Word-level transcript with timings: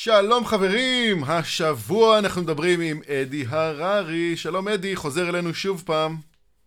שלום 0.00 0.46
חברים, 0.46 1.24
השבוע 1.24 2.18
אנחנו 2.18 2.42
מדברים 2.42 2.80
עם 2.80 3.00
אדי 3.08 3.44
הררי. 3.48 4.36
שלום 4.36 4.68
אדי, 4.68 4.96
חוזר 4.96 5.28
אלינו 5.28 5.54
שוב 5.54 5.82
פעם. 5.86 6.16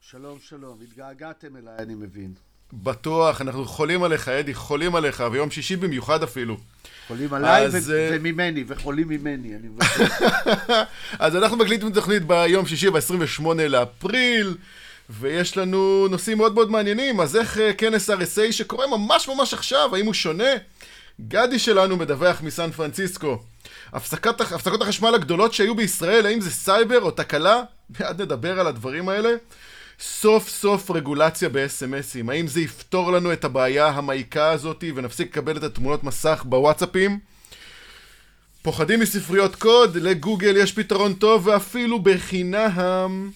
שלום, 0.01 0.37
שלום. 0.49 0.77
התגעגעתם 0.83 1.47
אליי, 1.55 1.73
אני 1.79 1.95
מבין. 1.95 2.33
בטוח, 2.73 3.41
אנחנו 3.41 3.65
חולים 3.65 4.03
עליך, 4.03 4.29
אדי, 4.29 4.53
חולים 4.53 4.95
עליך, 4.95 5.23
ויום 5.31 5.51
שישי 5.51 5.75
במיוחד 5.75 6.23
אפילו. 6.23 6.57
חולים 7.07 7.33
עליי 7.33 7.65
אז, 7.65 7.89
ו- 7.89 7.93
אה, 7.93 8.09
וממני, 8.11 8.63
וחולים 8.67 9.07
ממני, 9.07 9.55
אני 9.55 9.67
מבקש. 9.67 10.21
אז 11.19 11.35
אנחנו 11.35 11.57
מקליטים 11.57 11.87
את 11.87 11.91
התוכנית 11.91 12.23
ביום 12.23 12.65
שישי, 12.67 12.89
ב-28 12.89 13.45
לאפריל, 13.69 14.57
ויש 15.09 15.57
לנו 15.57 16.07
נושאים 16.07 16.37
מאוד 16.37 16.53
מאוד 16.53 16.71
מעניינים. 16.71 17.19
אז 17.19 17.35
איך 17.35 17.57
אה, 17.57 17.73
כנס 17.73 18.09
RSA 18.09 18.51
שקורה 18.51 18.87
ממש 18.87 19.27
ממש 19.27 19.53
עכשיו, 19.53 19.95
האם 19.95 20.05
הוא 20.05 20.13
שונה? 20.13 20.53
גדי 21.21 21.59
שלנו 21.59 21.97
מדווח 21.97 22.41
מסן 22.41 22.71
פרנסיסקו. 22.71 23.43
הפסקת, 23.93 24.41
הפסקות 24.41 24.81
החשמל 24.81 25.15
הגדולות 25.15 25.53
שהיו 25.53 25.75
בישראל, 25.75 26.25
האם 26.25 26.41
זה 26.41 26.51
סייבר 26.51 27.01
או 27.01 27.11
תקלה? 27.11 27.63
מיד 27.99 28.21
נדבר 28.21 28.59
על 28.59 28.67
הדברים 28.67 29.09
האלה. 29.09 29.29
סוף 29.99 30.49
סוף 30.49 30.91
רגולציה 30.91 31.49
ב-SMSים, 31.49 32.31
האם 32.31 32.47
זה 32.47 32.61
יפתור 32.61 33.11
לנו 33.11 33.33
את 33.33 33.43
הבעיה 33.43 33.87
המעיקה 33.87 34.51
הזאת 34.51 34.83
ונפסיק 34.95 35.27
לקבל 35.27 35.57
את 35.57 35.63
התמונות 35.63 36.03
מסך 36.03 36.43
בוואטסאפים? 36.45 37.19
פוחדים 38.61 38.99
מספריות 38.99 39.55
קוד, 39.55 39.97
לגוגל 39.97 40.57
יש 40.57 40.71
פתרון 40.71 41.13
טוב 41.13 41.47
ואפילו 41.47 41.99
בחינם. 41.99 43.31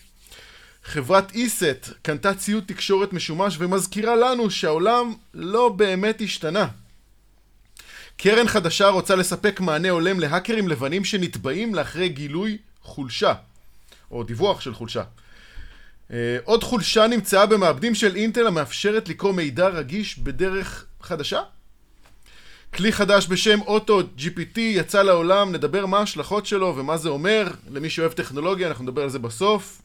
חברת 0.83 1.31
איסט 1.31 1.89
קנתה 2.01 2.33
ציוד 2.33 2.63
תקשורת 2.67 3.13
משומש 3.13 3.55
ומזכירה 3.59 4.15
לנו 4.15 4.51
שהעולם 4.51 5.13
לא 5.33 5.69
באמת 5.69 6.21
השתנה. 6.21 6.67
קרן 8.17 8.47
חדשה 8.47 8.87
רוצה 8.87 9.15
לספק 9.15 9.59
מענה 9.59 9.89
הולם 9.89 10.19
להאקרים 10.19 10.67
לבנים 10.67 11.05
שנתבעים 11.05 11.75
לאחרי 11.75 12.09
גילוי 12.09 12.57
חולשה, 12.81 13.33
או 14.11 14.23
דיווח 14.23 14.61
של 14.61 14.73
חולשה. 14.73 15.03
אה, 16.11 16.37
עוד 16.43 16.63
חולשה 16.63 17.07
נמצאה 17.07 17.45
במעבדים 17.45 17.95
של 17.95 18.15
אינטל 18.15 18.47
המאפשרת 18.47 19.09
לקרוא 19.09 19.33
מידע 19.33 19.67
רגיש 19.67 20.19
בדרך 20.19 20.85
חדשה? 21.01 21.41
כלי 22.73 22.91
חדש 22.91 23.27
בשם 23.27 23.61
אוטו 23.61 24.01
GPT 24.17 24.59
יצא 24.59 25.01
לעולם, 25.01 25.51
נדבר 25.51 25.85
מה 25.85 25.97
ההשלכות 25.97 26.45
שלו 26.45 26.73
ומה 26.77 26.97
זה 26.97 27.09
אומר. 27.09 27.51
למי 27.71 27.89
שאוהב 27.89 28.11
טכנולוגיה, 28.11 28.67
אנחנו 28.67 28.83
נדבר 28.83 29.03
על 29.03 29.09
זה 29.09 29.19
בסוף. 29.19 29.81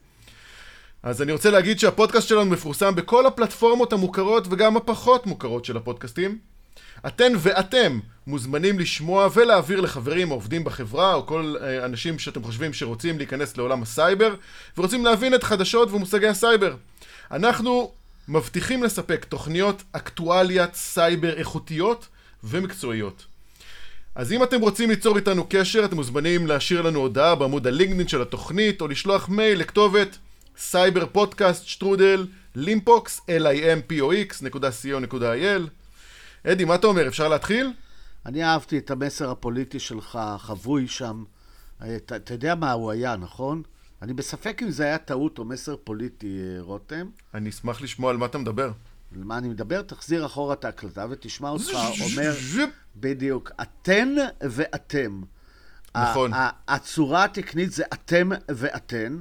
אז 1.03 1.23
אני 1.23 1.33
רוצה 1.33 1.51
להגיד 1.51 1.79
שהפודקאסט 1.79 2.29
שלנו 2.29 2.51
מפורסם 2.51 2.95
בכל 2.95 3.27
הפלטפורמות 3.27 3.93
המוכרות 3.93 4.47
וגם 4.51 4.77
הפחות 4.77 5.27
מוכרות 5.27 5.65
של 5.65 5.77
הפודקאסטים. 5.77 6.39
אתן 7.07 7.33
ואתם 7.39 7.99
מוזמנים 8.31 8.79
לשמוע 8.79 9.29
ולהעביר 9.35 9.81
לחברים 9.81 10.31
העובדים 10.31 10.65
בחברה 10.65 11.15
או 11.15 11.27
כל 11.27 11.55
אה, 11.61 11.85
אנשים 11.85 12.19
שאתם 12.19 12.43
חושבים 12.43 12.73
שרוצים 12.73 13.19
להיכנס 13.19 13.57
לעולם 13.57 13.83
הסייבר 13.83 14.35
ורוצים 14.79 15.05
להבין 15.05 15.35
את 15.35 15.43
חדשות 15.43 15.93
ומושגי 15.93 16.29
הסייבר. 16.29 16.75
אנחנו 17.31 17.93
מבטיחים 18.29 18.83
לספק 18.83 19.25
תוכניות 19.25 19.83
אקטואליית 19.93 20.75
סייבר 20.75 21.39
איכותיות 21.39 22.09
ומקצועיות. 22.45 23.25
אז 24.15 24.33
אם 24.33 24.43
אתם 24.43 24.61
רוצים 24.61 24.91
ליצור 24.91 25.17
איתנו 25.17 25.47
קשר, 25.49 25.85
אתם 25.85 25.97
מוזמנים 25.97 26.47
להשאיר 26.47 26.83
לנו 26.83 27.01
הודעה 27.01 27.35
בעמוד 27.35 27.67
הלינקדאין 27.67 28.09
של 28.09 28.23
התוכנית, 28.23 28.81
או 28.81 28.89
לשלוח 28.89 29.29
מייל 29.29 29.61
לכתובת 29.61 30.19
cyber 30.59 31.07
podcast 31.07 31.67
שטרודל 31.67 32.27
לימפוקס, 32.55 33.21
limpox.co.il. 33.29 35.63
אדי, 36.47 36.65
מה 36.65 36.75
אתה 36.75 36.87
אומר? 36.87 37.09
אפשר 37.09 37.29
להתחיל? 37.29 37.73
אני 38.27 38.45
אהבתי 38.45 38.79
את 38.79 38.91
המסר 38.91 39.31
הפוליטי 39.31 39.79
שלך, 39.79 40.19
חבוי 40.39 40.89
שם. 40.89 41.25
אתה 41.97 42.17
אתה 42.17 42.35
יודע 42.35 42.55
מה 42.55 42.73
הוא 42.73 42.91
היה, 42.91 43.17
נכון? 43.17 43.63
אני 44.03 44.13
בספק 44.13 44.63
אם 44.63 44.71
זה 44.71 44.85
היה 44.85 44.99
טעות 44.99 45.39
או 45.39 45.45
מסר 45.45 45.77
פוליטי, 45.85 46.41
אה, 46.41 46.63
רותם. 46.63 47.07
אני 47.35 47.49
אשמח 47.49 47.81
לשמוע 47.83 48.11
על 48.11 48.17
מה 48.17 48.27
אתה 48.27 48.39
מדבר. 48.39 48.73
על 49.17 49.25
מה 49.25 49.39
אני 49.39 49.49
מדבר? 49.49 49.83
תחזיר 49.83 50.27
אחורה 50.27 50.55
את 50.55 50.65
ההקלטה 50.65 51.07
ותשמע 51.11 51.49
אותך 51.49 51.71
אומר. 52.01 52.33
בדיוק, 52.97 53.51
אתן 53.63 54.15
ואתם. 54.41 55.23
נכון. 55.97 56.31
הצורה 56.69 57.25
התקנית 57.25 57.73
זה 57.73 57.85
אתם 57.93 58.29
ואתן, 58.49 59.19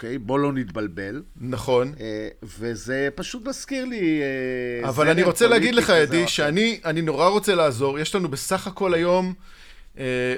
אוקיי? 0.00 0.18
בוא 0.18 0.38
לא 0.38 0.52
נתבלבל. 0.52 1.22
נכון. 1.40 1.94
אה, 2.00 2.28
וזה 2.42 3.08
פשוט 3.14 3.48
מזכיר 3.48 3.84
לי... 3.84 4.20
אה, 4.82 4.88
אבל 4.88 5.08
אני 5.10 5.22
רוצה 5.22 5.46
להגיד 5.48 5.74
לך, 5.74 5.84
כזה 5.84 5.98
או 5.98 6.02
אדי, 6.02 6.18
אחר. 6.24 6.26
שאני 6.30 6.80
אני 6.84 7.02
נורא 7.02 7.28
רוצה 7.28 7.54
לעזור. 7.54 7.98
יש 7.98 8.14
לנו 8.14 8.28
בסך 8.28 8.66
הכל 8.66 8.94
היום, 8.94 9.34
אה, 9.98 10.34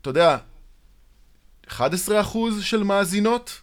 אתה 0.00 0.10
יודע, 0.10 0.36
11% 1.68 1.72
של 2.60 2.82
מאזינות, 2.82 3.60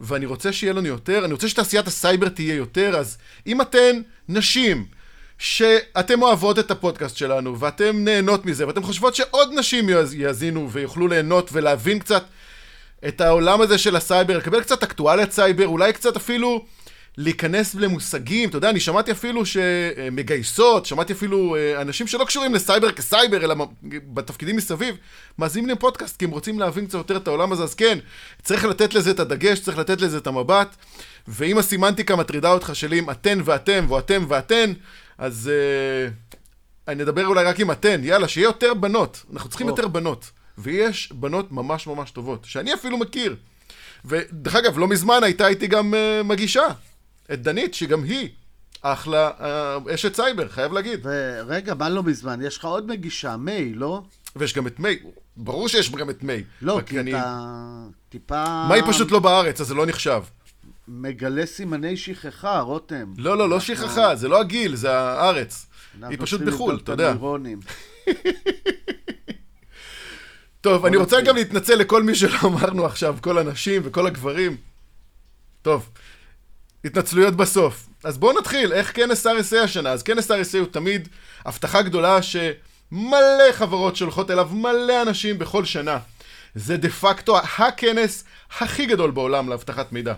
ואני 0.00 0.26
רוצה 0.26 0.52
שיהיה 0.52 0.72
לנו 0.72 0.86
יותר. 0.86 1.24
אני 1.24 1.32
רוצה 1.32 1.48
שתעשיית 1.48 1.86
הסייבר 1.86 2.28
תהיה 2.28 2.54
יותר, 2.54 2.96
אז 2.96 3.18
אם 3.46 3.60
אתן 3.60 4.00
נשים, 4.28 4.86
שאתם 5.38 6.22
אוהבות 6.22 6.58
את 6.58 6.70
הפודקאסט 6.70 7.16
שלנו, 7.16 7.60
ואתם 7.60 8.04
נהנות 8.04 8.46
מזה, 8.46 8.66
ואתם 8.66 8.82
חושבות 8.82 9.14
שעוד 9.14 9.48
נשים 9.58 9.88
יאז- 9.88 10.14
יאזינו 10.14 10.70
ויוכלו 10.72 11.08
ליהנות 11.08 11.50
ולהבין 11.52 11.98
קצת 11.98 12.24
את 13.08 13.20
העולם 13.20 13.60
הזה 13.60 13.78
של 13.78 13.96
הסייבר, 13.96 14.38
לקבל 14.38 14.60
קצת 14.60 14.82
אקטואליית 14.82 15.32
סייבר, 15.32 15.66
אולי 15.66 15.92
קצת 15.92 16.16
אפילו 16.16 16.64
להיכנס 17.18 17.74
למושגים, 17.74 18.48
אתה 18.48 18.56
יודע, 18.56 18.70
אני 18.70 18.80
שמעתי 18.80 19.12
אפילו 19.12 19.46
שמגייסות, 19.46 20.86
שמעתי 20.86 21.12
אפילו 21.12 21.56
אה, 21.56 21.80
אנשים 21.80 22.06
שלא 22.06 22.24
קשורים 22.24 22.54
לסייבר 22.54 22.92
כסייבר, 22.92 23.44
אלא 23.44 23.54
בתפקידים 23.82 24.56
מסביב, 24.56 24.96
מאזינים 25.38 25.70
לפודקאסט, 25.70 26.16
כי 26.16 26.24
הם 26.24 26.30
רוצים 26.30 26.58
להבין 26.58 26.86
קצת 26.86 26.94
יותר 26.94 27.16
את 27.16 27.28
העולם 27.28 27.52
הזה, 27.52 27.62
אז 27.62 27.74
כן, 27.74 27.98
צריך 28.42 28.64
לתת 28.64 28.94
לזה 28.94 29.10
את 29.10 29.20
הדגש, 29.20 29.60
צריך 29.60 29.78
לתת 29.78 30.00
לזה 30.00 30.18
את 30.18 30.26
המבט, 30.26 30.76
ואם 31.28 31.58
הסמנטיקה 31.58 32.16
מטרידה 32.16 32.52
אותך 32.52 32.70
של 32.74 32.94
אם 32.94 33.10
אתן 33.10 33.38
ואתם, 33.44 33.86
או 33.90 33.98
אתם 33.98 34.24
ואתן, 34.28 34.72
אז 35.18 35.50
אה, 35.52 36.10
אני 36.92 37.02
אדבר 37.02 37.26
אולי 37.26 37.44
רק 37.44 37.60
עם 37.60 37.70
אתן, 37.70 38.00
יאללה, 38.04 38.28
שיהיה 38.28 38.44
יותר 38.44 38.74
בנות, 38.74 39.24
אנחנו 39.32 39.48
צריכים 39.48 39.68
או. 39.68 39.72
יותר 39.72 39.88
בנות, 39.88 40.30
ויש 40.62 41.12
בנות 41.12 41.52
ממש 41.52 41.86
ממש 41.86 42.10
טובות, 42.10 42.44
שאני 42.44 42.74
אפילו 42.74 42.98
מכיר. 42.98 43.36
ודרך 44.04 44.54
אגב, 44.56 44.78
לא 44.78 44.88
מזמן 44.88 45.20
הייתה 45.22 45.48
איתי 45.48 45.66
גם 45.66 45.94
uh, 45.94 46.22
מגישה, 46.24 46.66
את 47.32 47.42
דנית, 47.42 47.74
שגם 47.74 48.04
היא 48.04 48.28
אחלה 48.82 49.30
uh, 49.38 49.94
אשת 49.94 50.14
סייבר, 50.14 50.48
חייב 50.48 50.72
להגיד. 50.72 51.00
ורגע, 51.02 51.74
מה 51.74 51.88
לא 51.88 52.02
מזמן? 52.02 52.42
יש 52.42 52.58
לך 52.58 52.64
עוד 52.64 52.86
מגישה, 52.86 53.36
מיי, 53.36 53.74
לא? 53.74 54.02
ויש 54.36 54.54
גם 54.54 54.66
את 54.66 54.80
מיי, 54.80 54.98
ברור 55.36 55.68
שיש 55.68 55.90
גם 55.92 56.10
את 56.10 56.22
מיי. 56.22 56.44
לא, 56.62 56.80
כי 56.86 57.00
אני- 57.00 57.14
אתה 57.18 57.46
טיפה... 58.08 58.66
מיי 58.68 58.82
פשוט 58.88 59.10
לא 59.10 59.18
בארץ, 59.18 59.60
אז 59.60 59.66
זה 59.66 59.74
לא 59.74 59.86
נחשב. 59.86 60.22
מגלה 60.88 61.46
סימני 61.46 61.96
שכחה, 61.96 62.60
רותם. 62.60 63.12
לא, 63.18 63.38
לא, 63.38 63.48
לא 63.48 63.54
אנחנו- 63.54 63.74
שכחה, 63.76 64.16
זה 64.16 64.28
לא 64.28 64.40
הגיל, 64.40 64.76
זה 64.76 64.98
הארץ. 64.98 65.66
היא 66.08 66.18
פשוט 66.20 66.40
בחו"ל, 66.40 66.74
אתה 66.84 66.94
את 66.94 66.98
יודע. 66.98 67.12
טוב, 70.60 70.86
אני 70.86 70.96
רוצה. 70.96 71.20
גם 71.20 71.36
להתנצל 71.36 71.74
לכל 71.74 72.02
מי 72.02 72.14
שלא 72.14 72.38
אמרנו 72.44 72.86
עכשיו, 72.86 73.16
כל 73.20 73.38
הנשים 73.38 73.82
וכל 73.84 74.06
הגברים. 74.06 74.56
טוב, 75.62 75.90
התנצלויות 76.84 77.36
בסוף. 77.36 77.86
אז 78.04 78.18
בואו 78.18 78.38
נתחיל, 78.38 78.72
איך 78.72 78.96
כנס 78.96 79.26
RSA 79.26 79.56
השנה? 79.56 79.90
אז 79.90 80.02
כנס 80.02 80.30
RSA 80.30 80.58
הוא 80.58 80.66
תמיד 80.70 81.08
הבטחה 81.44 81.82
גדולה 81.82 82.22
שמלא 82.22 83.52
חברות 83.52 83.96
שולחות 83.96 84.30
אליו 84.30 84.48
מלא 84.52 85.02
אנשים 85.02 85.38
בכל 85.38 85.64
שנה. 85.64 85.98
זה 86.54 86.76
דה 86.76 86.88
פקטו 86.88 87.38
הכנס 87.38 88.24
הכי 88.58 88.86
גדול 88.86 89.10
בעולם 89.10 89.48
לאבטחת 89.48 89.92
מידע. 89.92 90.14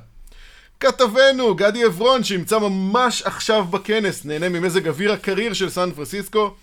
כתבנו, 0.80 1.54
גדי 1.54 1.84
עברון, 1.84 2.24
שנמצא 2.24 2.58
ממש 2.58 3.22
עכשיו 3.22 3.64
בכנס, 3.64 4.24
נהנה 4.24 4.48
ממזג 4.48 4.88
אוויר 4.88 5.12
הקריר 5.12 5.52
של 5.52 5.70
סן 5.70 5.90
פרנסיסקו, 5.92 6.54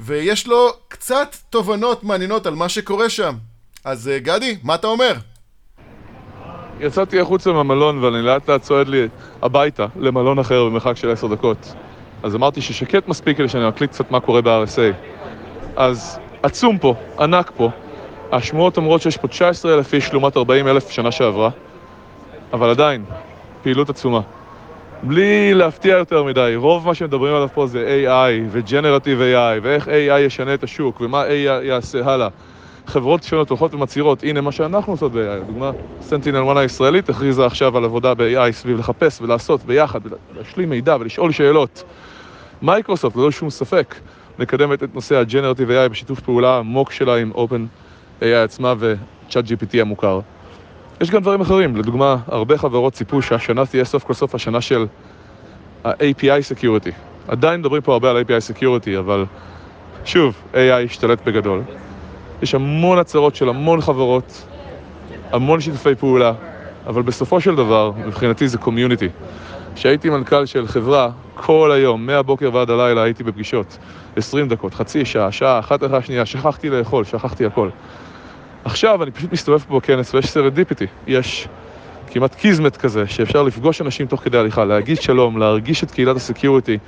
ויש 0.00 0.46
לו 0.46 0.68
קצת 0.88 1.36
תובנות 1.50 2.04
מעניינות 2.04 2.46
על 2.46 2.54
מה 2.54 2.68
שקורה 2.68 3.10
שם. 3.10 3.34
אז 3.84 4.08
אה, 4.08 4.18
גדי, 4.18 4.56
מה 4.62 4.74
אתה 4.74 4.86
אומר? 4.86 5.14
יצאתי 6.80 7.20
החוצה 7.20 7.52
מהמלון 7.52 8.04
ואני 8.04 8.22
לאט 8.22 8.50
לאט 8.50 8.62
צועד 8.62 8.88
לי 8.88 9.08
הביתה 9.42 9.86
למלון 9.96 10.38
אחר 10.38 10.64
במרחק 10.64 10.96
של 10.96 11.10
עשר 11.10 11.26
דקות. 11.26 11.74
אז 12.22 12.34
אמרתי 12.34 12.60
ששקט 12.60 13.08
מספיק 13.08 13.38
כדי 13.38 13.48
שאני 13.48 13.68
אקליט 13.68 13.90
קצת 13.90 14.10
מה 14.10 14.20
קורה 14.20 14.40
ב-RSA. 14.42 14.94
אז 15.76 16.18
עצום 16.42 16.78
פה, 16.78 16.94
ענק 17.18 17.50
פה. 17.56 17.70
השמועות 18.32 18.76
אומרות 18.76 19.02
שיש 19.02 19.16
פה 19.16 19.28
19,000 19.28 19.94
איש 19.94 20.12
לעומת 20.12 20.36
40,000 20.36 20.90
שנה 20.90 21.12
שעברה, 21.12 21.50
אבל 22.52 22.70
עדיין, 22.70 23.04
פעילות 23.62 23.90
עצומה. 23.90 24.20
בלי 25.02 25.54
להפתיע 25.54 25.96
יותר 25.96 26.22
מדי, 26.24 26.52
רוב 26.56 26.86
מה 26.86 26.94
שמדברים 26.94 27.34
עליו 27.34 27.48
פה 27.52 27.66
זה 27.66 28.02
AI 28.06 28.46
ו-Generative 28.48 29.04
AI 29.20 29.60
ואיך 29.62 29.88
AI 29.88 30.18
ישנה 30.20 30.54
את 30.54 30.62
השוק 30.62 31.00
ומה 31.00 31.24
AI 31.26 31.30
יעשה 31.64 32.04
הלאה. 32.04 32.28
חברות 32.86 33.22
שונות 33.22 33.50
הולכות 33.50 33.74
ומצהירות, 33.74 34.22
הנה 34.22 34.40
מה 34.40 34.52
שאנחנו 34.52 34.92
עושות 34.92 35.12
ב-AI, 35.12 35.40
לדוגמה, 35.40 35.70
סנטינל 36.00 36.44
1 36.50 36.56
הישראלית 36.56 37.08
הכריזה 37.08 37.46
עכשיו 37.46 37.76
על 37.76 37.84
עבודה 37.84 38.14
ב-AI 38.14 38.52
סביב 38.52 38.78
לחפש 38.78 39.20
ולעשות 39.20 39.64
ביחד, 39.64 40.00
ולהשלים 40.30 40.68
מידע 40.70 40.96
ולשאול 41.00 41.32
שאלות. 41.32 41.82
מייקרוסופט, 42.62 43.16
ללא 43.16 43.30
שום 43.30 43.50
ספק, 43.50 43.94
מקדמת 44.38 44.82
את 44.82 44.94
נושא 44.94 45.16
ה-Generative 45.16 45.68
AI 45.70 45.88
בשיתוף 45.90 46.20
פעולה 46.20 46.58
עמוק 46.58 46.92
שלה 46.92 47.16
עם 47.16 47.32
OpenAI 47.32 48.26
עצמה 48.44 48.74
ו-ChatGPT 48.78 49.80
המוכר. 49.80 50.20
יש 51.00 51.10
גם 51.10 51.22
דברים 51.22 51.40
אחרים, 51.40 51.76
לדוגמה, 51.76 52.16
הרבה 52.26 52.58
חברות 52.58 52.92
ציפו 52.92 53.22
שהשנה 53.22 53.66
תהיה 53.66 53.84
סוף 53.84 54.04
כל 54.04 54.14
סוף 54.14 54.34
השנה 54.34 54.60
של 54.60 54.86
ה-API 55.84 56.54
Security. 56.54 56.92
עדיין 57.28 57.60
מדברים 57.60 57.82
פה 57.82 57.92
הרבה 57.92 58.10
על 58.10 58.16
API 58.20 58.54
Security, 58.54 58.98
אבל 58.98 59.24
שוב, 60.04 60.34
AI 60.54 60.84
השתלט 60.84 61.18
בגדול. 61.26 61.62
יש 62.42 62.54
המון 62.54 62.98
הצהרות 62.98 63.36
של 63.36 63.48
המון 63.48 63.80
חברות, 63.80 64.46
המון 65.32 65.60
שיתופי 65.60 65.94
פעולה, 65.94 66.32
אבל 66.86 67.02
בסופו 67.02 67.40
של 67.40 67.56
דבר, 67.56 67.92
מבחינתי 68.06 68.48
זה 68.48 68.58
קומיוניטי. 68.58 69.08
כשהייתי 69.74 70.10
מנכ"ל 70.10 70.46
של 70.46 70.66
חברה, 70.66 71.10
כל 71.34 71.72
היום, 71.74 72.06
מהבוקר 72.06 72.50
ועד 72.52 72.70
הלילה 72.70 73.02
הייתי 73.02 73.24
בפגישות. 73.24 73.78
20 74.16 74.48
דקות, 74.48 74.74
חצי 74.74 75.04
שעה, 75.04 75.32
שעה, 75.32 75.58
אחת 75.58 75.84
אחרי 75.84 75.98
השנייה, 75.98 76.26
שכחתי 76.26 76.70
לאכול, 76.70 77.04
שכחתי 77.04 77.46
הכל. 77.46 77.68
עכשיו 78.66 79.02
אני 79.02 79.10
פשוט 79.10 79.32
מסתובב 79.32 79.58
פה 79.58 79.76
בכנס 79.76 80.14
ויש 80.14 80.26
serendipity. 80.26 80.86
יש 81.06 81.48
כמעט 82.10 82.34
קיזמט 82.34 82.76
כזה, 82.76 83.06
שאפשר 83.06 83.42
לפגוש 83.42 83.80
אנשים 83.80 84.06
תוך 84.06 84.20
כדי 84.20 84.38
הליכה, 84.38 84.64
להגיד 84.64 85.00
שלום, 85.00 85.38
להרגיש 85.38 85.84
את 85.84 85.90
קהילת 85.90 86.16
ה 86.16 86.22
security, 86.22 86.78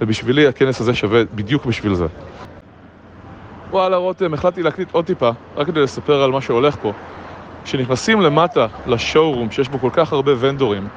ובשבילי 0.00 0.46
הכנס 0.46 0.80
הזה 0.80 0.94
שווה 0.94 1.22
בדיוק 1.34 1.66
בשביל 1.66 1.94
זה. 1.94 2.06
וואלה 3.70 3.96
רותם, 3.96 4.34
החלטתי 4.34 4.62
להקליט 4.62 4.88
עוד 4.92 5.04
טיפה, 5.04 5.30
רק 5.56 5.66
כדי 5.66 5.80
לספר 5.80 6.22
על 6.22 6.30
מה 6.30 6.40
שהולך 6.40 6.76
פה. 6.82 6.92
כשנכנסים 7.64 8.20
למטה 8.20 8.66
ל 8.86 8.92
showroom, 8.92 9.50
שיש 9.50 9.68
בו 9.68 9.78
כל 9.78 9.90
כך 9.92 10.12
הרבה 10.12 10.32
vendorים, 10.38 10.88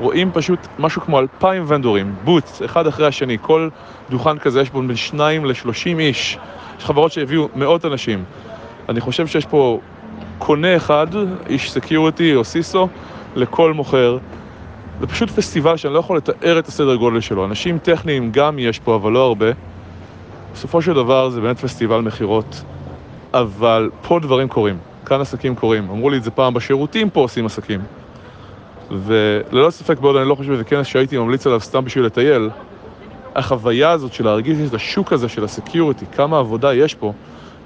רואים 0.00 0.30
פשוט 0.32 0.58
משהו 0.78 1.02
כמו 1.02 1.18
אלפיים 1.18 1.64
vendorים, 1.68 2.14
booths, 2.24 2.62
אחד 2.64 2.86
אחרי 2.86 3.06
השני, 3.06 3.36
כל 3.40 3.68
דוכן 4.10 4.38
כזה 4.38 4.60
יש 4.60 4.70
בו 4.70 4.82
בין 4.82 4.96
שניים 4.96 5.44
לשלושים 5.44 5.98
איש. 6.00 6.38
יש 6.78 6.84
חברות 6.84 7.12
שהביאו 7.12 7.48
מאות 7.54 7.84
אנשים. 7.84 8.24
אני 8.88 9.00
חושב 9.00 9.26
שיש 9.26 9.46
פה 9.46 9.80
קונה 10.38 10.76
אחד, 10.76 11.06
איש 11.48 11.72
security 11.72 12.34
או 12.34 12.44
CISO, 12.44 12.88
לכל 13.36 13.72
מוכר. 13.72 14.18
זה 15.00 15.06
פשוט 15.06 15.30
פסטיבל 15.30 15.76
שאני 15.76 15.94
לא 15.94 15.98
יכול 15.98 16.16
לתאר 16.16 16.58
את 16.58 16.68
הסדר 16.68 16.94
גודל 16.96 17.20
שלו. 17.20 17.44
אנשים 17.44 17.78
טכניים 17.78 18.32
גם 18.32 18.58
יש 18.58 18.78
פה, 18.78 18.94
אבל 18.94 19.12
לא 19.12 19.26
הרבה. 19.26 19.46
בסופו 20.54 20.82
של 20.82 20.94
דבר 20.94 21.30
זה 21.30 21.40
באמת 21.40 21.58
פסטיבל 21.58 22.00
מכירות, 22.00 22.62
אבל 23.34 23.90
פה 24.02 24.18
דברים 24.22 24.48
קורים, 24.48 24.78
כאן 25.06 25.20
עסקים 25.20 25.54
קורים. 25.54 25.90
אמרו 25.90 26.10
לי 26.10 26.16
את 26.16 26.22
זה 26.22 26.30
פעם, 26.30 26.54
בשירותים 26.54 27.10
פה 27.10 27.20
עושים 27.20 27.46
עסקים. 27.46 27.80
וללא 28.90 29.70
ספק 29.70 29.98
בעוד 29.98 30.16
אני 30.16 30.28
לא 30.28 30.34
חושב 30.34 30.54
שזה 30.54 30.64
כנס 30.64 30.86
שהייתי 30.86 31.18
ממליץ 31.18 31.46
עליו 31.46 31.60
סתם 31.60 31.84
בשביל 31.84 32.04
לטייל, 32.04 32.50
החוויה 33.34 33.90
הזאת 33.90 34.12
של 34.12 34.24
להרגיש 34.24 34.68
את 34.68 34.74
השוק 34.74 35.12
הזה 35.12 35.28
של 35.28 35.44
ה 35.44 35.50
security, 35.50 36.04
כמה 36.12 36.38
עבודה 36.38 36.74
יש 36.74 36.94
פה, 36.94 37.12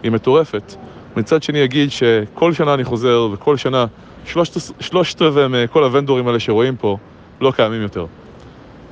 היא 0.02 0.10
מטורפת. 0.10 0.74
מצד 1.16 1.42
שני 1.42 1.64
אגיד 1.64 1.90
שכל 1.90 2.52
שנה 2.52 2.74
אני 2.74 2.84
חוזר, 2.84 3.28
וכל 3.32 3.56
שנה 3.56 3.86
שלושת, 4.24 4.74
שלושת 4.80 5.22
רבעי 5.22 5.46
מכל 5.48 5.84
ה 5.84 5.89
vendorים 5.89 6.26
האלה 6.26 6.40
שרואים 6.40 6.76
פה 6.76 6.96
לא 7.40 7.52
קיימים 7.56 7.82
יותר. 7.82 8.06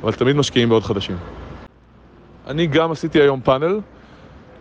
אבל 0.03 0.13
תמיד 0.13 0.37
משקיעים 0.37 0.69
בעוד 0.69 0.85
חדשים. 0.85 1.17
אני 2.47 2.67
גם 2.67 2.91
עשיתי 2.91 3.21
היום 3.21 3.41
פאנל 3.41 3.81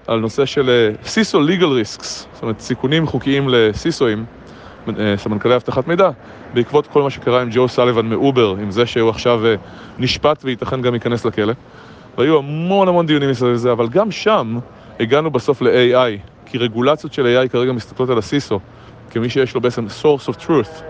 על 0.08 0.20
נושא 0.20 0.46
של 0.46 0.92
CISO 1.04 1.42
legal 1.42 1.66
risks, 1.66 2.28
זאת 2.34 2.44
אומרת 2.44 2.60
סיכונים 2.60 3.08
חוקיים 3.08 3.50
ל 3.50 3.58
CISOאים, 3.58 4.26
אה, 5.00 5.18
סמנכ"לי 5.18 5.56
אבטחת 5.56 5.88
מידע, 5.88 6.10
בעקבות 6.54 6.88
כל 6.88 7.02
מה 7.02 7.10
שקרה 7.10 7.42
עם 7.42 7.50
ג'ו 7.52 7.68
סליבן 7.68 8.06
מאובר, 8.06 8.56
עם 8.62 8.72
זה 8.72 8.86
שהוא 8.86 9.10
עכשיו 9.10 9.46
אה, 9.46 9.56
נשפט 9.98 10.42
וייתכן 10.46 10.82
גם 10.82 10.94
ייכנס 10.94 11.26
לכלא. 11.26 11.54
והיו 12.18 12.38
המון 12.38 12.88
המון 12.88 13.06
דיונים 13.06 13.30
מסביב 13.30 13.52
לזה, 13.52 13.72
אבל 13.72 13.88
גם 13.88 14.12
שם 14.12 14.60
הגענו 15.00 15.32
בסוף 15.32 15.62
ל-AI, 15.62 16.20
כי 16.50 16.58
רגולציות 16.58 17.14
של 17.14 17.26
AI 17.26 17.50
כרגע 17.50 17.72
מסתכלות 17.72 18.10
על 18.10 18.18
ה 18.18 18.25
CISO, 18.25 18.60
כמי 19.10 19.30
שיש 19.30 19.56
לו 19.56 19.62
בעצם 19.62 19.86
source 20.02 20.30
of 20.30 20.46
truth, 20.46 20.84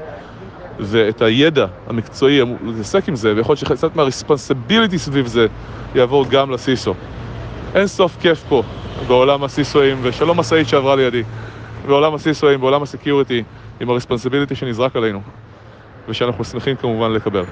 ואת 0.80 1.22
הידע 1.22 1.66
המקצועי 1.88 2.42
להתעסק 2.64 3.08
עם 3.08 3.16
זה, 3.16 3.34
ויכול 3.36 3.54
להיות 3.54 3.60
שקצת 3.60 3.96
מה 3.96 4.08
responsibility 4.08 4.98
סביב 4.98 5.28
זה 5.28 5.48
יעבור 5.96 6.26
גם 6.30 6.52
ל 6.52 6.59
CISO. 6.59 6.94
אין 7.76 7.88
סוף 7.88 8.18
כיף 8.22 8.44
פה 8.50 8.64
בעולם 9.08 9.44
ה 9.44 9.50
CISOאים, 9.50 10.00
ושלום 10.02 10.40
משאית 10.40 10.68
שעברה 10.68 10.96
לידי, 10.96 11.24
בעולם 11.88 12.14
ה 12.16 12.21
CISOאים, 12.21 12.62
בעולם 12.62 12.84
ה 12.84 12.90
security, 12.90 13.44
עם 13.80 13.90
ה 13.90 13.94
responsibility 13.94 14.56
שנזרק 14.56 14.96
עלינו, 14.96 15.22
ושאנחנו 16.08 16.44
שמחים 16.44 16.76
כמובן 16.76 17.12
לקבל. 17.12 17.44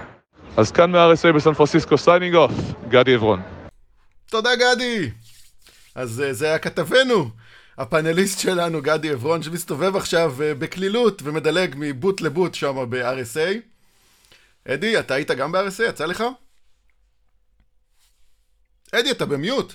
אז 0.58 0.72
כאן 0.72 0.92
מה-RSA 0.92 1.34
בסן 1.36 1.54
פרנסיסקו, 1.54 1.98
signing 1.98 2.36
off, 2.36 2.52
גדי 2.90 3.14
עברון. 3.14 3.42
תודה 4.30 4.50
גדי! 4.56 5.10
אז 5.96 6.22
אה, 6.22 6.34
זה 6.34 6.46
היה 6.46 6.58
כתבנו, 6.58 7.30
הפאנליסט 7.78 8.40
שלנו, 8.40 8.82
גדי 8.82 9.10
עברון, 9.10 9.44
שמסתובב 9.44 9.96
עכשיו 9.96 10.42
אה, 10.42 10.56
בקלילות 10.56 11.22
ומדלג 11.24 11.76
מ 11.78 11.85
booth 11.85 12.22
ל 12.22 12.27
booth 12.27 12.54
שם 12.54 12.90
ב-RSA. 12.90 13.58
אדי, 14.68 15.00
אתה 15.00 15.14
היית 15.14 15.32
גם 15.32 15.52
ב-RSA? 15.52 15.84
יצא 15.84 16.06
לך? 16.06 16.24
אדי, 18.92 19.12
אתה 19.12 19.26
ב 19.26 19.34
mute. 19.34 19.74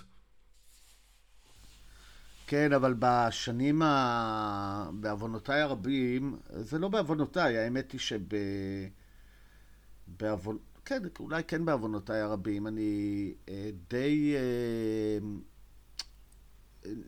כן, 2.46 2.72
אבל 2.72 2.94
בשנים 2.98 3.82
ה... 3.82 4.90
בעוונותיי 4.92 5.60
הרבים, 5.60 6.36
זה 6.50 6.78
לא 6.78 6.88
בעוונותיי, 6.88 7.58
האמת 7.58 7.92
היא 7.92 8.00
שב... 8.00 8.20
בעוונ... 10.06 10.56
כן, 10.84 11.02
אולי 11.20 11.44
כן 11.44 11.64
בעוונותיי 11.64 12.20
הרבים, 12.20 12.66
אני 12.66 13.32
אה, 13.48 13.70
די 13.90 14.34
אה, 14.36 15.18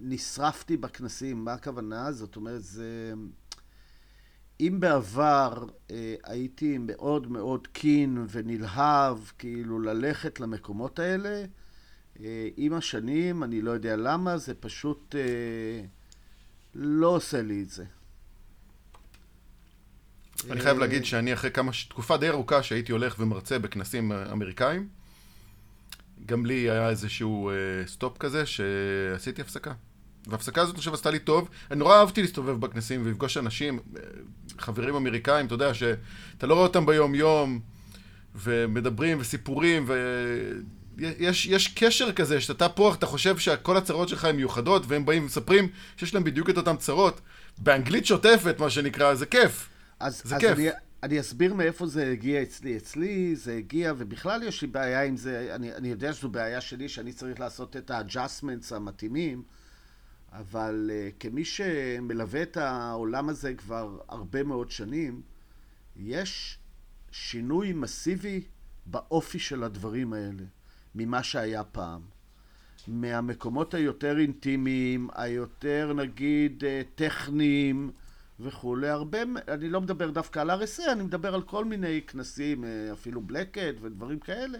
נשרפתי 0.00 0.76
בכנסים. 0.76 1.44
מה 1.44 1.52
הכוונה? 1.52 2.12
זאת 2.12 2.36
אומרת, 2.36 2.64
זה... 2.64 3.14
אם 4.60 4.80
בעבר 4.80 5.64
אה, 5.90 6.14
הייתי 6.24 6.78
מאוד 6.78 7.32
מאוד 7.32 7.66
קין 7.66 8.26
ונלהב, 8.30 9.18
כאילו, 9.38 9.80
ללכת 9.80 10.40
למקומות 10.40 10.98
האלה, 10.98 11.44
אה, 12.20 12.48
עם 12.56 12.72
השנים, 12.72 13.42
אני 13.42 13.62
לא 13.62 13.70
יודע 13.70 13.96
למה, 13.96 14.38
זה 14.38 14.54
פשוט 14.54 15.14
אה, 15.18 15.84
לא 16.74 17.06
עושה 17.06 17.42
לי 17.42 17.62
את 17.62 17.70
זה. 17.70 17.84
אני 20.50 20.60
חייב 20.60 20.78
להגיד 20.78 21.04
שאני 21.04 21.34
אחרי 21.34 21.50
כמה, 21.50 21.72
תקופה 21.88 22.16
די 22.16 22.28
ארוכה 22.28 22.62
שהייתי 22.62 22.92
הולך 22.92 23.16
ומרצה 23.18 23.58
בכנסים 23.58 24.12
אמריקאים, 24.12 24.88
גם 26.26 26.46
לי 26.46 26.70
היה 26.70 26.88
איזשהו 26.88 27.50
סטופ 27.86 28.18
כזה 28.18 28.46
שעשיתי 28.46 29.42
הפסקה. 29.42 29.72
וההפסקה 30.26 30.62
הזאת, 30.62 30.74
אני 30.74 30.78
חושב, 30.78 30.94
עשתה 30.94 31.10
לי 31.10 31.18
טוב. 31.18 31.48
אני 31.70 31.78
נורא 31.78 31.96
אהבתי 31.96 32.22
להסתובב 32.22 32.60
בכנסים 32.60 33.02
ולפגוש 33.04 33.36
אנשים, 33.36 33.78
חברים 34.58 34.94
אמריקאים, 34.94 35.46
אתה 35.46 35.54
יודע, 35.54 35.74
שאתה 35.74 36.46
לא 36.46 36.54
רואה 36.54 36.66
אותם 36.66 36.86
ביום-יום, 36.86 37.60
ומדברים 38.34 39.18
וסיפורים, 39.20 39.84
ויש 40.96 41.46
יש 41.46 41.68
קשר 41.68 42.12
כזה, 42.12 42.40
שאתה 42.40 42.68
פה, 42.68 42.94
אתה 42.94 43.06
חושב 43.06 43.38
שכל 43.38 43.76
הצרות 43.76 44.08
שלך 44.08 44.24
הן 44.24 44.36
מיוחדות, 44.36 44.82
והם 44.86 45.06
באים 45.06 45.22
ומספרים 45.22 45.68
שיש 45.96 46.14
להם 46.14 46.24
בדיוק 46.24 46.50
את 46.50 46.56
אותן 46.56 46.76
צרות. 46.76 47.20
באנגלית 47.58 48.06
שוטפת, 48.06 48.56
מה 48.58 48.70
שנקרא, 48.70 49.14
זה 49.14 49.26
כיף. 49.26 49.68
אז, 50.00 50.22
זה 50.24 50.36
אז 50.36 50.40
כיף. 50.40 50.58
אני, 50.58 50.68
אני 51.04 51.20
אסביר 51.20 51.54
מאיפה 51.54 51.86
זה 51.86 52.12
הגיע 52.12 52.42
אצלי. 52.42 52.76
אצלי 52.76 53.36
זה 53.36 53.56
הגיע, 53.56 53.92
ובכלל 53.98 54.42
יש 54.42 54.62
לי 54.62 54.68
בעיה 54.68 55.02
עם 55.02 55.16
זה, 55.16 55.54
אני, 55.54 55.74
אני 55.74 55.88
יודע 55.88 56.12
שזו 56.12 56.28
בעיה 56.28 56.60
שלי, 56.60 56.88
שאני 56.88 57.12
צריך 57.12 57.40
לעשות 57.40 57.76
את 57.76 57.90
ה-adjustments 57.90 58.74
המתאימים, 58.74 59.42
אבל 60.32 60.90
uh, 60.90 61.20
כמי 61.20 61.44
שמלווה 61.44 62.42
את 62.42 62.56
העולם 62.56 63.28
הזה 63.28 63.54
כבר 63.54 63.98
הרבה 64.08 64.42
מאוד 64.42 64.70
שנים, 64.70 65.22
יש 65.96 66.58
שינוי 67.10 67.72
מסיבי 67.72 68.40
באופי 68.86 69.38
של 69.38 69.64
הדברים 69.64 70.12
האלה, 70.12 70.44
ממה 70.94 71.22
שהיה 71.22 71.64
פעם. 71.64 72.00
מהמקומות 72.88 73.74
היותר 73.74 74.18
אינטימיים, 74.18 75.08
היותר 75.14 75.92
נגיד 75.96 76.64
אה, 76.64 76.82
טכניים 76.94 77.90
וכולי, 78.40 78.88
הרבה, 78.88 79.18
אני 79.48 79.68
לא 79.68 79.80
מדבר 79.80 80.10
דווקא 80.10 80.40
על 80.40 80.50
RSA, 80.50 80.92
אני 80.92 81.02
מדבר 81.02 81.34
על 81.34 81.42
כל 81.42 81.64
מיני 81.64 82.00
כנסים, 82.06 82.64
אה, 82.64 82.92
אפילו 82.92 83.20
בלקט 83.20 83.74
ודברים 83.80 84.18
כאלה, 84.18 84.58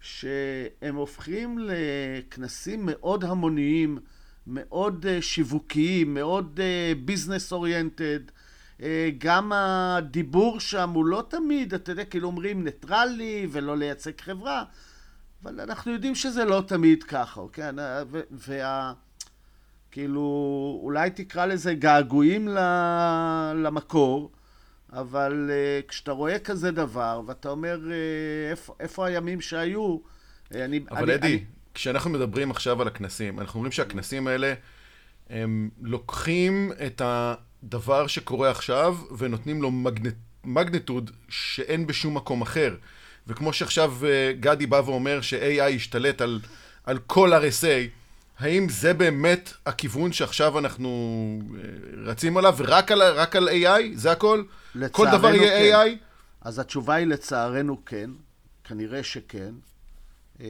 שהם 0.00 0.94
הופכים 0.94 1.58
לכנסים 1.58 2.80
מאוד 2.82 3.24
המוניים, 3.24 3.98
מאוד 4.46 5.06
uh, 5.06 5.22
שיווקיים, 5.22 6.14
מאוד 6.14 6.60
business 7.04 7.52
uh, 7.52 7.54
oriented. 7.54 8.20
גם 9.18 9.52
הדיבור 9.52 10.60
שם 10.60 10.90
הוא 10.90 11.04
לא 11.04 11.24
תמיד, 11.28 11.74
אתה 11.74 11.92
יודע, 11.92 12.04
כאילו 12.04 12.26
אומרים 12.26 12.64
ניטרלי 12.64 13.46
ולא 13.50 13.76
לייצג 13.76 14.20
חברה, 14.20 14.64
אבל 15.42 15.60
אנחנו 15.60 15.92
יודעים 15.92 16.14
שזה 16.14 16.44
לא 16.44 16.62
תמיד 16.66 17.02
ככה, 17.02 17.40
אוקיי? 17.40 17.70
וה... 18.30 18.92
כאילו, 19.90 20.80
אולי 20.82 21.10
תקרא 21.10 21.46
לזה 21.46 21.74
געגועים 21.74 22.48
למקור, 23.54 24.30
אבל 24.92 25.50
uh, 25.50 25.88
כשאתה 25.88 26.12
רואה 26.12 26.38
כזה 26.38 26.70
דבר, 26.70 27.22
ואתה 27.26 27.48
אומר, 27.48 27.78
uh, 27.84 27.90
איפה, 28.50 28.74
איפה 28.80 29.06
הימים 29.06 29.40
שהיו, 29.40 29.98
אני, 30.54 30.80
אבל 30.90 31.02
אני, 31.02 31.14
אדי, 31.14 31.26
אני... 31.26 31.44
כשאנחנו 31.74 32.10
מדברים 32.10 32.50
עכשיו 32.50 32.82
על 32.82 32.88
הכנסים, 32.88 33.40
אנחנו 33.40 33.58
אומרים 33.58 33.72
שהכנסים 33.72 34.26
האלה, 34.26 34.54
הם 35.30 35.70
לוקחים 35.82 36.72
את 36.86 37.02
הדבר 37.04 38.06
שקורה 38.06 38.50
עכשיו 38.50 38.96
ונותנים 39.18 39.62
לו 39.62 39.70
מגנט, 39.70 40.14
מגנטוד 40.44 41.10
שאין 41.28 41.86
בשום 41.86 42.16
מקום 42.16 42.42
אחר. 42.42 42.76
וכמו 43.26 43.52
שעכשיו 43.52 43.94
אה, 44.06 44.32
גדי 44.40 44.66
בא 44.66 44.82
ואומר 44.86 45.20
ש-AI 45.20 45.68
ישתלט 45.68 46.20
על, 46.20 46.40
על 46.84 46.98
כל 47.06 47.32
RSA, 47.32 47.97
האם 48.38 48.68
זה 48.68 48.94
באמת 48.94 49.52
הכיוון 49.66 50.12
שעכשיו 50.12 50.58
אנחנו 50.58 50.88
אה, 51.54 51.60
רצים 52.04 52.36
עליו, 52.36 52.54
ורק 52.58 52.92
על, 52.92 53.02
רק 53.02 53.36
על 53.36 53.48
AI? 53.48 53.82
זה 53.94 54.12
הכל? 54.12 54.42
כל 54.92 55.06
דבר 55.12 55.34
יהיה 55.34 55.86
כן. 55.86 56.00
AI? 56.00 56.04
אז 56.40 56.58
התשובה 56.58 56.94
היא 56.94 57.06
לצערנו 57.06 57.84
כן, 57.84 58.10
כנראה 58.64 59.02
שכן. 59.02 59.54
אה, 60.40 60.46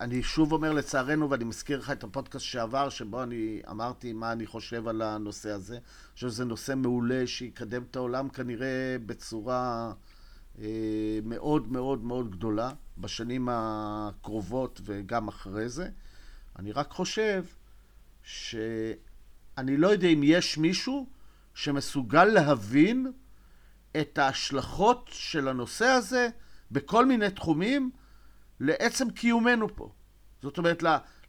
אני 0.00 0.22
שוב 0.22 0.52
אומר 0.52 0.72
לצערנו, 0.72 1.30
ואני 1.30 1.44
מזכיר 1.44 1.78
לך 1.78 1.90
את 1.90 2.04
הפודקאסט 2.04 2.44
שעבר, 2.44 2.88
שבו 2.88 3.22
אני 3.22 3.60
אמרתי 3.70 4.12
מה 4.12 4.32
אני 4.32 4.46
חושב 4.46 4.88
על 4.88 5.02
הנושא 5.02 5.50
הזה. 5.50 5.74
אני 5.74 6.14
חושב 6.14 6.28
שזה 6.28 6.44
נושא 6.44 6.72
מעולה 6.76 7.26
שיקדם 7.26 7.82
את 7.90 7.96
העולם 7.96 8.28
כנראה 8.28 8.96
בצורה 9.06 9.92
אה, 10.60 10.66
מאוד 11.24 11.72
מאוד 11.72 12.04
מאוד 12.04 12.30
גדולה, 12.30 12.70
בשנים 12.98 13.48
הקרובות 13.50 14.80
וגם 14.84 15.28
אחרי 15.28 15.68
זה. 15.68 15.88
אני 16.58 16.72
רק 16.72 16.90
חושב 16.90 17.44
שאני 18.22 19.76
לא 19.76 19.88
יודע 19.88 20.08
אם 20.08 20.20
יש 20.24 20.58
מישהו 20.58 21.06
שמסוגל 21.54 22.24
להבין 22.24 23.12
את 24.00 24.18
ההשלכות 24.18 25.08
של 25.12 25.48
הנושא 25.48 25.86
הזה 25.86 26.28
בכל 26.70 27.06
מיני 27.06 27.30
תחומים 27.30 27.90
לעצם 28.60 29.10
קיומנו 29.10 29.76
פה. 29.76 29.92
זאת 30.42 30.58
אומרת, 30.58 30.82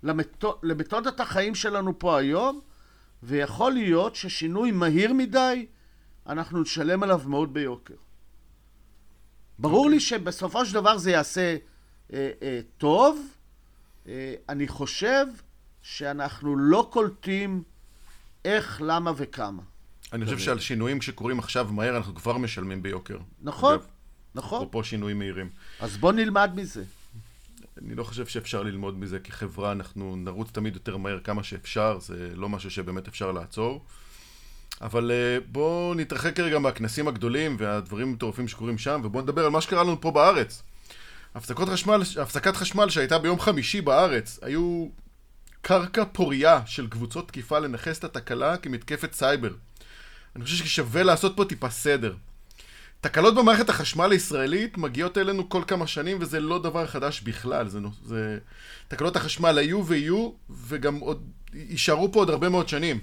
למתוד, 0.04 0.56
למתודת 0.64 1.20
החיים 1.20 1.56
שלנו 1.56 2.00
פה 2.00 2.18
היום, 2.18 2.62
ויכול 3.24 3.72
להיות 3.72 4.16
ששינוי 4.16 4.72
מהיר 4.72 5.14
מדי, 5.14 5.66
אנחנו 6.28 6.62
נשלם 6.62 7.04
עליו 7.04 7.22
מאוד 7.26 7.54
ביוקר. 7.54 7.96
ברור. 9.60 9.90
לי 9.90 10.00
שבסופו 10.00 10.66
של 10.66 10.74
דבר 10.74 10.98
זה 10.98 11.12
יעשה 11.12 11.58
אה, 12.14 12.32
אה, 12.42 12.60
טוב. 12.78 13.39
אה, 14.10 14.34
אני 14.50 14.68
חושב 14.68 15.26
שאנחנו 15.82 16.58
לא 16.58 16.90
קולטים 16.92 17.64
איך, 18.46 18.82
למה 18.86 19.12
וכמה. 19.18 19.64
אני 20.14 20.26
חושב 20.26 20.40
שעל 20.40 20.60
שינויים 20.60 21.02
שקורים 21.02 21.40
עכשיו 21.40 21.68
מהר, 21.72 21.98
אנחנו 21.98 22.16
כבר 22.16 22.38
משלמים 22.38 22.84
ביוקר. 22.84 23.18
נכון, 23.42 23.78
נכון. 24.36 24.58
אפרופו 24.58 24.84
שינויים 24.84 25.20
מהירים. 25.20 25.50
אז 25.80 25.98
בוא 25.98 26.12
נלמד 26.12 26.52
מזה. 26.56 26.84
אני 27.78 27.96
לא 27.96 28.04
חושב 28.04 28.28
שאפשר 28.28 28.64
ללמוד 28.64 29.00
מזה 29.00 29.20
כחברה, 29.20 29.72
אנחנו 29.72 30.16
נרוץ 30.16 30.52
תמיד 30.52 30.74
יותר 30.74 30.98
מהר 30.98 31.20
כמה 31.20 31.44
שאפשר, 31.44 32.00
זה 32.00 32.32
לא 32.36 32.50
משהו 32.50 32.72
שבאמת 32.72 33.08
אפשר 33.08 33.32
לעצור. 33.32 33.86
אבל 34.82 35.12
uh, 35.12 35.44
בואו 35.52 35.94
נתרחק 35.94 36.36
כרגע 36.36 36.60
מהכנסים 36.60 37.08
הגדולים 37.08 37.56
והדברים 37.60 38.08
המטורפים 38.08 38.48
שקורים 38.48 38.78
שם, 38.78 39.02
ובואו 39.04 39.24
נדבר 39.24 39.46
על 39.46 39.52
מה 39.52 39.62
שקרה 39.62 39.84
לנו 39.84 40.02
פה 40.02 40.12
בארץ. 40.12 40.64
חשמל, 41.38 42.02
הפסקת 42.22 42.56
חשמל 42.56 42.90
שהייתה 42.90 43.18
ביום 43.18 43.40
חמישי 43.40 43.82
בארץ, 43.82 44.40
היו 44.42 44.88
קרקע 45.62 46.06
פוריה 46.06 46.62
של 46.66 46.88
קבוצות 46.88 47.28
תקיפה 47.28 47.60
לנכס 47.60 48.00
את 48.00 48.04
התקלה 48.04 48.58
כמתקפת 48.58 49.14
סייבר. 49.14 49.54
אני 50.36 50.44
חושב 50.44 50.66
ששווה 50.66 51.04
לעשות 51.04 51.34
פה 51.36 51.46
טיפה 51.46 51.70
סדר. 51.70 52.16
תקלות 53.02 53.36
במערכת 53.36 53.70
החשמל 53.70 54.12
הישראלית 54.12 54.78
מגיעות 54.78 55.18
אלינו 55.18 55.50
כל 55.50 55.64
כמה 55.68 55.88
שנים, 55.88 56.18
וזה 56.22 56.40
לא 56.40 56.60
דבר 56.60 56.88
חדש 56.88 57.22
בכלל. 57.22 57.70
זה, 57.70 57.80
זה... 58.06 58.38
תקלות 58.88 59.16
החשמל 59.16 59.58
היו 59.58 59.86
ויהיו, 59.88 60.32
וגם 60.50 60.96
עוד 60.96 61.30
יישארו 61.54 62.12
פה 62.12 62.20
עוד 62.20 62.30
הרבה 62.30 62.50
מאוד 62.50 62.70
שנים. 62.70 63.00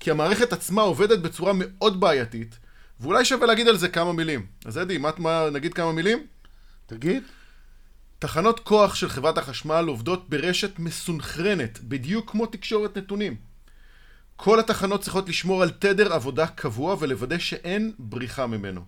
כי 0.00 0.10
המערכת 0.10 0.52
עצמה 0.52 0.82
עובדת 0.82 1.18
בצורה 1.18 1.52
מאוד 1.56 2.00
בעייתית, 2.00 2.58
ואולי 3.00 3.24
שווה 3.24 3.46
להגיד 3.46 3.68
על 3.68 3.76
זה 3.76 3.88
כמה 3.88 4.12
מילים. 4.12 4.46
אז 4.64 4.78
אדי, 4.78 4.98
מה, 4.98 5.10
מה 5.18 5.48
נגיד 5.52 5.74
כמה 5.74 5.92
מילים? 5.92 6.26
תגיד. 6.86 7.22
תחנות 8.20 8.60
כוח 8.60 8.94
של 8.94 9.08
חברת 9.08 9.38
החשמל 9.38 9.84
עובדות 9.88 10.30
ברשת 10.30 10.78
מסונכרנת, 10.78 11.78
בדיוק 11.82 12.30
כמו 12.30 12.46
תקשורת 12.46 12.98
נתונים. 12.98 13.36
כל 14.36 14.60
התחנות 14.60 15.00
צריכות 15.00 15.28
לשמור 15.28 15.62
על 15.62 15.70
תדר 15.70 16.12
עבודה 16.12 16.46
קבוע 16.46 16.96
ולוודא 16.98 17.38
שאין 17.38 17.92
בריחה 17.98 18.46
ממנו. 18.46 18.80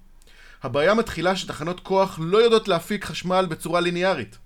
הבעיה 0.62 0.94
מתחילה 0.94 1.36
שתחנות 1.36 1.80
כוח 1.80 2.18
לא 2.22 2.38
יודעות 2.38 2.68
להפיק 2.68 3.04
חשמל 3.04 3.46
בצורה 3.48 3.80
ליניארית. 3.80 4.38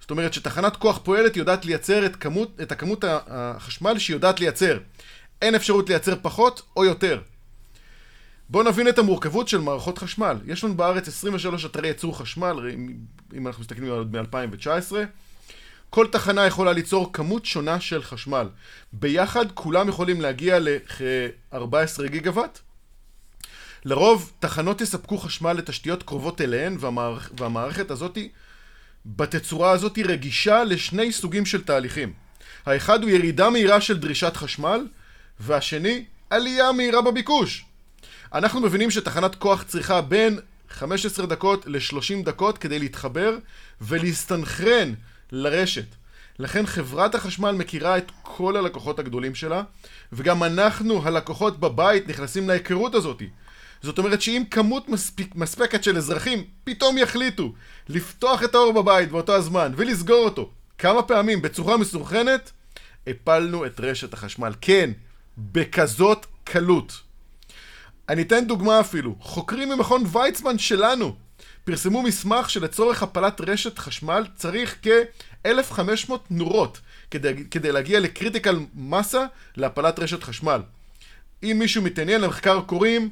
זאת 0.00 0.10
אומרת 0.10 0.34
שתחנת 0.34 0.76
כוח 0.76 1.00
פועלת 1.04 1.36
יודעת 1.36 1.64
לייצר 1.64 2.06
את, 2.06 2.16
כמות, 2.16 2.60
את 2.62 2.72
הכמות 2.72 3.04
החשמל 3.08 3.98
שהיא 3.98 4.16
יודעת 4.16 4.40
לייצר. 4.40 4.78
אין 5.42 5.54
אפשרות 5.54 5.88
לייצר 5.88 6.14
פחות 6.22 6.62
או 6.76 6.84
יותר. 6.84 7.20
בואו 8.48 8.62
נבין 8.62 8.88
את 8.88 8.98
המורכבות 8.98 9.48
של 9.48 9.60
מערכות 9.60 9.98
חשמל. 9.98 10.36
יש 10.46 10.64
לנו 10.64 10.76
בארץ 10.76 11.08
23 11.08 11.64
אתרי 11.64 11.88
ייצור 11.88 12.18
חשמל, 12.18 12.70
אם 13.36 13.46
אנחנו 13.46 13.60
מסתכלים 13.60 13.92
על 13.92 14.04
מ-2019. 14.04 14.92
כל 15.90 16.06
תחנה 16.06 16.46
יכולה 16.46 16.72
ליצור 16.72 17.12
כמות 17.12 17.46
שונה 17.46 17.80
של 17.80 18.02
חשמל. 18.02 18.48
ביחד 18.92 19.52
כולם 19.52 19.88
יכולים 19.88 20.20
להגיע 20.20 20.58
לכ-14 20.60 22.06
גיגוואט. 22.06 22.58
לרוב 23.84 24.32
תחנות 24.38 24.80
יספקו 24.80 25.18
חשמל 25.18 25.52
לתשתיות 25.52 26.02
קרובות 26.02 26.40
אליהן, 26.40 26.76
והמערכ... 26.80 27.30
והמערכת 27.38 27.90
הזאת, 27.90 28.18
בתצורה 29.06 29.70
הזאת, 29.70 29.98
רגישה 29.98 30.64
לשני 30.64 31.12
סוגים 31.12 31.46
של 31.46 31.64
תהליכים. 31.64 32.12
האחד 32.66 33.02
הוא 33.02 33.10
ירידה 33.10 33.50
מהירה 33.50 33.80
של 33.80 33.98
דרישת 33.98 34.36
חשמל, 34.36 34.86
והשני, 35.40 36.04
עלייה 36.30 36.72
מהירה 36.72 37.02
בביקוש. 37.02 37.67
אנחנו 38.34 38.60
מבינים 38.60 38.90
שתחנת 38.90 39.34
כוח 39.34 39.62
צריכה 39.62 40.00
בין 40.00 40.38
15 40.70 41.26
דקות 41.26 41.66
ל-30 41.66 42.24
דקות 42.24 42.58
כדי 42.58 42.78
להתחבר 42.78 43.36
ולהסתנכרן 43.80 44.94
לרשת. 45.32 45.84
לכן 46.38 46.66
חברת 46.66 47.14
החשמל 47.14 47.52
מכירה 47.52 47.98
את 47.98 48.12
כל 48.22 48.56
הלקוחות 48.56 48.98
הגדולים 48.98 49.34
שלה, 49.34 49.62
וגם 50.12 50.42
אנחנו, 50.42 51.02
הלקוחות 51.04 51.60
בבית, 51.60 52.08
נכנסים 52.08 52.48
להיכרות 52.48 52.94
הזאת. 52.94 53.22
זאת 53.82 53.98
אומרת 53.98 54.22
שאם 54.22 54.42
כמות 54.50 54.88
מספיק, 54.88 55.34
מספקת 55.34 55.84
של 55.84 55.96
אזרחים 55.96 56.44
פתאום 56.64 56.98
יחליטו 56.98 57.52
לפתוח 57.88 58.42
את 58.42 58.54
האור 58.54 58.72
בבית 58.72 59.10
באותו 59.10 59.34
הזמן 59.34 59.72
ולסגור 59.76 60.24
אותו 60.24 60.50
כמה 60.78 61.02
פעמים 61.02 61.42
בצורה 61.42 61.76
מסוכנת, 61.76 62.52
הפלנו 63.06 63.66
את 63.66 63.80
רשת 63.80 64.14
החשמל. 64.14 64.52
כן, 64.60 64.90
בכזאת 65.38 66.26
קלות. 66.44 67.07
אני 68.08 68.22
אתן 68.22 68.44
דוגמה 68.44 68.80
אפילו. 68.80 69.14
חוקרים 69.20 69.68
ממכון 69.68 70.04
ויצמן 70.12 70.58
שלנו 70.58 71.14
פרסמו 71.64 72.02
מסמך 72.02 72.50
שלצורך 72.50 73.02
הפלת 73.02 73.40
רשת 73.40 73.78
חשמל 73.78 74.26
צריך 74.36 74.76
כ-1500 74.82 76.12
נורות 76.30 76.80
כדי, 77.10 77.44
כדי 77.50 77.72
להגיע 77.72 78.00
לקריטיקל 78.00 78.58
מסה 78.74 79.24
להפלת 79.56 79.98
רשת 79.98 80.22
חשמל. 80.22 80.60
אם 81.42 81.56
מישהו 81.58 81.82
מתעניין, 81.82 82.20
למחקר 82.20 82.60
קוראים 82.60 83.10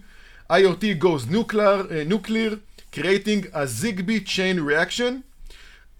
IoT 0.52 1.02
goes 1.02 1.32
nuclear, 1.32 1.52
uh, 1.52 2.12
nuclear 2.12 2.54
creating 2.92 3.46
a 3.52 3.66
Zigbee 3.80 4.24
chain 4.26 4.60
reaction 4.68 5.12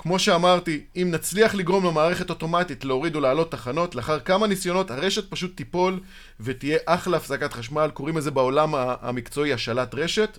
כמו 0.07 0.19
שאמרתי, 0.19 0.81
אם 0.97 1.09
נצליח 1.11 1.55
לגרום 1.55 1.87
למערכת 1.87 2.31
אוטומטית 2.31 2.85
להוריד 2.85 3.17
או 3.17 3.21
להעלות 3.21 3.51
תחנות, 3.51 3.95
לאחר 3.95 4.21
כמה 4.21 4.47
ניסיונות 4.47 4.91
הרשת 4.91 5.31
פשוט 5.31 5.57
תיפול 5.57 6.01
ותהיה 6.41 6.79
אחלה 6.87 7.17
הפסקת 7.17 7.53
חשמל, 7.53 7.91
קוראים 7.95 8.17
לזה 8.17 8.31
בעולם 8.31 8.75
המקצועי 8.75 9.53
השלט 9.53 9.95
רשת. 9.95 10.39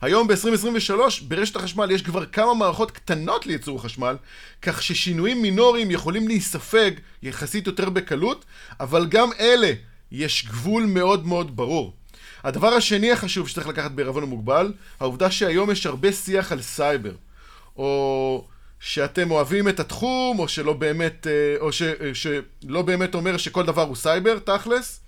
היום 0.00 0.28
ב-2023 0.28 0.92
ברשת 1.28 1.56
החשמל 1.56 1.90
יש 1.90 2.02
כבר 2.02 2.26
כמה 2.26 2.54
מערכות 2.54 2.90
קטנות 2.90 3.46
לייצור 3.46 3.82
חשמל, 3.82 4.16
כך 4.62 4.82
ששינויים 4.82 5.42
מינוריים 5.42 5.90
יכולים 5.90 6.28
להיספג 6.28 6.90
יחסית 7.22 7.66
יותר 7.66 7.90
בקלות, 7.90 8.44
אבל 8.80 9.06
גם 9.06 9.28
אלה 9.40 9.72
יש 10.10 10.46
גבול 10.46 10.84
מאוד 10.86 11.26
מאוד 11.26 11.56
ברור. 11.56 11.92
הדבר 12.44 12.68
השני 12.68 13.12
החשוב 13.12 13.48
שצריך 13.48 13.68
לקחת 13.68 13.90
בערבון 13.90 14.22
המוגבל, 14.22 14.72
העובדה 15.00 15.30
שהיום 15.30 15.70
יש 15.70 15.86
הרבה 15.86 16.12
שיח 16.12 16.52
על 16.52 16.62
סייבר. 16.62 17.12
או 17.76 18.46
שאתם 18.80 19.30
אוהבים 19.30 19.68
את 19.68 19.80
התחום, 19.80 20.38
או 20.38 20.48
שלא 20.48 20.72
באמת, 20.72 21.26
אה, 21.26 21.60
או 21.60 21.72
ש, 21.72 21.82
אה, 21.82 22.10
שלא 22.14 22.82
באמת 22.82 23.14
אומר 23.14 23.36
שכל 23.36 23.66
דבר 23.66 23.82
הוא 23.82 23.96
סייבר, 23.96 24.38
תכלס. 24.38 25.00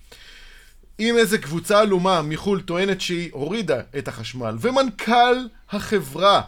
אם 1.01 1.17
איזה 1.19 1.39
קבוצה 1.39 1.81
עלומה 1.81 2.23
מחו"ל 2.23 2.61
טוענת 2.61 3.01
שהיא 3.01 3.31
הורידה 3.33 3.81
את 3.99 4.09
החשמל, 4.09 4.57
ומנכ"ל 4.61 5.37
החברה, 5.71 6.43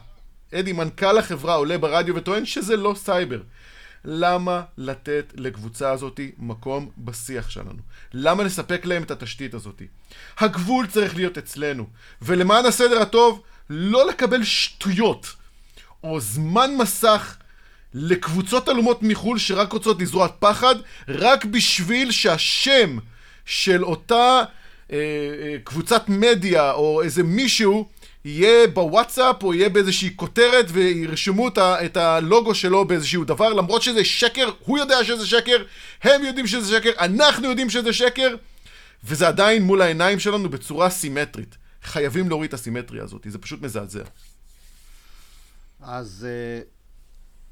אדי, 0.54 0.72
מנכ"ל 0.72 1.18
החברה 1.18 1.54
עולה 1.54 1.78
ברדיו 1.78 2.14
וטוען 2.16 2.44
שזה 2.46 2.76
לא 2.76 2.94
סייבר. 2.96 3.40
למה 4.04 4.62
לתת 4.78 5.32
לקבוצה 5.36 5.90
הזאת 5.90 6.20
מקום 6.38 6.90
בשיח 6.98 7.50
שלנו? 7.50 7.82
למה 8.12 8.44
לספק 8.44 8.84
להם 8.84 9.02
את 9.02 9.10
התשתית 9.10 9.54
הזאת? 9.54 9.82
הגבול 10.38 10.86
צריך 10.86 11.16
להיות 11.16 11.38
אצלנו. 11.38 11.86
ולמען 12.22 12.66
הסדר 12.66 13.02
הטוב, 13.02 13.42
לא 13.70 14.08
לקבל 14.08 14.44
שטויות. 14.44 15.35
או 16.10 16.20
זמן 16.20 16.70
מסך 16.78 17.36
לקבוצות 17.94 18.68
עלומות 18.68 19.02
מחו"ל 19.02 19.38
שרק 19.38 19.72
רוצות 19.72 20.00
לזרוע 20.00 20.28
פחד, 20.38 20.74
רק 21.08 21.44
בשביל 21.44 22.10
שהשם 22.10 22.98
של 23.44 23.84
אותה 23.84 24.42
אה, 24.92 24.96
אה, 24.96 25.56
קבוצת 25.64 26.08
מדיה 26.08 26.72
או 26.72 27.02
איזה 27.02 27.22
מישהו 27.22 27.88
יהיה 28.24 28.66
בוואטסאפ 28.66 29.42
או 29.42 29.54
יהיה 29.54 29.68
באיזושהי 29.68 30.10
כותרת 30.16 30.66
וירשמו 30.68 31.48
את 31.58 31.96
הלוגו 31.96 32.54
שלו 32.54 32.84
באיזשהו 32.84 33.24
דבר 33.24 33.52
למרות 33.52 33.82
שזה 33.82 34.04
שקר, 34.04 34.50
הוא 34.60 34.78
יודע 34.78 35.04
שזה 35.04 35.26
שקר, 35.26 35.64
הם 36.02 36.24
יודעים 36.24 36.46
שזה 36.46 36.76
שקר, 36.76 36.90
אנחנו 36.98 37.48
יודעים 37.48 37.70
שזה 37.70 37.92
שקר 37.92 38.34
וזה 39.04 39.28
עדיין 39.28 39.62
מול 39.62 39.82
העיניים 39.82 40.20
שלנו 40.20 40.48
בצורה 40.48 40.90
סימטרית. 40.90 41.56
חייבים 41.82 42.28
להוריד 42.28 42.48
את 42.48 42.54
הסימטריה 42.54 43.04
הזאת, 43.04 43.26
זה 43.28 43.38
פשוט 43.38 43.62
מזעזע. 43.62 44.02
אז, 45.88 46.26
אה, 46.28 46.60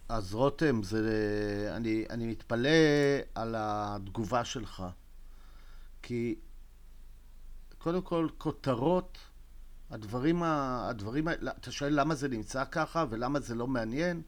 אז 0.08 0.34
רותם, 0.34 0.82
זה, 0.82 1.72
אני, 1.76 2.04
אני 2.10 2.26
מתפלא 2.26 2.68
על 3.34 3.54
התגובה 3.58 4.44
שלך. 4.44 4.84
כי 6.02 6.34
קודם 7.78 8.02
כל, 8.02 8.28
כותרות, 8.38 9.18
הדברים, 9.90 10.42
הדברים, 10.42 11.28
אתה 11.28 11.72
שואל 11.72 12.00
למה 12.00 12.14
זה 12.14 12.28
נמצא 12.28 12.64
ככה 12.70 13.04
ולמה 13.10 13.40
זה 13.40 13.54
לא 13.54 13.66
מעניין? 13.66 14.22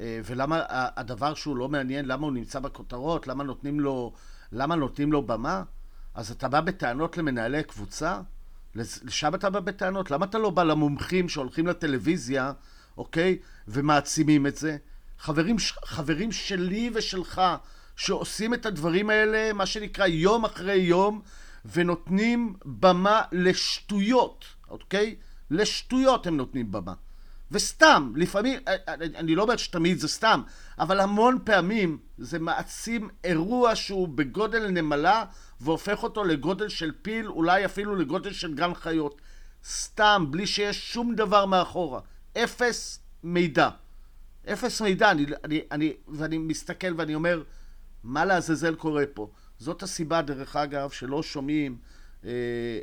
אה, 0.00 0.20
ולמה 0.24 0.62
הדבר 0.70 1.34
שהוא 1.34 1.56
לא 1.56 1.68
מעניין, 1.68 2.04
למה 2.04 2.26
הוא 2.26 2.32
נמצא 2.32 2.60
בכותרות? 2.60 3.26
למה 3.26 3.44
נותנים 3.44 3.80
לו, 3.80 4.12
למה 4.52 4.76
נותנים 4.76 5.12
לו 5.12 5.22
במה? 5.22 5.62
אז 6.14 6.30
אתה 6.30 6.48
בא 6.48 6.60
בטענות 6.60 7.16
למנהלי 7.16 7.62
קבוצה? 7.62 8.20
לשם 8.74 9.34
אתה 9.34 9.50
בא 9.50 9.60
בטענות? 9.60 10.10
למה 10.10 10.26
אתה 10.26 10.38
לא 10.38 10.50
בא 10.50 10.62
למומחים 10.62 11.28
שהולכים 11.28 11.66
לטלוויזיה, 11.66 12.52
אוקיי? 13.00 13.38
ומעצימים 13.68 14.46
את 14.46 14.56
זה? 14.56 14.76
חברים, 15.18 15.56
חברים 15.84 16.32
שלי 16.32 16.90
ושלך 16.94 17.42
שעושים 17.96 18.54
את 18.54 18.66
הדברים 18.66 19.10
האלה, 19.10 19.52
מה 19.52 19.66
שנקרא, 19.66 20.06
יום 20.06 20.44
אחרי 20.44 20.74
יום, 20.74 21.20
ונותנים 21.64 22.54
במה 22.64 23.22
לשטויות, 23.32 24.44
אוקיי? 24.68 25.16
לשטויות 25.50 26.26
הם 26.26 26.36
נותנים 26.36 26.72
במה. 26.72 26.94
וסתם, 27.50 28.12
לפעמים, 28.16 28.58
אה, 28.68 28.76
אה, 28.88 28.94
אני 28.94 29.34
לא 29.34 29.42
אומר 29.42 29.56
שתמיד 29.56 29.98
זה 29.98 30.08
סתם, 30.08 30.42
אבל 30.78 31.00
המון 31.00 31.38
פעמים 31.44 31.98
זה 32.18 32.38
מעצים 32.38 33.08
אירוע 33.24 33.74
שהוא 33.74 34.08
בגודל 34.08 34.70
נמלה 34.70 35.24
והופך 35.60 36.02
אותו 36.02 36.24
לגודל 36.24 36.68
של 36.68 36.92
פיל, 37.02 37.28
אולי 37.28 37.64
אפילו 37.64 37.96
לגודל 37.96 38.32
של 38.32 38.54
גן 38.54 38.74
חיות. 38.74 39.20
סתם, 39.64 40.26
בלי 40.30 40.46
שיש 40.46 40.92
שום 40.92 41.14
דבר 41.14 41.46
מאחורה. 41.46 42.00
אפס 42.38 43.00
מידע. 43.24 43.68
אפס 44.52 44.80
מידע. 44.80 45.10
אני, 45.10 45.26
אני, 45.44 45.60
אני, 45.72 45.92
ואני 46.08 46.38
מסתכל 46.38 46.94
ואני 46.96 47.14
אומר, 47.14 47.42
מה 48.04 48.24
לעזאזל 48.24 48.74
קורה 48.74 49.04
פה? 49.14 49.30
זאת 49.58 49.82
הסיבה, 49.82 50.22
דרך 50.22 50.56
אגב, 50.56 50.90
שלא 50.90 51.22
שומעים 51.22 51.76
אה, 52.24 52.30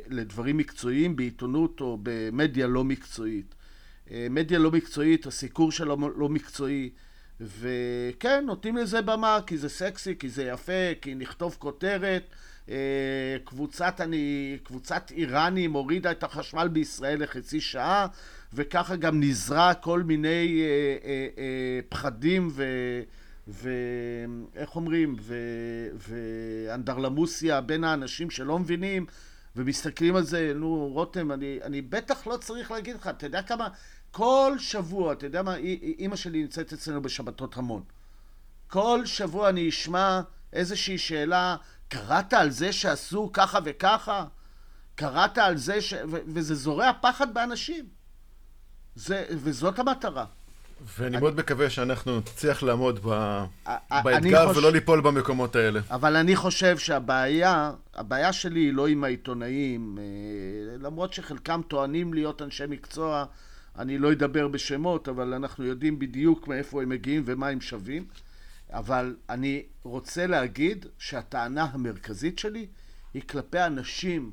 לדברים 0.08 0.56
מקצועיים 0.56 1.16
בעיתונות 1.16 1.80
או 1.80 1.98
במדיה 2.02 2.66
לא 2.66 2.84
מקצועית. 2.84 3.54
אה, 4.10 4.26
מדיה 4.30 4.58
לא 4.58 4.70
מקצועית, 4.70 5.26
הסיקור 5.26 5.72
שלה 5.72 5.94
לא 6.16 6.28
מקצועי, 6.28 6.90
וכן, 7.40 8.44
נותנים 8.46 8.76
לזה 8.76 9.02
במה, 9.02 9.38
כי 9.46 9.58
זה 9.58 9.68
סקסי, 9.68 10.14
כי 10.18 10.28
זה 10.28 10.44
יפה, 10.44 10.94
כי 11.00 11.14
נכתוב 11.14 11.56
כותרת. 11.58 12.22
אה, 12.68 13.36
קבוצת, 13.44 14.00
אני, 14.00 14.56
קבוצת 14.62 15.10
איראנים 15.10 15.72
הורידה 15.72 16.10
את 16.10 16.22
החשמל 16.22 16.68
בישראל 16.68 17.22
לחצי 17.22 17.60
שעה, 17.60 18.06
וככה 18.52 18.96
גם 18.96 19.20
נזרע 19.20 19.74
כל 19.74 20.02
מיני 20.02 20.62
אה, 20.62 20.96
אה, 21.04 21.26
אה, 21.38 21.80
פחדים 21.88 22.48
ו... 22.52 22.64
ואיך 23.48 24.76
אומרים, 24.76 25.16
ו... 25.20 25.34
ואנדרלמוסיה 26.08 27.60
בין 27.60 27.84
האנשים 27.84 28.30
שלא 28.30 28.58
מבינים 28.58 29.06
ומסתכלים 29.56 30.16
על 30.16 30.24
זה, 30.24 30.52
נו 30.54 30.90
רותם, 30.92 31.32
אני, 31.32 31.58
אני 31.62 31.82
בטח 31.82 32.26
לא 32.26 32.36
צריך 32.36 32.70
להגיד 32.70 32.96
לך, 32.96 33.06
אתה 33.06 33.26
יודע 33.26 33.42
כמה, 33.42 33.68
כל 34.10 34.54
שבוע, 34.58 35.12
אתה 35.12 35.26
יודע 35.26 35.42
מה, 35.42 35.56
אימא 35.98 36.16
שלי 36.16 36.42
נמצאת 36.42 36.72
אצלנו 36.72 37.02
בשבתות 37.02 37.56
המון. 37.56 37.82
כל 38.66 39.02
שבוע 39.04 39.48
אני 39.48 39.68
אשמע 39.68 40.20
איזושהי 40.52 40.98
שאלה, 40.98 41.56
קראת 41.88 42.32
על 42.32 42.50
זה 42.50 42.72
שעשו 42.72 43.30
ככה 43.32 43.58
וככה? 43.64 44.24
קראת 44.94 45.38
על 45.38 45.56
זה 45.56 45.80
ש... 45.80 45.92
ו... 45.92 46.16
וזה 46.26 46.54
זורע 46.54 46.90
פחד 47.02 47.34
באנשים. 47.34 47.97
זה... 48.98 49.24
וזאת 49.30 49.78
המטרה. 49.78 50.24
ואני 50.98 51.08
אני... 51.08 51.20
מאוד 51.20 51.36
מקווה 51.36 51.70
שאנחנו 51.70 52.18
נצליח 52.18 52.62
לעמוד 52.62 53.00
ב... 53.02 53.44
באתגר 54.04 54.48
חוש... 54.48 54.56
ולא 54.56 54.72
ליפול 54.72 55.00
במקומות 55.00 55.56
האלה. 55.56 55.80
אבל 55.90 56.16
אני 56.16 56.36
חושב 56.36 56.78
שהבעיה, 56.78 57.72
הבעיה 57.94 58.32
שלי 58.32 58.60
היא 58.60 58.72
לא 58.72 58.86
עם 58.86 59.04
העיתונאים, 59.04 59.98
אה, 59.98 60.76
למרות 60.78 61.12
שחלקם 61.12 61.60
טוענים 61.68 62.14
להיות 62.14 62.42
אנשי 62.42 62.64
מקצוע, 62.68 63.24
אני 63.78 63.98
לא 63.98 64.12
אדבר 64.12 64.48
בשמות, 64.48 65.08
אבל 65.08 65.34
אנחנו 65.34 65.64
יודעים 65.64 65.98
בדיוק 65.98 66.48
מאיפה 66.48 66.82
הם 66.82 66.88
מגיעים 66.88 67.22
ומה 67.26 67.48
הם 67.48 67.60
שווים. 67.60 68.04
אבל 68.72 69.16
אני 69.30 69.62
רוצה 69.82 70.26
להגיד 70.26 70.86
שהטענה 70.98 71.66
המרכזית 71.72 72.38
שלי 72.38 72.66
היא 73.14 73.22
כלפי 73.28 73.60
אנשים 73.60 74.30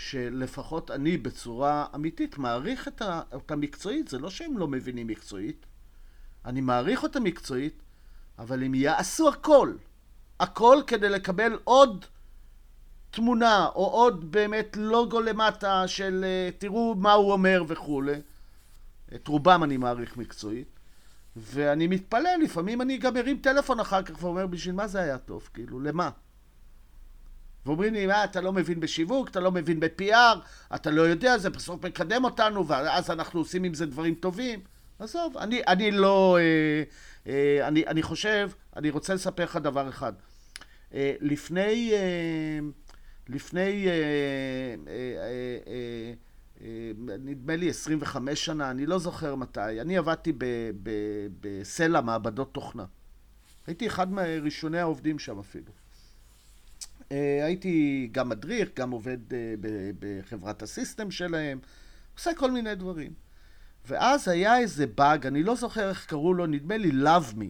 שלפחות 0.00 0.90
אני 0.90 1.16
בצורה 1.16 1.86
אמיתית 1.94 2.38
מעריך 2.38 2.88
את 2.88 3.02
אותה 3.32 3.56
מקצועית, 3.56 4.08
זה 4.08 4.18
לא 4.18 4.30
שהם 4.30 4.58
לא 4.58 4.68
מבינים 4.68 5.06
מקצועית, 5.06 5.66
אני 6.44 6.60
מעריך 6.60 7.02
אותה 7.02 7.20
מקצועית, 7.20 7.82
אבל 8.38 8.62
הם 8.62 8.74
יעשו 8.74 9.28
הכל, 9.28 9.72
הכל 10.40 10.76
כדי 10.86 11.08
לקבל 11.08 11.58
עוד 11.64 12.04
תמונה 13.10 13.66
או 13.74 13.86
עוד 13.86 14.32
באמת 14.32 14.76
לוגו 14.76 15.20
למטה 15.20 15.88
של 15.88 16.24
אה, 16.24 16.50
תראו 16.58 16.94
מה 16.94 17.12
הוא 17.12 17.32
אומר 17.32 17.64
וכולי. 17.68 18.20
את 19.14 19.28
רובם 19.28 19.64
אני 19.64 19.76
מעריך 19.76 20.16
מקצועית. 20.16 20.80
ואני 21.36 21.86
מתפלא, 21.86 22.30
לפעמים 22.42 22.82
אני 22.82 22.98
גם 22.98 23.16
ארים 23.16 23.38
טלפון 23.38 23.80
אחר 23.80 24.02
כך 24.02 24.22
ואומר, 24.22 24.46
בשביל 24.46 24.74
מה 24.74 24.86
זה 24.86 25.00
היה 25.00 25.18
טוב? 25.18 25.48
כאילו, 25.54 25.80
למה? 25.80 26.10
ואומרים 27.66 27.94
לי, 27.94 28.06
מה, 28.06 28.24
אתה 28.24 28.40
לא 28.40 28.52
מבין 28.52 28.80
בשיווק, 28.80 29.28
אתה 29.28 29.40
לא 29.40 29.52
מבין 29.52 29.80
ב-PR, 29.80 30.38
אתה 30.74 30.90
לא 30.90 31.02
יודע, 31.02 31.38
זה 31.38 31.50
בסוף 31.50 31.84
מקדם 31.84 32.24
אותנו, 32.24 32.66
ואז 32.66 33.10
אנחנו 33.10 33.40
עושים 33.40 33.64
עם 33.64 33.74
זה 33.74 33.86
דברים 33.86 34.14
טובים. 34.14 34.60
עזוב, 34.98 35.36
אני, 35.36 35.62
אני 35.66 35.90
לא... 35.90 36.38
אה, 36.40 36.82
אה, 37.32 37.68
אני, 37.68 37.86
אני 37.86 38.02
חושב, 38.02 38.50
אני 38.76 38.90
רוצה 38.90 39.14
לספר 39.14 39.44
לך 39.44 39.56
דבר 39.56 39.88
אחד. 39.88 40.12
אה, 40.94 41.14
לפני... 41.20 41.92
אה, 41.92 42.58
לפני... 43.28 43.86
אה, 43.88 43.92
אה, 44.88 45.18
אה, 45.66 46.12
אה, 46.64 46.92
נדמה 47.18 47.56
לי 47.56 47.70
25 47.70 48.44
שנה, 48.44 48.70
אני 48.70 48.86
לא 48.86 48.98
זוכר 48.98 49.34
מתי. 49.34 49.80
אני 49.80 49.98
עבדתי 49.98 50.32
בסלע 51.40 52.00
מעבדות 52.00 52.54
תוכנה. 52.54 52.84
הייתי 53.66 53.86
אחד 53.86 54.12
מראשוני 54.12 54.78
העובדים 54.78 55.18
שם 55.18 55.38
אפילו. 55.38 55.72
אה, 57.12 57.44
הייתי 57.44 58.08
גם 58.12 58.28
מדריך, 58.28 58.68
גם 58.76 58.90
עובד 58.90 59.32
אה, 59.32 59.54
בחברת 59.98 60.62
הסיסטם 60.62 61.10
שלהם, 61.10 61.58
עושה 62.16 62.30
כל 62.34 62.50
מיני 62.50 62.74
דברים. 62.74 63.12
ואז 63.88 64.28
היה 64.28 64.58
איזה 64.58 64.86
באג, 64.86 65.26
אני 65.26 65.42
לא 65.42 65.54
זוכר 65.54 65.88
איך 65.88 66.06
קראו 66.06 66.34
לו, 66.34 66.46
נדמה 66.46 66.76
לי 66.76 66.90
Love 66.90 67.34
Me. 67.34 67.44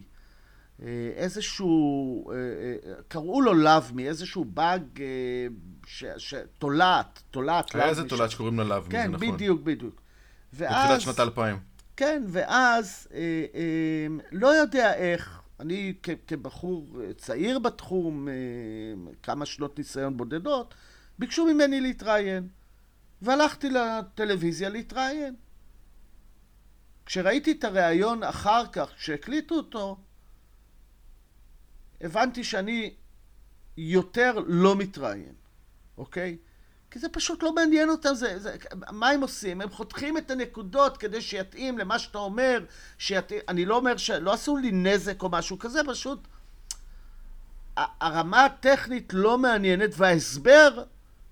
אה, 0.82 0.86
איזשהו, 1.14 2.30
קראו 3.08 3.40
לו 3.40 3.52
Love 3.52 3.92
Me, 3.96 4.00
איזשהו 4.00 4.44
באג 4.44 4.82
תולעת, 6.58 7.22
תולעת. 7.30 7.74
היה 7.74 7.88
איזה 7.88 8.08
תולעת 8.08 8.30
שקוראים 8.30 8.58
לה 8.58 8.64
לאב, 8.64 8.86
כן, 8.90 9.02
זה 9.02 9.08
נכון. 9.08 9.26
כן, 9.26 9.34
בדיוק, 9.34 9.60
בדיוק. 9.60 10.00
בתחילת 10.52 11.00
שנות 11.00 11.18
האלפיים. 11.18 11.70
כן, 12.00 12.22
ואז, 12.28 13.08
אה, 13.14 13.18
אה, 13.54 14.06
לא 14.32 14.48
יודע 14.48 14.94
איך, 14.94 15.39
אני 15.60 15.94
כבחור 16.26 16.98
צעיר 17.16 17.58
בתחום, 17.58 18.28
אה, 18.28 18.34
כמה 19.22 19.46
שנות 19.46 19.78
ניסיון 19.78 20.16
בודדות, 20.16 20.74
ביקשו 21.18 21.46
ממני 21.46 21.80
להתראיין. 21.80 22.48
והלכתי 23.22 23.70
לטלוויזיה 23.70 24.68
להתראיין. 24.68 25.34
כשראיתי 27.06 27.52
את 27.52 27.64
הריאיון 27.64 28.22
אחר 28.22 28.66
כך, 28.66 28.92
כשהקליטו 28.96 29.54
אותו, 29.54 29.96
הבנתי 32.00 32.44
שאני 32.44 32.94
יותר 33.76 34.38
לא 34.46 34.76
מתראיין. 34.76 35.34
אוקיי? 35.98 36.36
כי 36.90 36.98
זה 36.98 37.08
פשוט 37.08 37.42
לא 37.42 37.54
מעניין 37.54 37.90
אותם, 37.90 38.14
זה, 38.14 38.38
זה, 38.38 38.56
מה 38.90 39.08
הם 39.08 39.20
עושים? 39.20 39.60
הם 39.60 39.70
חותכים 39.70 40.18
את 40.18 40.30
הנקודות 40.30 40.96
כדי 40.96 41.20
שיתאים 41.20 41.78
למה 41.78 41.98
שאתה 41.98 42.18
אומר, 42.18 42.64
שיתאים, 42.98 43.40
אני 43.48 43.64
לא 43.64 43.76
אומר 43.76 43.96
שלא 43.96 44.32
עשו 44.32 44.56
לי 44.56 44.70
נזק 44.72 45.22
או 45.22 45.28
משהו 45.28 45.58
כזה, 45.58 45.80
פשוט 45.86 46.18
הרמה 47.76 48.44
הטכנית 48.44 49.12
לא 49.14 49.38
מעניינת 49.38 49.90
וההסבר 49.96 50.84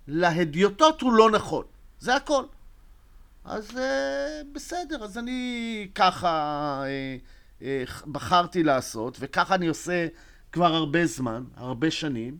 להדיוטות 0.07 1.01
הוא 1.01 1.13
לא 1.13 1.31
נכון, 1.31 1.65
זה 1.99 2.15
הכל. 2.15 2.43
אז 3.45 3.69
uh, 3.69 3.79
בסדר, 4.51 5.03
אז 5.03 5.17
אני 5.17 5.87
ככה 5.95 6.83
uh, 6.83 7.63
אה, 7.65 7.83
בחרתי 8.11 8.63
לעשות, 8.63 9.17
וככה 9.19 9.55
אני 9.55 9.67
עושה 9.67 10.07
כבר 10.51 10.73
הרבה 10.73 11.05
זמן, 11.05 11.43
הרבה 11.55 11.91
שנים. 11.91 12.37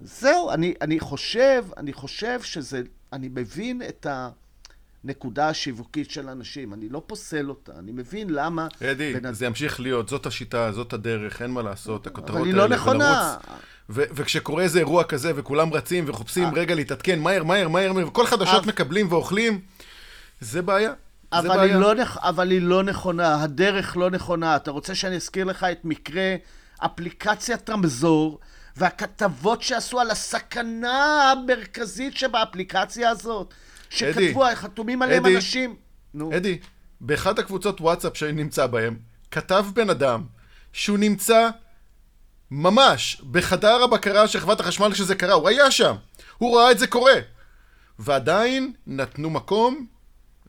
אה, 0.00 0.06
זהו, 0.06 0.50
אני, 0.50 0.74
אני 0.80 1.00
חושב, 1.00 1.64
אני 1.76 1.92
חושב 1.92 2.42
שזה, 2.42 2.82
אני 3.12 3.28
מבין 3.28 3.82
את 3.88 4.06
הנקודה 5.04 5.48
השיווקית 5.48 6.10
של 6.10 6.28
אנשים, 6.28 6.74
אני 6.74 6.88
לא 6.88 7.02
פוסל 7.06 7.48
אותה, 7.48 7.72
אני 7.78 7.92
מבין 7.92 8.30
למה... 8.30 8.68
אדי, 8.82 9.14
בנ... 9.14 9.32
זה 9.32 9.46
ימשיך 9.46 9.80
להיות, 9.80 10.08
זאת 10.08 10.26
השיטה, 10.26 10.72
זאת 10.72 10.92
הדרך, 10.92 11.42
אין 11.42 11.50
מה 11.50 11.62
לעשות, 11.62 12.06
הכותרות 12.06 12.30
האלה, 12.30 12.40
אבל 12.40 12.46
היא 12.48 12.54
לא 12.54 12.68
נכונה. 12.68 13.36
ו- 13.90 14.04
וכשקורה 14.14 14.62
איזה 14.62 14.78
אירוע 14.78 15.04
כזה, 15.04 15.32
וכולם 15.36 15.72
רצים 15.72 16.04
ומחפשים 16.06 16.44
אה. 16.44 16.50
רגע 16.54 16.74
להתעדכן, 16.74 17.18
מהר, 17.18 17.44
מהר, 17.44 17.68
מהר, 17.68 17.92
וכל 18.08 18.26
חדשות 18.26 18.66
מקבלים 18.66 19.12
ואוכלים, 19.12 19.60
זה 20.40 20.62
בעיה. 20.62 20.92
אבל 21.32 21.60
היא, 21.60 21.74
לא 21.74 21.94
נכ... 21.94 22.18
אבל 22.20 22.50
היא 22.50 22.62
לא 22.62 22.82
נכונה, 22.82 23.42
הדרך 23.42 23.96
לא 23.96 24.10
נכונה. 24.10 24.56
אתה 24.56 24.70
רוצה 24.70 24.94
שאני 24.94 25.16
אזכיר 25.16 25.44
לך 25.44 25.64
את 25.72 25.84
מקרה 25.84 26.36
אפליקציית 26.78 27.70
רמזור 27.70 28.40
והכתבות 28.76 29.62
שעשו 29.62 30.00
על 30.00 30.10
הסכנה 30.10 31.32
המרכזית 31.32 32.16
שבאפליקציה 32.16 33.10
הזאת, 33.10 33.54
שכתבו, 33.90 34.46
אדי, 34.46 34.56
חתומים 34.56 35.02
עליהם 35.02 35.26
אדי, 35.26 35.36
אנשים. 35.36 35.76
נו. 36.14 36.36
אדי, 36.36 36.58
באחת 37.00 37.38
הקבוצות 37.38 37.80
וואטסאפ 37.80 38.16
שאני 38.16 38.32
נמצא 38.32 38.66
בהן, 38.66 38.96
כתב 39.30 39.66
בן 39.74 39.90
אדם 39.90 40.24
שהוא 40.72 40.98
נמצא 40.98 41.48
ממש 42.50 43.22
בחדר 43.30 43.82
הבקרה 43.82 44.28
של 44.28 44.40
חברת 44.40 44.60
החשמל 44.60 44.92
כשזה 44.92 45.14
קרה, 45.14 45.34
הוא 45.34 45.48
היה 45.48 45.70
שם, 45.70 45.94
הוא 46.38 46.58
ראה 46.58 46.70
את 46.70 46.78
זה 46.78 46.86
קורה. 46.86 47.14
ועדיין 47.98 48.72
נתנו 48.86 49.30
מקום 49.30 49.86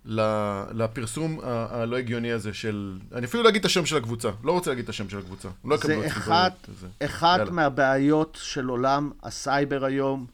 לפרסום 0.06 1.40
הלא 1.44 1.98
הגיוני 1.98 2.32
הזה 2.32 2.54
של... 2.54 3.00
אני 3.16 3.26
אפילו 3.26 3.44
לא 3.44 3.50
אגיד 3.50 3.60
את 3.60 3.66
השם 3.66 3.86
של 3.86 3.98
הקבוצה. 3.98 4.30
לא 4.44 4.52
רוצה 4.52 4.70
להגיד 4.72 4.84
את 4.84 4.90
השם 4.90 5.10
של 5.10 5.20
הקבוצה. 5.20 5.50
לא 5.66 5.78
זה 5.78 6.08
אחד, 6.08 6.52
זה 6.80 6.88
אחד 7.06 7.40
מהבעיות 7.52 8.38
של 8.42 8.68
עולם 8.68 9.12
הסייבר 9.24 9.86
היום, 9.86 10.26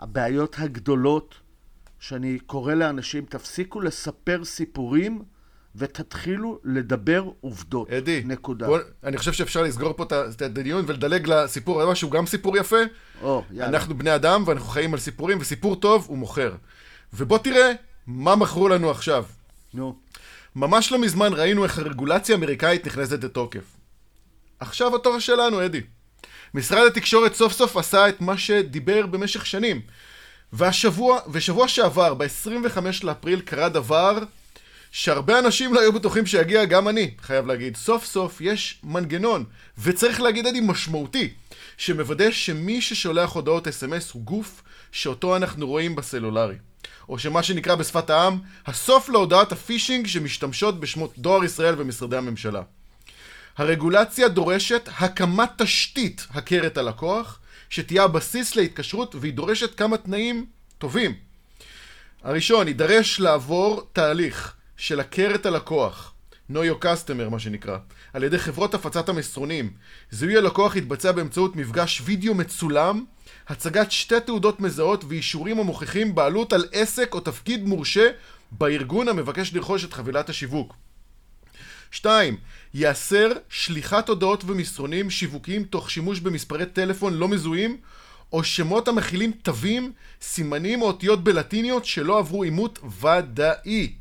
הבעיות 0.00 0.56
הגדולות, 0.58 1.34
שאני 1.98 2.38
קורא 2.46 2.74
לאנשים, 2.74 3.24
תפסיקו 3.24 3.80
לספר 3.80 4.44
סיפורים 4.44 5.22
ותתחילו 5.76 6.58
לדבר 6.64 7.30
עובדות. 7.40 7.90
אדי, 7.90 8.22
נקודה. 8.24 8.66
בוא, 8.66 8.78
אני 9.04 9.18
חושב 9.18 9.32
שאפשר 9.32 9.62
לסגור 9.62 9.92
פה 9.92 10.04
את 10.30 10.42
הדיון 10.42 10.84
ולדלג 10.86 11.28
לסיפור 11.28 11.82
הבא, 11.82 11.94
שהוא 11.94 12.10
גם 12.10 12.26
סיפור 12.26 12.56
יפה. 12.56 12.76
או, 13.22 13.44
יאללה. 13.50 13.68
אנחנו 13.68 13.98
בני 13.98 14.14
אדם 14.14 14.42
ואנחנו 14.46 14.68
חיים 14.68 14.94
על 14.94 15.00
סיפורים, 15.00 15.38
וסיפור 15.40 15.76
טוב 15.76 16.06
הוא 16.08 16.18
מוכר. 16.18 16.54
ובוא 17.12 17.38
תראה 17.38 17.72
מה 18.12 18.36
מכרו 18.36 18.68
לנו 18.68 18.90
עכשיו? 18.90 19.24
נו. 19.74 19.96
ממש 20.56 20.92
לא 20.92 20.98
מזמן 20.98 21.32
ראינו 21.32 21.64
איך 21.64 21.78
הרגולציה 21.78 22.34
האמריקאית 22.34 22.86
נכנסת 22.86 23.24
לתוקף. 23.24 23.64
עכשיו 24.60 24.96
התור 24.96 25.18
שלנו, 25.18 25.64
אדי. 25.64 25.80
משרד 26.54 26.86
התקשורת 26.86 27.34
סוף 27.34 27.52
סוף 27.52 27.76
עשה 27.76 28.08
את 28.08 28.20
מה 28.20 28.38
שדיבר 28.38 29.06
במשך 29.06 29.46
שנים. 29.46 29.80
והשבוע, 30.52 31.20
ושבוע 31.32 31.68
שעבר, 31.68 32.14
ב-25 32.14 32.78
לאפריל, 33.02 33.40
קרה 33.40 33.68
דבר 33.68 34.18
שהרבה 34.92 35.38
אנשים 35.38 35.74
לא 35.74 35.80
היו 35.80 35.92
בטוחים 35.92 36.26
שיגיע, 36.26 36.64
גם 36.64 36.88
אני, 36.88 37.14
חייב 37.20 37.46
להגיד. 37.46 37.76
סוף 37.76 38.04
סוף 38.04 38.40
יש 38.40 38.80
מנגנון, 38.84 39.44
וצריך 39.78 40.20
להגיד, 40.20 40.46
אדי, 40.46 40.60
משמעותי, 40.60 41.32
שמוודא 41.76 42.30
שמי 42.30 42.82
ששולח 42.82 43.32
הודעות 43.32 43.68
אס.אם.אס 43.68 44.10
הוא 44.10 44.22
גוף 44.22 44.62
שאותו 44.92 45.36
אנחנו 45.36 45.66
רואים 45.66 45.96
בסלולרי. 45.96 46.56
או 47.08 47.18
שמה 47.18 47.42
שנקרא 47.42 47.74
בשפת 47.74 48.10
העם, 48.10 48.38
הסוף 48.66 49.08
להודעת 49.08 49.52
הפישינג 49.52 50.06
שמשתמשות 50.06 50.80
בשמות 50.80 51.18
דואר 51.18 51.44
ישראל 51.44 51.74
ומשרדי 51.78 52.16
הממשלה. 52.16 52.62
הרגולציה 53.58 54.28
דורשת 54.28 54.88
הקמת 54.98 55.50
תשתית 55.62 56.26
הכרת 56.30 56.78
הלקוח, 56.78 57.38
שתהיה 57.70 58.04
הבסיס 58.04 58.56
להתקשרות, 58.56 59.14
והיא 59.14 59.32
דורשת 59.32 59.74
כמה 59.74 59.96
תנאים 59.96 60.46
טובים. 60.78 61.14
הראשון, 62.22 62.68
יידרש 62.68 63.20
לעבור 63.20 63.88
תהליך 63.92 64.54
של 64.76 65.00
הכרת 65.00 65.46
הלקוח, 65.46 66.12
know 66.52 66.54
your 66.54 66.84
customer 66.84 67.30
מה 67.30 67.38
שנקרא, 67.38 67.78
על 68.12 68.24
ידי 68.24 68.38
חברות 68.38 68.74
הפצת 68.74 69.08
המסרונים. 69.08 69.70
זיהוי 70.10 70.36
הלקוח 70.36 70.76
יתבצע 70.76 71.12
באמצעות 71.12 71.56
מפגש 71.56 72.02
וידאו 72.04 72.34
מצולם 72.34 73.04
הצגת 73.50 73.90
שתי 73.90 74.20
תעודות 74.20 74.60
מזהות 74.60 75.04
ואישורים 75.08 75.58
המוכיחים 75.58 76.14
בעלות 76.14 76.52
על 76.52 76.64
עסק 76.72 77.14
או 77.14 77.20
תפקיד 77.20 77.64
מורשה 77.64 78.10
בארגון 78.52 79.08
המבקש 79.08 79.54
לרכוש 79.54 79.84
את 79.84 79.92
חבילת 79.92 80.28
השיווק. 80.28 80.74
2. 81.90 82.36
ייאסר 82.74 83.28
שליחת 83.48 84.08
הודעות 84.08 84.44
ומסרונים 84.46 85.10
שיווקיים 85.10 85.64
תוך 85.64 85.90
שימוש 85.90 86.20
במספרי 86.20 86.66
טלפון 86.66 87.14
לא 87.14 87.28
מזוהים 87.28 87.76
או 88.32 88.44
שמות 88.44 88.88
המכילים 88.88 89.32
תווים, 89.32 89.92
סימנים 90.22 90.82
או 90.82 90.86
אותיות 90.86 91.24
בלטיניות 91.24 91.84
שלא 91.84 92.18
עברו 92.18 92.42
עימות 92.42 92.78
ודאי. 93.00 93.92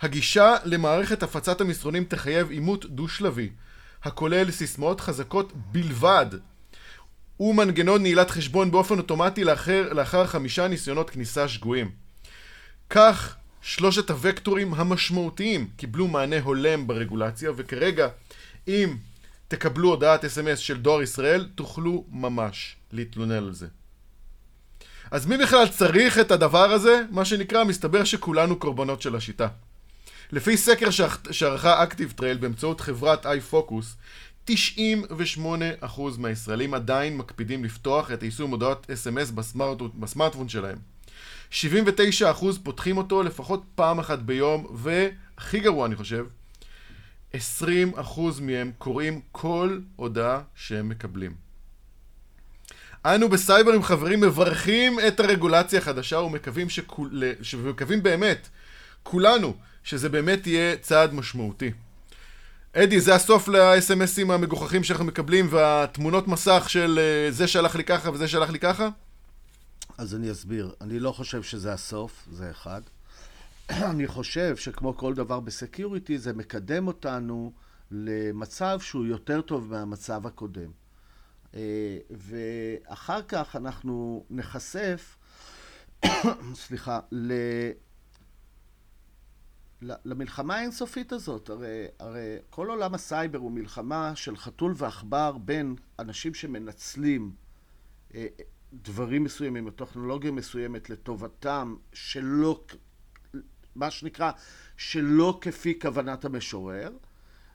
הגישה 0.00 0.54
למערכת 0.64 1.22
הפצת 1.22 1.60
המסרונים 1.60 2.04
תחייב 2.04 2.50
עימות 2.50 2.86
דו-שלבי, 2.86 3.50
הכולל 4.02 4.50
סיסמאות 4.50 5.00
חזקות 5.00 5.52
בלבד 5.54 6.26
ומנגנון 7.40 8.02
נעילת 8.02 8.30
חשבון 8.30 8.70
באופן 8.70 8.98
אוטומטי 8.98 9.44
לאחר, 9.44 9.92
לאחר 9.92 10.26
חמישה 10.26 10.68
ניסיונות 10.68 11.10
כניסה 11.10 11.48
שגויים. 11.48 11.90
כך, 12.90 13.36
שלושת 13.62 14.10
הוקטורים 14.10 14.74
המשמעותיים 14.74 15.68
קיבלו 15.76 16.08
מענה 16.08 16.40
הולם 16.40 16.86
ברגולציה, 16.86 17.50
וכרגע, 17.56 18.08
אם 18.68 18.96
תקבלו 19.48 19.88
הודעת 19.88 20.24
אס.אם.אס 20.24 20.58
של 20.58 20.76
דואר 20.76 21.02
ישראל, 21.02 21.48
תוכלו 21.54 22.04
ממש 22.10 22.76
להתלונן 22.92 23.32
על 23.32 23.52
זה. 23.52 23.66
אז 25.10 25.26
מי 25.26 25.36
בכלל 25.36 25.68
צריך 25.68 26.18
את 26.18 26.30
הדבר 26.30 26.70
הזה? 26.72 27.02
מה 27.10 27.24
שנקרא, 27.24 27.64
מסתבר 27.64 28.04
שכולנו 28.04 28.58
קורבנות 28.58 29.02
של 29.02 29.16
השיטה. 29.16 29.48
לפי 30.32 30.56
סקר 30.56 30.88
שערכה 31.30 31.82
ActiveTrail 31.82 32.36
באמצעות 32.36 32.80
חברת 32.80 33.26
iFocus, 33.26 33.96
98% 34.50 36.00
מהישראלים 36.18 36.74
עדיין 36.74 37.16
מקפידים 37.16 37.64
לפתוח 37.64 38.12
את 38.12 38.22
יישום 38.22 38.50
הודעות 38.50 38.90
SMS 38.90 39.30
בסמארט... 39.30 39.78
בסמארטפון 39.94 40.48
שלהם. 40.48 40.78
79% 41.52 41.54
פותחים 42.62 42.96
אותו 42.96 43.22
לפחות 43.22 43.62
פעם 43.74 43.98
אחת 43.98 44.18
ביום, 44.18 44.66
והכי 44.74 45.60
גרוע 45.60 45.86
אני 45.86 45.96
חושב, 45.96 46.24
20% 47.34 47.36
מהם 48.40 48.72
קוראים 48.78 49.20
כל 49.32 49.78
הודעה 49.96 50.40
שהם 50.54 50.88
מקבלים. 50.88 51.34
אנו 53.04 53.28
בסייבר 53.28 53.72
עם 53.72 53.82
חברים 53.82 54.20
מברכים 54.20 55.00
את 55.08 55.20
הרגולציה 55.20 55.78
החדשה 55.78 56.18
ומקווים, 56.18 56.70
שכול... 56.70 57.22
ומקווים 57.58 58.02
באמת, 58.02 58.48
כולנו, 59.02 59.56
שזה 59.84 60.08
באמת 60.08 60.46
יהיה 60.46 60.76
צעד 60.76 61.14
משמעותי. 61.14 61.70
אדי, 62.84 63.00
זה 63.00 63.14
הסוף 63.14 63.48
לאס.אם.אסים 63.48 64.30
המגוחכים 64.30 64.84
שאנחנו 64.84 65.04
מקבלים 65.04 65.46
והתמונות 65.50 66.28
מסך 66.28 66.64
של 66.68 66.98
uh, 66.98 67.32
זה 67.32 67.46
שלח 67.48 67.76
לי 67.76 67.84
ככה 67.84 68.10
וזה 68.10 68.28
שלח 68.28 68.50
לי 68.50 68.58
ככה? 68.58 68.88
אז 69.98 70.14
אני 70.14 70.30
אסביר. 70.30 70.74
אני 70.80 70.98
לא 70.98 71.12
חושב 71.12 71.42
שזה 71.42 71.72
הסוף, 71.72 72.28
זה 72.32 72.50
אחד. 72.50 72.82
אני 73.70 74.06
חושב 74.06 74.56
שכמו 74.56 74.96
כל 74.96 75.14
דבר 75.14 75.40
בסקיוריטי, 75.40 76.18
זה 76.18 76.32
מקדם 76.32 76.86
אותנו 76.86 77.52
למצב 77.90 78.80
שהוא 78.80 79.06
יותר 79.06 79.40
טוב 79.40 79.70
מהמצב 79.70 80.26
הקודם. 80.26 80.70
Uh, 81.52 81.56
ואחר 82.10 83.22
כך 83.22 83.56
אנחנו 83.56 84.24
נחשף, 84.30 85.16
סליחה. 86.66 87.00
למלחמה 89.82 90.56
האינסופית 90.56 91.12
הזאת. 91.12 91.50
הרי, 91.50 91.86
הרי 91.98 92.36
כל 92.50 92.70
עולם 92.70 92.94
הסייבר 92.94 93.38
הוא 93.38 93.52
מלחמה 93.52 94.16
של 94.16 94.36
חתול 94.36 94.74
ועכבר 94.76 95.38
בין 95.38 95.76
אנשים 95.98 96.34
שמנצלים 96.34 97.32
אה, 98.14 98.26
דברים 98.72 99.24
מסוימים 99.24 99.66
או 99.66 99.70
טכנולוגיה 99.70 100.30
מסוימת 100.30 100.90
לטובתם 100.90 101.76
שלא, 101.92 102.64
מה 103.74 103.90
שנקרא, 103.90 104.30
שלא 104.76 105.38
כפי 105.40 105.78
כוונת 105.80 106.24
המשורר, 106.24 106.90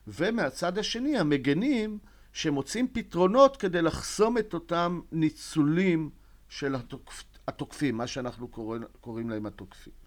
ומהצד 0.06 0.78
השני 0.78 1.18
המגנים 1.18 1.98
שמוצאים 2.32 2.88
פתרונות 2.92 3.56
כדי 3.56 3.82
לחסום 3.82 4.38
את 4.38 4.54
אותם 4.54 5.00
ניצולים 5.12 6.10
של 6.48 6.74
התוקפ, 6.74 7.22
התוקפים, 7.48 7.96
מה 7.96 8.06
שאנחנו 8.06 8.48
קוראים, 8.48 8.82
קוראים 9.00 9.30
להם 9.30 9.46
התוקפים. 9.46 10.03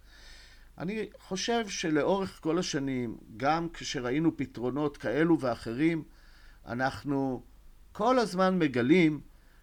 אני 0.77 1.05
חושב 1.19 1.67
שלאורך 1.67 2.39
כל 2.41 2.59
השנים, 2.59 3.17
גם 3.37 3.67
כשראינו 3.73 4.37
פתרונות 4.37 4.97
כאלו 4.97 5.39
ואחרים, 5.39 6.03
אנחנו 6.67 7.41
כל 7.91 8.19
הזמן 8.19 8.59
מגלים 8.59 9.19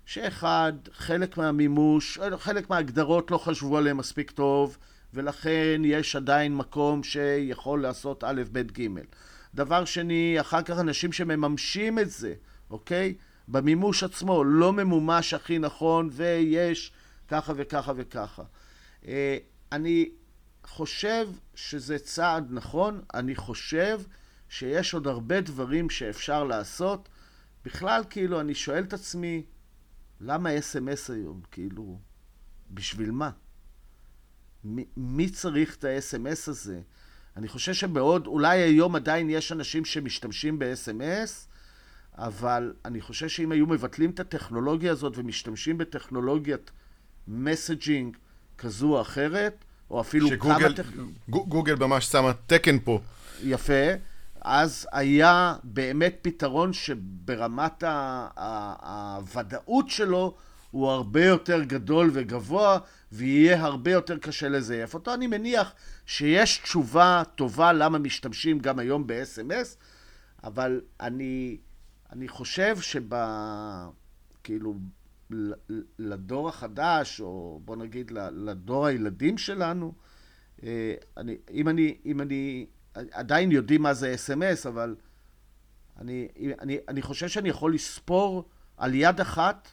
שאחד, 0.07 0.73
חלק 0.93 1.37
מהמימוש, 1.37 2.19
חלק 2.37 2.71
מההגדרות 2.71 3.31
לא 3.31 3.39
חשבו 3.39 3.79
עליהם 3.79 3.97
מספיק 3.97 4.31
טוב, 4.31 4.79
ולכן 5.15 5.83
יש 5.85 6.17
עדיין 6.17 6.57
מקום 6.57 7.03
שיכול 7.03 7.83
לעשות 7.83 8.25
א', 8.25 8.43
ב', 8.53 8.81
ג'. 8.81 8.89
דבר 9.55 9.85
שני, 9.85 10.37
אחר 10.41 10.63
כך 10.63 10.79
אנשים 10.79 11.13
שמממשים 11.13 11.99
את 11.99 12.11
זה, 12.11 12.35
אוקיי? 12.71 13.15
במימוש 13.49 14.03
עצמו 14.03 14.45
לא 14.45 14.73
ממומש 14.73 15.35
הכי 15.35 15.59
נכון, 15.59 16.09
ויש 16.13 16.93
ככה 17.29 17.53
וככה 17.57 17.93
וככה. 17.97 18.43
אה, 19.07 19.37
אני 19.73 20.09
חושב 20.65 21.29
שזה 21.55 21.99
צעד 21.99 22.47
נכון, 22.51 23.01
אני 23.15 23.35
חושב 23.35 24.01
שיש 24.49 24.95
עוד 24.95 25.07
הרבה 25.07 25.41
דברים 25.41 25.91
שאפשר 25.91 26.45
לעשות. 26.45 27.09
בכלל, 27.65 28.03
כאילו, 28.11 28.41
אני 28.41 28.55
שואל 28.55 28.83
את 28.83 28.93
עצמי, 28.93 29.45
למה 30.21 30.59
אס.אם.אס 30.59 31.11
היום? 31.11 31.41
כאילו, 31.51 31.99
בשביל 32.71 33.11
מה? 33.11 33.31
מי, 34.65 34.85
מי 34.97 35.31
צריך 35.31 35.77
את 35.77 35.85
ה-SMS 35.85 36.51
הזה? 36.51 36.81
אני 37.37 37.49
חושב 37.49 37.73
שבעוד, 37.73 38.27
אולי 38.27 38.59
היום 38.59 38.97
עדיין 38.97 39.31
יש 39.31 39.53
אנשים 39.53 39.85
שמשתמשים 39.85 40.59
ב-SMS, 40.59 41.49
אבל 42.19 42.75
אני 42.85 43.01
חושב 43.01 43.29
שאם 43.29 43.53
היו 43.53 43.67
מבטלים 43.67 44.11
את 44.11 44.21
הטכנולוגיה 44.21 44.93
הזאת 44.93 45.13
ומשתמשים 45.17 45.79
בטכנולוגיית 45.79 46.71
מסג'ינג 47.29 48.17
כזו 48.59 48.97
או 48.97 49.01
אחרת, 49.01 49.65
או 49.91 50.01
אפילו 50.01 50.29
שגוגל, 50.29 50.59
כמה 50.59 50.73
טכנולוגיות... 50.77 51.19
גוגל 51.29 51.75
ממש 51.75 52.07
שמה 52.07 52.33
תקן 52.47 52.79
פה. 52.79 53.01
יפה. 53.43 53.85
אז 54.41 54.89
היה 54.93 55.55
באמת 55.65 56.19
פתרון 56.23 56.73
שברמת 56.73 57.85
הוודאות 58.83 59.91
שלו 59.91 60.35
הוא 60.71 60.91
הרבה 60.91 61.25
יותר 61.25 61.63
גדול 61.63 62.11
וגבוה, 62.13 62.79
ויהיה 63.13 63.65
הרבה 63.65 63.91
יותר 63.91 64.19
קשה 64.19 64.49
לזייף 64.49 64.95
אותו. 64.95 65.15
אני 65.15 65.27
מניח 65.27 65.73
שיש 66.07 66.59
תשובה 66.59 67.23
טובה 67.35 67.73
למה 67.73 67.99
משתמשים 67.99 68.59
גם 68.59 68.79
היום 68.79 69.07
ב-SMS, 69.07 69.77
אבל 70.45 70.81
אני, 71.01 71.57
אני 72.13 72.29
חושב 72.29 72.81
שב... 72.81 73.15
כאילו, 74.45 74.75
לדור 75.99 76.49
החדש, 76.49 77.21
או 77.21 77.61
בוא 77.65 77.77
נגיד 77.77 78.11
לדור 78.33 78.87
הילדים 78.87 79.39
שלנו, 79.39 79.93
אה, 80.63 80.95
אני, 81.17 81.37
אם 81.53 81.69
אני, 81.69 81.97
אם 82.07 82.21
אני, 82.21 82.67
עדיין 82.95 83.53
יודעים 83.53 83.83
מה 83.83 83.95
זה 83.95 84.15
אס.אם.אס, 84.15 84.67
אבל 84.67 84.97
אני, 85.99 86.29
אני, 86.61 86.79
אני 86.89 87.03
חושב 87.03 87.29
שאני 87.29 87.49
יכול 87.49 87.75
לספור 87.75 88.49
על 88.77 88.95
יד 88.95 89.21
אחת 89.21 89.69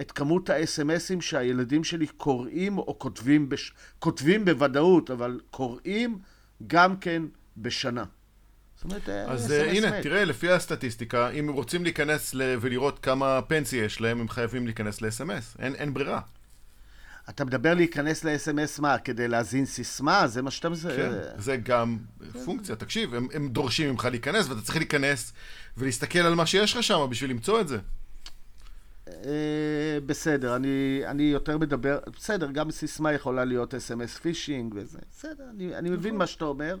את 0.00 0.12
כמות 0.12 0.50
האס.אם.אסים 0.50 1.20
שהילדים 1.20 1.84
שלי 1.84 2.06
קוראים 2.06 2.78
או 2.78 2.98
כותבים, 2.98 3.48
בש, 3.48 3.72
כותבים 3.98 4.44
בוודאות, 4.44 5.10
אבל 5.10 5.40
קוראים 5.50 6.18
גם 6.66 6.96
כן 6.96 7.22
בשנה. 7.56 8.04
זאת 8.78 8.84
אומרת, 8.84 9.08
אז 9.08 9.50
SMS 9.50 9.74
uh, 9.74 9.76
הנה. 9.76 10.02
תראה, 10.02 10.24
לפי 10.24 10.50
הסטטיסטיקה, 10.50 11.30
אם 11.30 11.50
רוצים 11.50 11.84
להיכנס 11.84 12.34
ל... 12.34 12.56
ולראות 12.60 12.98
כמה 12.98 13.42
פנסיה 13.42 13.84
יש 13.84 14.00
להם, 14.00 14.20
הם 14.20 14.28
חייבים 14.28 14.66
להיכנס 14.66 15.02
ל-SMS. 15.02 15.58
אין, 15.58 15.94
ברירה. 15.94 16.20
אתה 17.28 17.44
מדבר 17.44 17.74
להיכנס 17.74 18.24
ל-SMS 18.24 18.80
מה? 18.82 18.98
כדי 18.98 19.28
להזין 19.28 19.66
סיסמה? 19.66 20.26
זה 20.26 20.42
מה 20.42 20.50
שאתה... 20.50 20.68
כן, 20.96 21.10
זה 21.38 21.56
גם 21.56 21.98
פונקציה. 22.44 22.76
תקשיב, 22.76 23.14
הם, 23.14 23.28
הם 23.34 23.48
דורשים 23.48 23.90
ממך 23.90 24.04
להיכנס, 24.04 24.48
ואתה 24.48 24.60
צריך 24.60 24.76
להיכנס 24.76 25.32
ולהסתכל 25.76 26.18
על 26.18 26.34
מה 26.34 26.46
שיש 26.46 26.76
לך 26.76 26.82
שם 26.82 27.06
בשביל 27.10 27.30
למצוא 27.30 27.60
את 27.60 27.68
זה. 27.68 27.78
אה, 29.08 29.98
בסדר, 30.06 30.56
אני, 30.56 31.02
אני 31.06 31.22
יותר 31.22 31.58
מדבר, 31.58 31.98
בסדר, 32.16 32.50
גם 32.50 32.70
סיסמה 32.70 33.12
יכולה 33.12 33.44
להיות 33.44 33.74
אס.אם.אס 33.74 34.18
פישינג 34.18 34.74
וזה, 34.76 34.98
בסדר, 35.12 35.44
אני, 35.50 35.76
אני 35.76 35.90
מבין 35.90 36.16
מה 36.16 36.26
שאתה 36.26 36.44
אומר. 36.44 36.76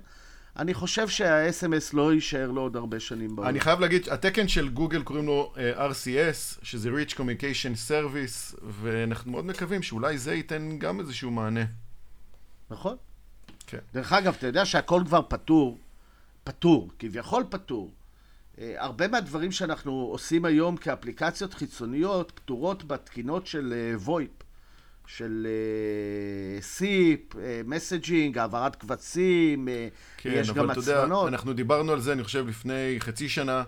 אני 0.58 0.74
חושב 0.74 1.08
שה-SMS 1.08 1.90
לא 1.92 2.12
יישאר 2.14 2.50
לו 2.50 2.60
עוד 2.60 2.76
הרבה 2.76 3.00
שנים 3.00 3.36
בעולם. 3.36 3.50
אני 3.50 3.60
חייב 3.60 3.80
להגיד, 3.80 4.08
התקן 4.08 4.48
של 4.48 4.68
גוגל 4.68 5.02
קוראים 5.02 5.26
לו 5.26 5.52
uh, 5.54 5.78
RCS, 5.78 6.58
שזה 6.62 6.90
Rich 6.90 7.12
Communication 7.14 7.90
Service, 7.90 8.56
ואנחנו 8.62 9.30
מאוד 9.32 9.44
מקווים 9.44 9.82
שאולי 9.82 10.18
זה 10.18 10.34
ייתן 10.34 10.78
גם 10.78 11.00
איזשהו 11.00 11.30
מענה. 11.30 11.64
נכון? 12.70 12.96
כן. 13.66 13.78
דרך 13.94 14.12
אגב, 14.12 14.34
אתה 14.38 14.46
יודע 14.46 14.64
שהכל 14.64 15.02
כבר 15.06 15.22
פתור, 15.28 15.78
פתור, 16.44 16.90
כביכול 16.98 17.44
פתור. 17.50 17.92
אה, 18.58 18.74
הרבה 18.76 19.08
מהדברים 19.08 19.52
שאנחנו 19.52 19.92
עושים 19.92 20.44
היום 20.44 20.76
כאפליקציות 20.76 21.54
חיצוניות 21.54 22.32
פתורות 22.34 22.84
בתקינות 22.84 23.46
של 23.46 23.94
וויפ, 23.94 24.30
של 25.16 25.46
אה, 25.46 26.62
סיפ, 26.62 27.20
מסג'ינג, 27.64 28.38
העברת 28.38 28.76
קבצים, 28.76 29.68
אה, 29.68 29.88
כן, 30.16 30.30
יש 30.34 30.50
גם 30.50 30.58
אבל 30.58 30.72
אתה 30.72 30.80
יודע, 30.80 30.98
הצפנות. 30.98 31.28
אנחנו 31.28 31.52
דיברנו 31.52 31.92
על 31.92 32.00
זה, 32.00 32.12
אני 32.12 32.24
חושב, 32.24 32.48
לפני 32.48 32.96
חצי 32.98 33.28
שנה, 33.28 33.62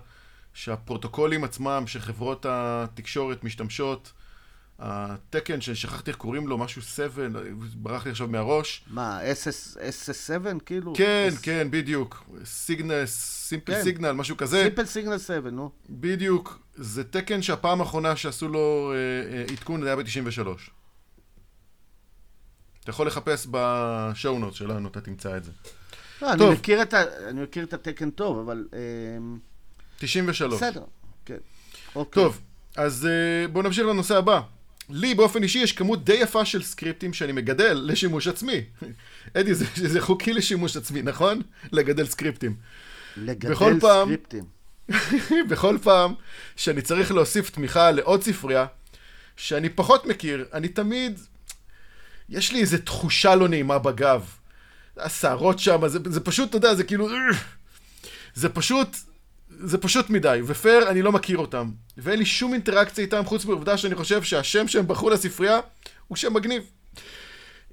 שהפרוטוקולים 0.53 1.43
עצמם, 1.43 1.83
שחברות 1.87 2.45
התקשורת 2.49 3.43
משתמשות, 3.43 4.11
התקן 4.79 5.61
ששכחתי 5.61 6.11
איך 6.11 6.17
קוראים 6.17 6.47
לו, 6.47 6.57
משהו 6.57 6.81
7, 6.81 7.27
ברח 7.73 8.05
לי 8.05 8.11
עכשיו 8.11 8.27
מהראש. 8.27 8.83
מה, 8.87 9.19
SS, 9.21 9.77
SS7 9.77 10.59
כאילו? 10.65 10.93
כן, 10.97 11.29
כן, 11.41 11.67
בדיוק. 11.71 12.23
סיגנל, 12.45 13.05
סימפל 13.05 13.73
כן. 13.73 13.83
סיגנל, 13.83 14.11
משהו 14.11 14.37
כזה. 14.37 14.63
סימפל 14.63 14.85
סיגנל 14.85 15.17
7, 15.17 15.49
נו. 15.49 15.71
בדיוק. 15.89 16.59
זה 16.75 17.03
תקן 17.03 17.41
שהפעם 17.41 17.81
האחרונה 17.81 18.15
שעשו 18.15 18.47
לו 18.47 18.93
אה, 18.93 18.97
אה, 19.37 19.45
עדכון 19.53 19.81
זה 19.81 19.87
היה 19.87 19.95
ב-93. 19.95 20.80
אתה 22.83 22.89
יכול 22.89 23.07
לחפש 23.07 23.47
בשואו 23.51 24.39
נוט 24.39 24.53
שלנו, 24.53 24.87
אתה 24.89 25.01
תמצא 25.01 25.37
את 25.37 25.43
זה. 25.43 25.51
לא, 26.21 26.33
אני. 26.33 26.49
מכיר, 26.49 26.81
את 26.81 26.93
ה, 26.93 27.03
אני 27.29 27.41
מכיר 27.43 27.63
את 27.63 27.73
התקן 27.73 28.09
טוב, 28.09 28.39
אבל... 28.39 28.67
אמ, 29.17 29.37
93. 29.97 30.53
בסדר, 30.53 30.83
כן. 31.25 31.37
אוקיי. 31.95 32.23
טוב, 32.23 32.41
אז 32.75 33.05
אה, 33.05 33.47
בואו 33.47 33.63
נמשיך 33.63 33.85
לנושא 33.85 34.17
הבא. 34.17 34.41
לי 34.89 35.15
באופן 35.15 35.43
אישי 35.43 35.59
יש 35.59 35.71
כמות 35.73 36.05
די 36.05 36.13
יפה 36.13 36.45
של 36.45 36.63
סקריפטים 36.63 37.13
שאני 37.13 37.31
מגדל 37.31 37.81
לשימוש 37.83 38.27
עצמי. 38.27 38.61
אדי, 39.37 39.53
זה, 39.55 39.65
זה 39.75 40.01
חוקי 40.01 40.33
לשימוש 40.33 40.77
עצמי, 40.77 41.01
נכון? 41.01 41.41
לגדל 41.71 42.05
סקריפטים. 42.05 42.55
לגדל 43.17 43.51
בכל 43.51 43.73
פעם- 43.81 44.07
סקריפטים. 44.07 44.43
בכל 45.49 45.77
פעם 45.83 46.13
שאני 46.55 46.81
צריך 46.81 47.11
להוסיף 47.11 47.49
תמיכה 47.49 47.91
לעוד 47.91 48.23
ספרייה, 48.23 48.65
שאני 49.37 49.69
פחות 49.69 50.05
מכיר, 50.05 50.45
אני 50.53 50.67
תמיד... 50.67 51.19
יש 52.29 52.51
לי 52.51 52.61
איזו 52.61 52.77
תחושה 52.77 53.35
לא 53.35 53.47
נעימה 53.47 53.79
בגב. 53.79 54.25
השערות 54.97 55.59
שם, 55.59 55.87
זה, 55.87 55.99
זה 56.05 56.19
פשוט, 56.19 56.49
אתה 56.49 56.57
יודע, 56.57 56.75
זה 56.75 56.83
כאילו... 56.83 57.07
זה 58.33 58.49
פשוט... 58.49 58.87
זה 59.63 59.77
פשוט 59.77 60.09
מדי, 60.09 60.39
ופייר, 60.45 60.89
אני 60.89 61.01
לא 61.01 61.11
מכיר 61.11 61.37
אותם. 61.37 61.71
ואין 61.97 62.19
לי 62.19 62.25
שום 62.25 62.53
אינטראקציה 62.53 63.03
איתם, 63.03 63.25
חוץ 63.25 63.45
מהעובדה 63.45 63.77
שאני 63.77 63.95
חושב 63.95 64.23
שהשם 64.23 64.67
שהם 64.67 64.87
בחרו 64.87 65.09
לספרייה 65.09 65.59
הוא 66.07 66.15
שם 66.15 66.33
מגניב. 66.33 66.63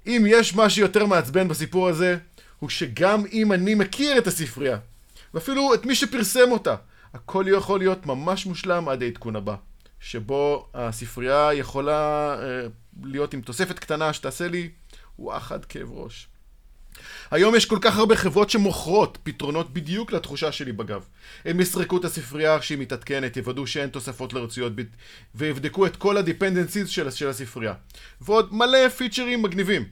אם 0.07 0.25
יש 0.27 0.55
משהו 0.55 0.81
יותר 0.81 1.05
מעצבן 1.05 1.47
בסיפור 1.47 1.87
הזה, 1.87 2.17
הוא 2.59 2.69
שגם 2.69 3.23
אם 3.33 3.51
אני 3.51 3.75
מכיר 3.75 4.17
את 4.17 4.27
הספרייה, 4.27 4.77
ואפילו 5.33 5.73
את 5.73 5.85
מי 5.85 5.95
שפרסם 5.95 6.51
אותה, 6.51 6.75
הכל 7.13 7.45
יכול 7.47 7.79
להיות 7.79 8.05
ממש 8.05 8.45
מושלם 8.45 8.89
עד 8.89 9.03
העדכון 9.03 9.35
הבא, 9.35 9.55
שבו 9.99 10.67
הספרייה 10.73 11.53
יכולה 11.53 12.35
אה, 12.41 12.67
להיות 13.03 13.33
עם 13.33 13.41
תוספת 13.41 13.79
קטנה 13.79 14.13
שתעשה 14.13 14.47
לי 14.47 14.69
וואחד 15.19 15.65
כאב 15.65 15.91
ראש. 15.91 16.27
היום 17.31 17.55
יש 17.55 17.65
כל 17.65 17.77
כך 17.81 17.97
הרבה 17.97 18.15
חברות 18.15 18.49
שמוכרות 18.49 19.17
פתרונות 19.23 19.73
בדיוק 19.73 20.11
לתחושה 20.11 20.51
שלי 20.51 20.71
בגב. 20.71 21.03
הם 21.45 21.59
יסרקו 21.59 21.97
את 21.97 22.05
הספרייה 22.05 22.59
כשהיא 22.59 22.77
מתעדכנת, 22.77 23.37
יוודאו 23.37 23.67
שאין 23.67 23.89
תוספות 23.89 24.33
לרצויות, 24.33 24.75
ב- 24.75 24.81
ויבדקו 25.35 25.85
את 25.85 25.95
כל 25.95 26.17
ה-dependencies 26.17 26.87
של, 26.87 27.11
של 27.11 27.29
הספרייה. 27.29 27.73
ועוד 28.21 28.53
מלא 28.53 28.89
פיצ'רים 28.89 29.41
מגניבים. 29.41 29.85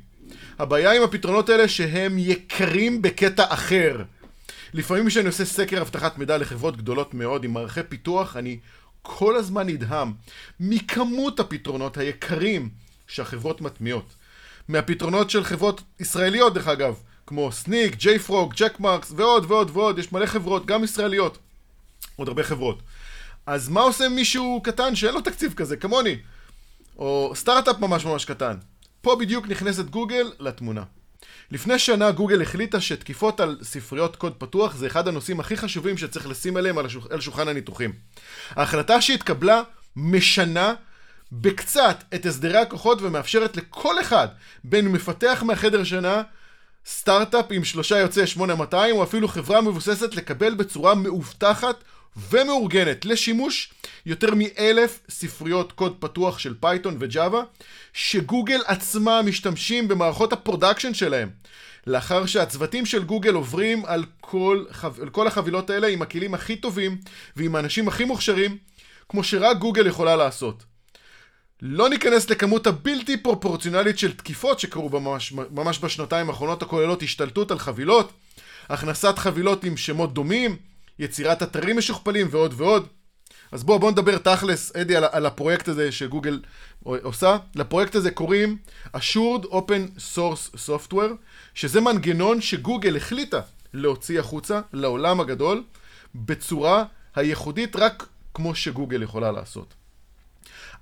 הבעיה 0.59 0.93
עם 0.93 1.03
הפתרונות 1.03 1.49
האלה 1.49 1.67
שהם 1.67 2.17
יקרים 2.19 3.01
בקטע 3.01 3.45
אחר. 3.49 4.03
לפעמים 4.73 5.07
כשאני 5.07 5.27
עושה 5.27 5.45
סקר 5.45 5.81
אבטחת 5.81 6.17
מידע 6.17 6.37
לחברות 6.37 6.77
גדולות 6.77 7.13
מאוד 7.13 7.43
עם 7.43 7.53
מערכי 7.53 7.83
פיתוח, 7.89 8.37
אני 8.37 8.59
כל 9.01 9.35
הזמן 9.35 9.67
נדהם 9.67 10.13
מכמות 10.59 11.39
הפתרונות 11.39 11.97
היקרים 11.97 12.69
שהחברות 13.07 13.61
מטמיעות. 13.61 14.15
מהפתרונות 14.67 15.29
של 15.29 15.43
חברות 15.43 15.81
ישראליות 15.99 16.53
דרך 16.53 16.67
אגב, 16.67 16.95
כמו 17.27 17.51
Snyk, 17.51 17.95
JFrog, 17.95 18.53
Checkmarx 18.57 19.11
ועוד 19.15 19.45
ועוד 19.51 19.69
ועוד, 19.73 19.99
יש 19.99 20.11
מלא 20.11 20.25
חברות, 20.25 20.65
גם 20.65 20.83
ישראליות. 20.83 21.37
עוד 22.15 22.27
הרבה 22.27 22.43
חברות. 22.43 22.81
אז 23.45 23.69
מה 23.69 23.81
עושה 23.81 24.09
מישהו 24.09 24.61
קטן 24.63 24.95
שאין 24.95 25.13
לו 25.13 25.21
תקציב 25.21 25.53
כזה, 25.53 25.77
כמוני? 25.77 26.15
או 26.97 27.31
סטארט-אפ 27.35 27.79
ממש 27.79 28.05
ממש 28.05 28.25
קטן. 28.25 28.55
פה 29.01 29.15
בדיוק 29.15 29.47
נכנסת 29.47 29.85
גוגל 29.85 30.31
לתמונה. 30.39 30.83
לפני 31.51 31.79
שנה 31.79 32.11
גוגל 32.11 32.41
החליטה 32.41 32.81
שתקיפות 32.81 33.39
על 33.39 33.57
ספריות 33.63 34.15
קוד 34.15 34.33
פתוח 34.37 34.75
זה 34.75 34.87
אחד 34.87 35.07
הנושאים 35.07 35.39
הכי 35.39 35.57
חשובים 35.57 35.97
שצריך 35.97 36.27
לשים 36.27 36.57
עליהם 36.57 36.77
על, 36.77 37.19
שולחן 37.19 37.47
הניתוחים. 37.47 37.93
ההחלטה 38.49 39.01
שהתקבלה 39.01 39.61
משנה 39.95 40.73
בקצת 41.31 42.03
את 42.15 42.25
סדרי 42.25 42.57
הכוחות 42.57 43.01
ומאפשרת 43.01 43.57
לכל 43.57 44.01
אחד, 44.01 44.27
בין 44.63 44.87
מפתח 44.87 45.43
מהחדר 45.45 45.83
שינה 45.83 46.21
סטארט-אפ 46.85 47.45
עם 47.51 47.63
שלושה 47.63 47.97
יוצאי 47.97 48.27
8200, 48.27 48.95
או 48.95 49.03
אפילו 49.03 49.27
חברה 49.27 49.61
מבוססת 49.61 50.15
לקבל 50.15 50.53
בצורה 50.53 50.95
מאובטחת 50.95 51.83
ומאורגנת 52.29 53.05
לשימוש 53.05 53.73
יותר 54.05 54.29
מאלף 54.35 54.99
ספריות 55.09 55.71
קוד 55.71 55.95
פתוח 55.99 56.39
של 56.39 56.53
Python 56.59 56.97
ו 56.99 57.07
Java, 57.07 57.43
שגוגל 57.93 58.61
עצמה 58.65 59.21
משתמשים 59.21 59.87
במערכות 59.87 60.33
ה 60.33 60.39
production 60.39 60.93
שלהם. 60.93 61.29
לאחר 61.87 62.25
שהצוותים 62.25 62.85
של 62.85 63.03
גוגל 63.03 63.33
עוברים 63.33 63.85
על 63.85 64.05
כל, 64.21 64.65
על 65.01 65.09
כל 65.09 65.27
החבילות 65.27 65.69
האלה 65.69 65.87
עם 65.87 66.01
הכלים 66.01 66.33
הכי 66.33 66.55
טובים 66.55 66.97
ועם 67.35 67.55
האנשים 67.55 67.87
הכי 67.87 68.05
מוכשרים, 68.05 68.57
כמו 69.09 69.23
שרק 69.23 69.57
גוגל 69.57 69.87
יכולה 69.87 70.15
לעשות. 70.15 70.63
לא 71.61 71.89
ניכנס 71.89 72.29
לכמות 72.29 72.67
הבלתי 72.67 73.17
פרופורציונלית 73.17 73.99
של 73.99 74.13
תקיפות 74.13 74.59
שקרו 74.59 74.99
ממש, 74.99 75.33
ממש 75.51 75.79
בשנתיים 75.83 76.29
האחרונות 76.29 76.61
הכוללות 76.61 77.03
השתלטות 77.03 77.51
על 77.51 77.59
חבילות, 77.59 78.11
הכנסת 78.69 79.17
חבילות 79.17 79.63
עם 79.63 79.77
שמות 79.77 80.13
דומים, 80.13 80.55
יצירת 80.99 81.43
אתרים 81.43 81.77
משוכפלים 81.77 82.27
ועוד 82.31 82.53
ועוד. 82.57 82.87
אז 83.51 83.63
בואו 83.63 83.79
בוא 83.79 83.91
נדבר 83.91 84.17
תכלס, 84.17 84.75
אדי, 84.75 84.95
על, 84.95 85.03
על 85.11 85.25
הפרויקט 85.25 85.67
הזה 85.67 85.91
שגוגל 85.91 86.41
עושה. 86.83 87.37
לפרויקט 87.55 87.95
הזה 87.95 88.11
קוראים 88.11 88.57
Assured 88.95 89.45
Open 89.45 89.99
Source 90.15 90.55
Software, 90.69 91.13
שזה 91.53 91.81
מנגנון 91.81 92.41
שגוגל 92.41 92.97
החליטה 92.97 93.39
להוציא 93.73 94.19
החוצה 94.19 94.61
לעולם 94.73 95.19
הגדול, 95.19 95.63
בצורה 96.15 96.83
הייחודית 97.15 97.75
רק 97.75 98.07
כמו 98.33 98.55
שגוגל 98.55 99.03
יכולה 99.03 99.31
לעשות. 99.31 99.73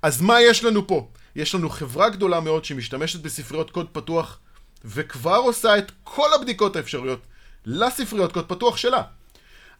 אז 0.06 0.20
מה 0.20 0.40
יש 0.40 0.64
לנו 0.64 0.86
פה? 0.86 1.08
יש 1.36 1.54
לנו 1.54 1.70
חברה 1.70 2.08
גדולה 2.08 2.40
מאוד 2.40 2.64
שמשתמשת 2.64 3.20
בספריות 3.20 3.70
קוד 3.70 3.88
פתוח 3.92 4.38
וכבר 4.84 5.36
עושה 5.36 5.78
את 5.78 5.92
כל 6.04 6.34
הבדיקות 6.34 6.76
האפשריות 6.76 7.26
לספריות 7.64 8.32
קוד 8.32 8.48
פתוח 8.48 8.76
שלה. 8.76 9.02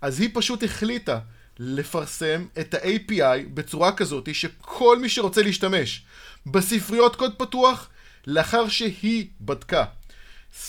אז 0.00 0.20
היא 0.20 0.30
פשוט 0.34 0.64
החליטה 0.64 1.18
לפרסם 1.58 2.46
את 2.60 2.74
ה-API 2.74 3.48
בצורה 3.54 3.92
כזאת 3.92 4.34
שכל 4.34 4.98
מי 4.98 5.08
שרוצה 5.08 5.42
להשתמש 5.42 6.04
בספריות 6.46 7.16
קוד 7.16 7.34
פתוח, 7.38 7.88
לאחר 8.26 8.68
שהיא 8.68 9.26
בדקה 9.40 9.84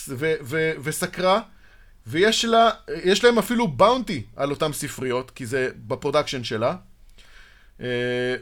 ו- 0.08 0.34
ו- 0.42 0.72
וסקרה, 0.82 1.40
ויש 2.06 2.44
לה, 2.44 2.70
להם 3.22 3.38
אפילו 3.38 3.68
bounty 3.68 4.22
על 4.36 4.50
אותן 4.50 4.72
ספריות, 4.72 5.30
כי 5.30 5.46
זה 5.46 5.70
ב 5.76 5.82
production 5.82 6.44
שלה, 6.44 6.76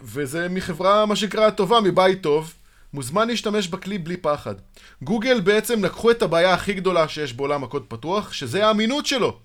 וזה 0.02 0.48
מחברה, 0.50 1.06
מה 1.06 1.16
שנקרא, 1.16 1.50
טובה, 1.50 1.80
מבית 1.80 2.22
טוב, 2.22 2.54
מוזמן 2.92 3.28
להשתמש 3.28 3.68
בכלי 3.68 3.98
בלי 3.98 4.16
פחד. 4.16 4.54
גוגל 5.02 5.40
בעצם 5.40 5.84
לקחו 5.84 6.10
את 6.10 6.22
הבעיה 6.22 6.54
הכי 6.54 6.74
גדולה 6.74 7.08
שיש 7.08 7.32
בעולם 7.32 7.64
הקוד 7.64 7.84
פתוח, 7.88 8.32
שזה 8.32 8.66
האמינות 8.66 9.06
שלו. 9.06 9.38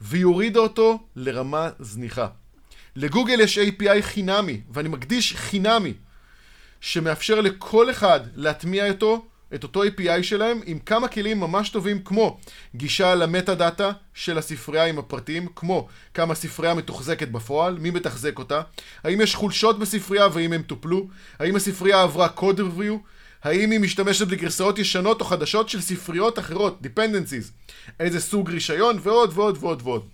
והיא 0.00 0.24
הורידה 0.24 0.60
אותו 0.60 0.98
לרמה 1.16 1.68
זניחה. 1.80 2.26
לגוגל 2.96 3.40
יש 3.40 3.58
API 3.58 4.02
חינמי, 4.02 4.60
ואני 4.70 4.88
מקדיש 4.88 5.36
חינמי, 5.36 5.92
שמאפשר 6.80 7.40
לכל 7.40 7.90
אחד 7.90 8.20
להטמיע 8.34 8.90
אותו, 8.90 9.26
את 9.54 9.62
אותו 9.62 9.84
API 9.84 10.22
שלהם, 10.22 10.60
עם 10.64 10.78
כמה 10.78 11.08
כלים 11.08 11.40
ממש 11.40 11.70
טובים 11.70 12.02
כמו 12.02 12.38
גישה 12.74 13.14
למטה 13.14 13.54
דאטה 13.54 13.90
של 14.14 14.38
הספרייה 14.38 14.84
עם 14.84 14.98
הפרטים, 14.98 15.46
כמו 15.56 15.88
כמה 16.14 16.34
ספרייה 16.34 16.74
מתוחזקת 16.74 17.28
בפועל, 17.28 17.78
מי 17.78 17.90
מתחזק 17.90 18.38
אותה, 18.38 18.60
האם 19.04 19.20
יש 19.20 19.34
חולשות 19.34 19.78
בספרייה 19.78 20.28
והאם 20.32 20.52
הם 20.52 20.62
טופלו, 20.62 21.06
האם 21.38 21.56
הספרייה 21.56 22.02
עברה 22.02 22.28
code 22.36 22.58
review, 22.58 22.92
האם 23.42 23.70
היא 23.70 23.80
משתמשת 23.80 24.26
בגרסאות 24.26 24.78
ישנות 24.78 25.20
או 25.20 25.26
חדשות 25.26 25.68
של 25.68 25.80
ספריות 25.80 26.38
אחרות, 26.38 26.78
dependencies, 26.82 27.72
איזה 28.00 28.20
סוג 28.20 28.50
רישיון 28.50 28.98
ועוד 29.02 29.30
ועוד 29.34 29.58
ועוד 29.60 29.82
ועוד. 29.84 30.08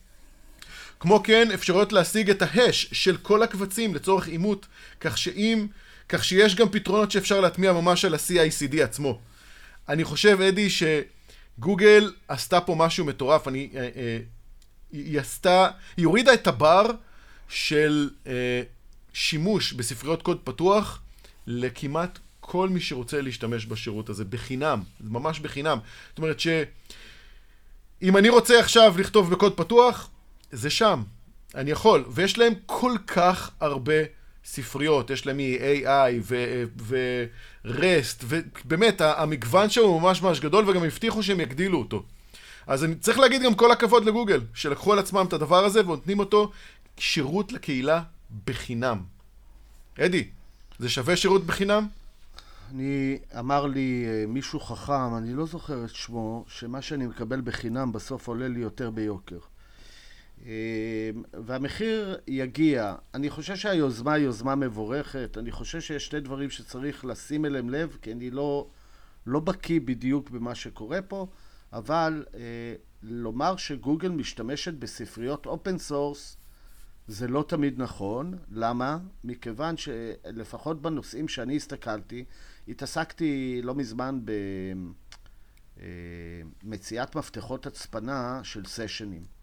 כמו 1.00 1.22
כן, 1.22 1.48
אפשרויות 1.54 1.92
להשיג 1.92 2.30
את 2.30 2.42
ההש 2.42 2.88
של 2.92 3.16
כל 3.16 3.42
הקבצים 3.42 3.94
לצורך 3.94 4.28
אימות, 4.28 4.66
כך 5.00 5.18
שאם, 5.18 5.66
כך 6.08 6.24
שיש 6.24 6.54
גם 6.54 6.68
פתרונות 6.68 7.10
שאפשר 7.10 7.40
להטמיע 7.40 7.72
ממש 7.72 8.04
על 8.04 8.14
ה-CICD 8.14 8.82
עצמו. 8.82 9.20
אני 9.88 10.04
חושב, 10.04 10.40
אדי, 10.40 10.68
שגוגל 10.70 12.12
עשתה 12.28 12.60
פה 12.60 12.74
משהו 12.74 13.04
מטורף. 13.04 13.48
אני, 13.48 13.70
אה, 13.74 13.88
אה, 13.96 14.18
היא 14.92 15.20
עשתה, 15.20 15.68
היא 15.96 16.06
הורידה 16.06 16.34
את 16.34 16.46
הבר 16.46 16.86
של 17.48 18.10
אה, 18.26 18.62
שימוש 19.12 19.72
בספריות 19.72 20.22
קוד 20.22 20.40
פתוח 20.44 21.02
לכמעט 21.46 22.18
כל 22.40 22.68
מי 22.68 22.80
שרוצה 22.80 23.20
להשתמש 23.20 23.66
בשירות 23.66 24.08
הזה, 24.08 24.24
בחינם, 24.24 24.82
ממש 25.00 25.40
בחינם. 25.40 25.78
זאת 26.08 26.18
אומרת 26.18 26.40
שאם 26.40 28.16
אני 28.16 28.28
רוצה 28.28 28.60
עכשיו 28.60 28.94
לכתוב 28.98 29.30
בקוד 29.30 29.56
פתוח, 29.56 30.10
זה 30.52 30.70
שם. 30.70 31.02
אני 31.54 31.70
יכול. 31.70 32.04
ויש 32.10 32.38
להם 32.38 32.52
כל 32.66 32.92
כך 33.06 33.50
הרבה 33.60 33.94
ספריות, 34.44 35.11
יש 35.11 35.26
להם 35.26 35.38
AI 35.38 36.22
ו-REST, 36.76 38.24
ובאמת, 38.24 39.00
המגוון 39.00 39.70
שם 39.70 39.80
הוא 39.80 40.02
ממש 40.02 40.22
ממש 40.22 40.40
גדול, 40.40 40.70
וגם 40.70 40.85
הבטיחו 40.85 41.22
שהם 41.22 41.40
יגדילו 41.40 41.78
אותו. 41.78 42.02
אז 42.66 42.85
אני 42.85 42.94
צריך 42.94 43.18
להגיד 43.18 43.42
גם 43.42 43.54
כל 43.54 43.72
הכבוד 43.72 44.04
לגוגל, 44.04 44.40
שלקחו 44.54 44.92
על 44.92 44.98
עצמם 44.98 45.24
את 45.28 45.33
הדבר 45.33 45.64
הזה 45.64 45.80
ונותנים 45.80 46.18
אותו 46.18 46.50
שירות 46.98 47.52
לקהילה 47.52 48.02
בחינם. 48.46 49.02
אדי, 50.00 50.28
זה 50.78 50.88
שווה 50.88 51.16
שירות 51.16 51.46
בחינם? 51.46 51.87
אני, 52.70 53.18
אמר 53.38 53.66
לי 53.66 54.04
אה, 54.09 54.24
מישהו 54.28 54.61
חכם, 54.61 55.16
אני 55.18 55.35
לא 55.35 55.46
זוכר 55.46 55.85
את 55.85 55.94
שמו, 55.94 56.44
שמה 56.48 56.83
שאני 56.83 57.07
מקבל 57.07 57.40
בחינם 57.40 57.92
בסוף 57.92 58.28
עולה 58.28 58.48
לי 58.48 58.61
יותר 58.61 58.90
ביוקר. 58.90 59.38
אה, 60.46 61.11
והמחיר 61.33 62.18
יגיע. 62.26 62.94
אני 63.14 63.30
חושב 63.30 63.57
שהיוזמה 63.57 64.12
היא 64.12 64.24
יוזמה 64.24 64.54
מבורכת. 64.54 65.37
אני 65.38 65.52
חושב 65.52 65.80
שיש 65.80 66.07
שני 66.07 66.20
דברים 66.20 66.50
שצריך 66.50 67.04
לשים 67.04 67.44
אליהם 67.44 67.70
לב, 67.70 67.96
כי 68.02 68.12
אני 68.12 68.30
לא, 68.30 68.68
לא 69.26 69.40
בקיא 69.40 69.80
בדיוק 69.85 70.30
במה 70.30 70.54
שקורה 70.54 71.02
פה, 71.02 71.26
אבל 71.72 72.24
אה, 72.35 72.74
לומר 73.02 73.57
שגוגל 73.57 74.09
משתמשת 74.09 74.74
בספריות 74.74 75.46
open 75.46 75.78
source 75.78 76.37
זה 77.09 77.28
לא 77.28 77.44
תמיד 77.48 77.83
נכון. 77.83 78.38
למה? 78.50 78.98
מכיוון 79.24 79.76
שלפחות 79.76 80.83
בנושאים 80.83 81.28
שאני 81.28 81.57
הסתכלתי, 81.57 82.24
התעסקתי 82.68 83.61
לא 83.62 83.74
מזמן 83.74 84.20
במציאת 86.62 87.16
מפתחות 87.16 87.66
הצפנה 87.66 88.40
של 88.42 88.64
סשנים. 88.64 89.33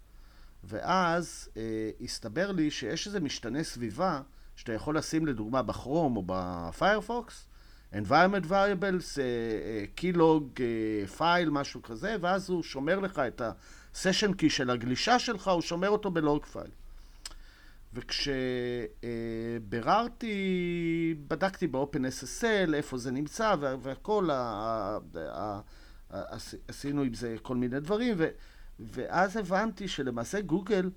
ואז 0.63 1.49
אה, 1.57 1.89
הסתבר 2.01 2.51
לי 2.51 2.71
שיש 2.71 3.07
איזה 3.07 3.19
משתנה 3.19 3.63
סביבה 3.63 4.21
שאתה 4.55 4.73
יכול 4.73 4.97
לשים 4.97 5.25
לדוגמה 5.25 5.61
בכרום 5.61 6.17
או 6.17 6.23
בפיירפוקס, 6.25 7.47
environment 7.93 8.45
variables, 8.49 9.17
keylog 9.97 10.61
file, 11.17 11.49
משהו 11.49 11.81
כזה, 11.81 12.15
ואז 12.21 12.49
הוא 12.49 12.63
שומר 12.63 12.99
לך 12.99 13.19
את 13.19 13.41
ה-session 13.41 14.41
key 14.41 14.49
של 14.49 14.69
הגלישה 14.69 15.19
שלך, 15.19 15.47
הוא 15.47 15.61
שומר 15.61 15.89
אותו 15.89 16.11
ב 16.11 16.20
log 16.20 16.45
file. 16.45 16.71
וכשביררתי, 17.93 20.35
בדקתי 21.27 21.67
ב-OpenSSL, 21.67 22.73
איפה 22.73 22.97
זה 22.97 23.11
נמצא, 23.11 23.55
והכל, 23.81 24.29
עשינו 26.67 27.01
עם 27.01 27.13
זה 27.13 27.35
כל 27.41 27.55
מיני 27.55 27.79
דברים, 27.79 28.17
ואז 28.81 29.37
הבנתי 29.37 29.87
שלמעשה 29.87 30.41
גוגל 30.41 30.89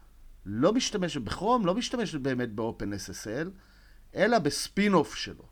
לא 0.47 0.73
משתמשת 0.73 1.21
בכרום, 1.21 1.67
לא 1.67 1.75
משתמשת 1.75 2.21
באמת 2.21 2.53
ב-OpenSSL, 2.55 3.49
אלא 4.15 4.39
בספין-אוף 4.39 5.15
שלו. 5.15 5.45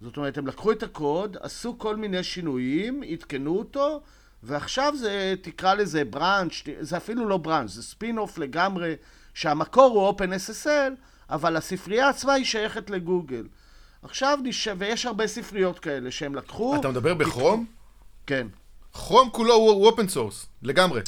זאת 0.00 0.16
אומרת, 0.16 0.38
הם 0.38 0.46
לקחו 0.46 0.72
את 0.72 0.82
הקוד, 0.82 1.36
עשו 1.40 1.78
כל 1.78 1.96
מיני 1.96 2.22
שינויים, 2.22 3.02
עדכנו 3.02 3.58
אותו, 3.58 4.02
ועכשיו 4.42 4.94
זה, 4.96 5.34
תקרא 5.42 5.74
לזה 5.74 6.04
branch, 6.04 6.52
זה 6.80 6.96
אפילו 6.96 7.28
לא 7.28 7.36
branch, 7.36 7.70
זה 7.70 7.82
ספין-אוף 7.82 8.38
לגמרי. 8.38 8.96
שהמקור 9.36 9.84
הוא 9.84 10.14
OpenSSL, 10.18 10.92
אבל 11.30 11.56
הספרייה 11.56 12.08
עצמה 12.08 12.32
היא 12.32 12.44
שייכת 12.44 12.90
לגוגל. 12.90 13.46
עכשיו 14.02 14.38
נשב, 14.42 14.76
ויש 14.78 15.06
הרבה 15.06 15.26
ספריות 15.26 15.78
כאלה 15.78 16.10
שהם 16.10 16.34
לקחו... 16.34 16.76
אתה 16.76 16.88
מדבר 16.88 17.14
בכרום? 17.14 17.66
כן. 18.26 18.46
כרום 18.92 19.30
כולו 19.30 19.54
הוא 19.54 19.86
open 19.86 20.08
source, 20.08 20.46
לגמרי. 20.62 21.00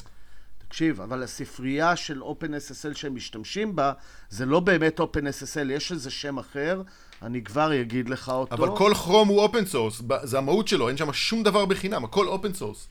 תקשיב, 0.69 1.01
אבל 1.01 1.23
הספרייה 1.23 1.97
של 1.97 2.23
OpenSSL 2.23 2.95
שהם 2.95 3.15
משתמשים 3.15 3.77
בה, 3.77 3.93
זה 4.31 4.47
לא 4.47 4.61
באמת 4.61 5.01
OpenSSL, 5.01 5.71
יש 5.71 5.93
איזה 5.93 6.11
שם 6.11 6.39
אחר, 6.39 6.83
אני 7.23 7.45
כבר 7.45 7.81
אגיד 7.81 8.09
לך 8.09 8.29
אותו. 8.29 8.55
אבל 8.55 8.77
כל 8.77 8.93
כרום 8.95 9.29
הוא 9.29 9.41
open 9.41 9.67
source, 9.67 10.03
זה 10.23 10.39
המהות 10.39 10.69
שלו, 10.69 10.89
אין 10.89 10.97
שם 10.97 11.13
שום 11.13 11.43
דבר 11.43 11.67
בחינם, 11.67 12.05
הכל 12.05 12.29
open 12.29 12.55
source. 12.55 12.89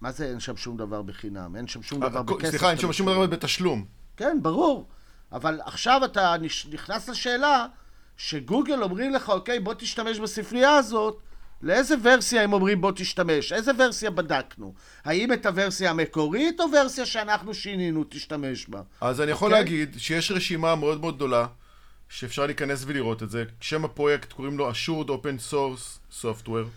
מה 0.00 0.12
זה 0.12 0.30
אין 0.30 0.40
שם 0.40 0.56
שום 0.56 0.76
דבר 0.76 1.02
בחינם? 1.02 1.56
אין 1.56 1.66
שם 1.66 1.82
שום 1.82 2.00
דבר 2.00 2.22
בכסף. 2.22 2.50
סליחה, 2.50 2.70
אין 2.70 2.78
שם 2.78 2.92
שום 2.92 3.06
דבר 3.06 3.26
בתשלום. 3.26 3.84
כן, 4.16 4.38
ברור. 4.42 4.88
אבל 5.32 5.60
עכשיו 5.64 6.00
אתה 6.04 6.34
נכנס 6.70 7.08
לשאלה 7.08 7.66
שגוגל 8.16 8.82
אומרים 8.82 9.12
לך, 9.12 9.28
אוקיי, 9.28 9.60
בוא 9.60 9.74
תשתמש 9.74 10.18
בספרייה 10.18 10.76
הזאת, 10.76 11.20
לאיזה 11.62 11.94
ורסיה 12.02 12.42
הם 12.42 12.52
אומרים 12.52 12.80
בוא 12.80 12.92
תשתמש? 12.96 13.52
איזה 13.52 13.72
ורסיה 13.78 14.10
בדקנו? 14.10 14.74
האם 15.04 15.32
את 15.32 15.46
הוורסיה 15.46 15.90
המקורית 15.90 16.60
או 16.60 16.64
ורסיה 16.72 17.06
שאנחנו 17.06 17.54
שינינו 17.54 18.04
תשתמש 18.08 18.68
בה? 18.68 18.80
אז 19.00 19.20
אני 19.20 19.30
יכול 19.30 19.48
אוקיי? 19.50 19.62
להגיד 19.64 19.94
שיש 19.98 20.30
רשימה 20.30 20.74
מאוד 20.74 21.00
מאוד 21.00 21.16
גדולה 21.16 21.46
שאפשר 22.08 22.46
להיכנס 22.46 22.84
ולראות 22.86 23.22
את 23.22 23.30
זה. 23.30 23.44
שם 23.60 23.84
הפרויקט 23.84 24.32
קוראים 24.32 24.58
לו 24.58 24.70
Assured 24.70 25.08
Open 25.08 25.52
Source 25.52 26.22
Software. 26.22 26.68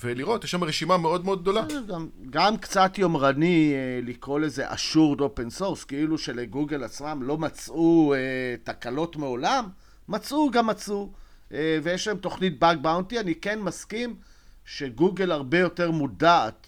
ולראות, 0.00 0.44
יש 0.44 0.50
שם 0.50 0.64
רשימה 0.64 0.96
מאוד 0.96 1.24
מאוד 1.24 1.42
גדולה. 1.42 1.62
גם, 1.88 2.08
גם 2.30 2.56
קצת 2.56 2.98
יומרני 2.98 3.72
אה, 3.74 4.00
לקרוא 4.02 4.40
לזה 4.40 4.70
assured 4.70 5.18
open 5.18 5.60
source, 5.60 5.84
כאילו 5.88 6.18
שלגוגל 6.18 6.84
עצמם 6.84 7.22
לא 7.22 7.38
מצאו 7.38 8.14
אה, 8.14 8.18
תקלות 8.64 9.16
מעולם, 9.16 9.68
מצאו 10.08 10.50
גם 10.50 10.66
מצאו. 10.66 11.10
אה, 11.52 11.78
ויש 11.82 12.08
להם 12.08 12.16
תוכנית 12.16 12.58
bug 12.58 12.78
bounty, 12.82 13.20
אני 13.20 13.34
כן 13.34 13.60
מסכים 13.60 14.16
שגוגל 14.64 15.32
הרבה 15.32 15.58
יותר 15.58 15.90
מודעת 15.90 16.66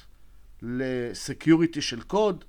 ל 0.62 0.76
security 0.76 1.82
של 1.82 2.03
קוד, 2.03 2.45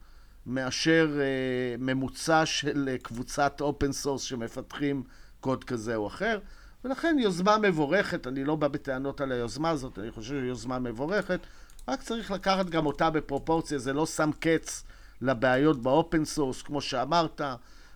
מאשר 0.46 1.18
אה, 1.20 1.76
ממוצע 1.80 2.46
של 2.46 2.90
אה, 2.92 2.98
קבוצת 2.98 3.62
open 3.62 3.92
source 3.92 4.22
שמפתחים 4.22 5.04
קוד 5.40 5.64
כזה 5.64 5.96
או 5.96 6.08
אחר. 6.08 6.40
ולכן 6.86 7.16
יוזמה 7.20 7.58
מבורכת, 7.58 8.28
אני 8.28 8.44
לא 8.44 8.56
בא 8.56 8.68
בטענות 8.68 9.22
על 9.22 9.32
היוזמה 9.32 9.70
הזאת, 9.70 10.00
אני 10.00 10.12
חושב 10.12 10.30
שהיא 10.30 10.50
יוזמה 10.50 10.80
מבורכת, 10.80 11.40
רק 11.88 12.02
צריך 12.02 12.32
לקחת 12.32 12.66
גם 12.66 12.86
אותה 12.86 13.10
בפרופורציה, 13.10 13.78
זה 13.78 13.94
לא 13.94 14.06
שם 14.06 14.30
קץ 14.40 14.84
לבעיות 15.22 15.82
ב 15.82 15.91
open 15.91 16.26
source, 16.26 16.62
כמו 16.62 16.82
שאמרת, 16.82 17.42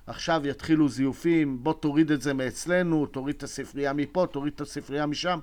עכשיו 0.10 0.42
יתחילו 0.48 0.90
זיופים, 0.90 1.64
בוא 1.64 1.74
תוריד 1.74 2.12
את 2.12 2.22
זה 2.22 2.34
מאצלנו, 2.34 3.06
תוריד 3.06 3.36
את 3.36 3.44
הספרייה 3.44 3.94
מפה, 3.94 4.26
תוריד 4.32 4.54
את 4.56 4.62
הספרייה 4.62 5.06
משם. 5.06 5.40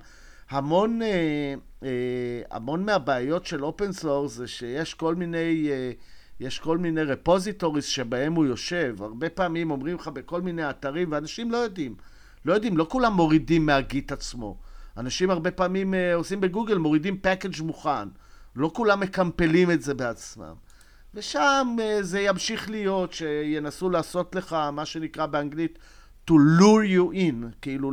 המון, 0.49 1.01
אה, 1.01 1.53
אה, 1.83 2.41
המון 2.51 2.85
מהבעיות 2.85 3.45
של 3.45 3.63
open 3.63 3.91
source 3.91 4.33
זה 4.33 4.47
שיש 4.47 4.93
כל 4.93 5.15
מיני, 5.15 5.69
אה, 5.71 5.91
יש 6.39 6.59
כל 6.59 6.77
מיני 6.77 7.01
repositories 7.01 7.85
שבהם 7.85 8.33
הוא 8.33 8.45
יושב. 8.45 8.95
הרבה 8.99 9.29
פעמים 9.29 9.71
אומרים 9.71 9.95
לך 9.95 10.07
בכל 10.07 10.41
מיני 10.41 10.69
אתרים, 10.69 11.11
ואנשים 11.11 11.51
לא 11.51 11.57
יודעים. 11.57 11.95
לא 12.45 12.53
יודעים, 12.53 12.77
לא 12.77 12.87
כולם 12.89 13.13
מורידים 13.13 13.65
מהגיט 13.65 14.11
עצמו. 14.11 14.57
אנשים 14.97 15.29
הרבה 15.29 15.51
פעמים 15.51 15.93
עושים 16.13 16.41
בגוגל, 16.41 16.77
מורידים 16.77 17.17
פקאג' 17.21 17.61
מוכן. 17.61 18.07
לא 18.55 18.71
כולם 18.73 18.99
מקמפלים 18.99 19.71
את 19.71 19.81
זה 19.81 19.93
בעצמם. 19.93 20.66
ושם 21.17 21.75
uh, 21.79 22.03
זה 22.03 22.19
ימשיך 22.19 22.69
להיות 22.69 23.13
שינסו 23.13 23.89
לעשות 23.89 24.35
לך, 24.35 24.55
מה 24.73 24.85
שנקרא 24.85 25.25
באנגלית, 25.25 25.79
to 26.29 26.33
lure 26.33 26.87
you 26.95 27.15
in, 27.15 27.45
כאילו 27.61 27.91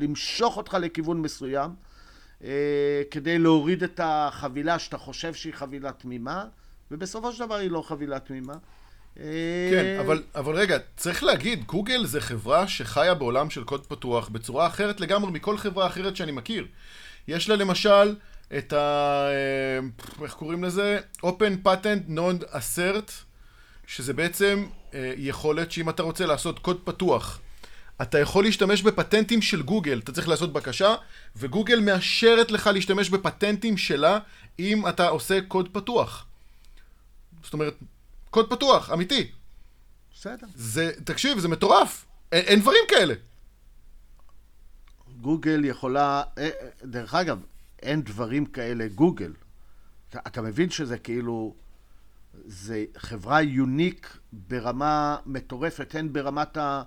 למשוך 0.00 0.56
אותך 0.56 0.76
לכיוון 0.80 1.22
מסוים, 1.22 1.70
uh, 2.40 2.44
כדי 3.10 3.38
להוריד 3.38 3.82
את 3.82 4.00
החבילה 4.02 4.78
שאתה 4.78 4.98
חושב 4.98 5.34
שהיא 5.34 5.54
חבילה 5.54 5.92
תמימה, 5.92 6.44
ובסופו 6.90 7.32
של 7.32 7.44
דבר 7.44 7.54
היא 7.54 7.70
לא 7.70 7.82
חבילה 7.82 8.18
תמימה. 8.18 8.54
כן, 9.70 9.96
אבל, 10.00 10.22
אבל 10.34 10.54
רגע, 10.54 10.78
צריך 10.96 11.24
להגיד, 11.24 11.64
גוגל 11.64 12.06
זה 12.06 12.20
חברה 12.20 12.68
שחיה 12.68 13.14
בעולם 13.14 13.50
של 13.50 13.64
קוד 13.64 13.86
פתוח 13.86 14.28
בצורה 14.28 14.66
אחרת 14.66 15.00
לגמרי 15.00 15.30
מכל 15.30 15.58
חברה 15.58 15.86
אחרת 15.86 16.16
שאני 16.16 16.32
מכיר. 16.32 16.66
יש 17.28 17.48
לה 17.48 17.56
למשל 17.56 18.14
את 18.58 18.72
ה... 18.72 18.76
אה, 19.28 19.78
איך 20.24 20.34
קוראים 20.34 20.64
לזה? 20.64 21.00
Open 21.22 21.66
Patent 21.66 22.10
Non 22.10 22.44
Assert, 22.52 23.10
שזה 23.86 24.12
בעצם 24.12 24.66
אה, 24.94 25.12
יכולת 25.16 25.72
שאם 25.72 25.90
אתה 25.90 26.02
רוצה 26.02 26.26
לעשות 26.26 26.58
קוד 26.58 26.80
פתוח, 26.84 27.40
אתה 28.02 28.18
יכול 28.18 28.44
להשתמש 28.44 28.82
בפטנטים 28.82 29.42
של 29.42 29.62
גוגל, 29.62 29.98
אתה 29.98 30.12
צריך 30.12 30.28
לעשות 30.28 30.52
בקשה, 30.52 30.94
וגוגל 31.36 31.80
מאשרת 31.80 32.50
לך 32.50 32.66
להשתמש 32.66 33.10
בפטנטים 33.10 33.76
שלה 33.76 34.18
אם 34.58 34.88
אתה 34.88 35.08
עושה 35.08 35.38
קוד 35.48 35.68
פתוח. 35.72 36.26
זאת 37.42 37.52
אומרת, 37.52 37.74
קוד 38.30 38.50
פתוח, 38.50 38.90
אמיתי. 38.92 39.30
בסדר. 40.14 40.46
זה, 40.54 40.92
תקשיב, 41.04 41.38
זה 41.38 41.48
מטורף. 41.48 42.04
אין, 42.32 42.44
אין 42.44 42.60
דברים 42.60 42.82
כאלה. 42.88 43.14
גוגל 45.20 45.64
יכולה, 45.64 46.22
אה, 46.38 46.48
דרך 46.84 47.14
אגב, 47.14 47.38
אין 47.82 48.02
דברים 48.02 48.46
כאלה 48.46 48.88
גוגל. 48.88 49.32
אתה, 50.08 50.18
אתה 50.26 50.42
מבין 50.42 50.70
שזה 50.70 50.98
כאילו, 50.98 51.54
זה 52.44 52.84
חברה 52.96 53.42
יוניק 53.42 54.18
ברמה 54.32 55.16
מטורפת, 55.26 55.94
הן 55.94 56.12
ברמת 56.12 56.56
ה... 56.56 56.82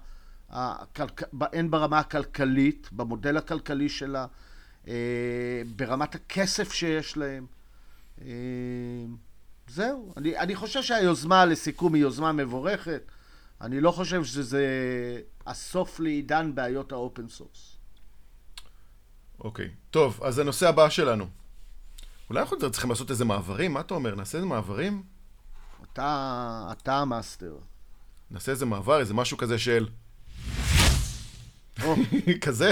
הן 1.42 1.72
ברמה 1.72 2.00
הכלכלית, 2.00 2.90
במודל 2.92 3.38
הכלכלי 3.38 3.90
שלה, 3.90 4.26
אה, 4.88 5.62
ברמת 5.76 6.16
הכסף 6.16 6.72
שיש 6.72 7.18
להם. 7.18 7.46
זהו. 9.68 10.14
אני, 10.18 10.38
אני 10.38 10.56
חושב 10.56 10.82
שהיוזמה 10.82 11.46
לסיכום 11.46 11.94
היא 11.94 12.02
יוזמה 12.02 12.32
מבורכת. 12.32 13.02
אני 13.62 13.82
לא 13.82 13.92
חושב 13.92 14.24
שזה 14.24 14.66
הסוף 15.48 16.00
לעידן 16.00 16.56
בעיות 16.56 16.92
ה 16.92 16.99
open 16.99 17.30
source. 17.30 17.79
אוקיי. 19.40 19.70
טוב, 19.92 20.20
אז 20.24 20.40
הנושא 20.40 20.70
הבא 20.70 20.90
שלנו. 20.90 21.28
אולי 22.30 22.42
אנחנו 22.42 22.72
צריכים 22.72 22.90
לעשות 22.90 23.10
איזה 23.10 23.26
מעברים? 23.26 23.74
מה 23.74 23.80
אתה 23.80 23.94
אומר? 23.94 24.16
נעשה 24.16 24.38
איזה 24.38 24.48
מעברים? 24.48 25.04
אתה, 25.94 26.72
אתה 26.72 26.98
המאסטר. 26.98 27.56
נעשה 28.32 28.52
איזה 28.52 28.66
מעבר, 28.66 29.00
איזה 29.00 29.14
משהו 29.14 29.38
כזה 29.38 29.60
של... 29.60 29.88
כזה? 32.42 32.72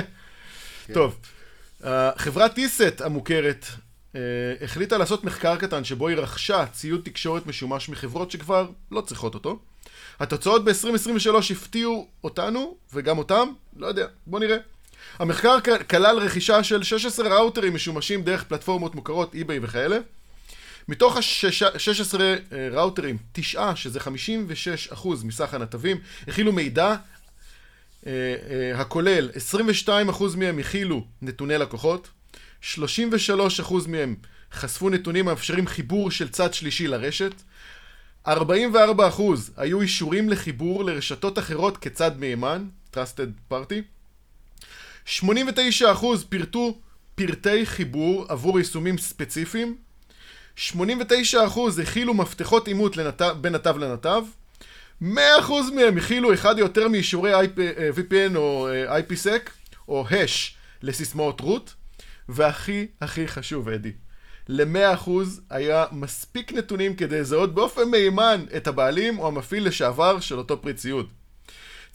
כן. 0.86 0.94
טוב. 0.94 1.20
Uh, 1.82 1.86
חברת 2.18 2.54
טיסט 2.54 3.02
המוכרת 3.02 3.66
uh, 4.14 4.18
החליטה 4.62 4.98
לעשות 4.98 5.24
מחקר 5.24 5.56
קטן 5.56 5.84
שבו 5.84 6.08
היא 6.08 6.18
רכשה 6.18 6.66
ציוד 6.66 7.02
תקשורת 7.04 7.48
משומש 7.48 7.90
מחברות 7.90 8.32
שכבר 8.32 8.70
לא 8.92 9.02
צריכות 9.02 9.34
אותו. 9.34 9.60
התוצאות 10.20 10.66
ב-2023 10.66 11.52
הפתיעו 11.52 12.08
אותנו, 12.24 12.78
וגם 12.94 13.18
אותם, 13.18 13.48
לא 13.76 13.88
יודע, 13.88 14.08
בוא 14.28 14.40
נראה. 14.40 14.58
המחקר 15.20 15.58
כלל 15.90 16.18
רכישה 16.18 16.64
של 16.64 16.84
16 16.84 17.30
ראוטרים 17.30 17.74
משומשים 17.74 18.24
דרך 18.24 18.44
פלטפורמות 18.44 18.96
מוכרות, 18.96 19.34
eBay 19.34 19.60
וכאלה. 19.62 19.98
מתוך 20.88 21.18
ה-16 21.18 22.20
ראוטרים, 22.72 23.18
תשעה, 23.32 23.76
שזה 23.76 24.00
56% 24.00 25.08
מסך 25.24 25.54
הנתבים, 25.54 25.98
הכילו 26.28 26.54
מידע 26.54 26.96
uh, 26.96 28.06
uh, 28.06 28.08
הכולל 28.76 29.30
22% 29.88 29.90
מהם 30.38 30.60
הכילו 30.60 31.06
נתוני 31.22 31.58
לקוחות, 31.58 32.10
33% 32.76 32.78
מהם 33.88 34.16
חשפו 34.54 34.90
נתונים 34.90 35.28
המאפשרים 35.28 35.68
חיבור 35.68 36.12
של 36.12 36.30
צד 36.30 36.54
שלישי 36.54 36.88
לרשת, 36.88 37.34
44% 38.28 38.30
היו 39.58 39.82
אישורים 39.82 40.30
לחיבור 40.30 40.84
לרשתות 40.84 41.40
אחרות 41.40 41.78
כצד 41.78 42.20
מהימן, 42.20 42.68
Trusted 42.94 43.54
Party, 43.54 43.97
89% 45.08 45.22
פירטו 46.30 46.80
פרטי 47.16 47.66
חיבור 47.66 48.26
עבור 48.30 48.60
יישומים 48.60 48.98
ספציפיים, 48.98 49.78
89% 50.58 50.74
הכילו 51.82 52.14
מפתחות 52.14 52.68
אימות 52.68 52.98
לנתב, 52.98 53.36
בין 53.42 53.54
נתב 53.54 53.78
לנתב, 53.78 54.24
100% 55.02 55.06
מהם 55.76 55.98
הכילו 55.98 56.34
אחד 56.34 56.60
יותר 56.60 56.88
מאישורי 56.88 57.42
IP, 57.46 57.58
VPN 57.96 58.36
או 58.36 58.70
IPSec 58.88 59.50
או 59.88 60.06
hash 60.10 60.54
לסיסמאות 60.82 61.42
root, 61.42 61.72
והכי 62.30 62.88
הכי 63.02 63.28
חשוב, 63.28 63.70
אדי, 63.70 63.92
ל-100% 64.48 65.10
היה 65.50 65.86
מספיק 65.92 66.54
נתונים 66.54 66.96
כדי 66.96 67.20
לזהות 67.20 67.56
באופן 67.56 67.90
מהימן 67.90 68.46
את 68.58 68.68
הבעלים 68.68 69.20
או 69.20 69.28
המפעיל 69.28 69.68
לשעבר 69.68 70.20
של 70.20 70.38
אותו 70.38 70.62
פריט 70.62 70.78
ציוד. 70.78 71.10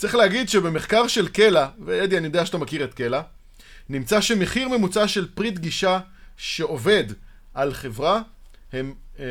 צריך 0.02 0.14
להגיד 0.14 0.48
שבמחקר 0.48 1.06
של 1.06 1.28
קלע, 1.28 1.66
ואדי 1.84 2.18
אני 2.18 2.26
יודע 2.26 2.46
שאתה 2.46 2.58
מכיר 2.58 2.84
את 2.84 2.94
קלע, 2.94 3.22
נמצא 3.88 4.20
שמחיר 4.20 4.68
ממוצע 4.68 5.08
של 5.08 5.28
פריט 5.34 5.58
גישה 5.58 6.00
שעובד 6.36 7.04
על 7.54 7.74
חברה 7.74 8.22
הם 8.72 8.94
אה, 9.18 9.24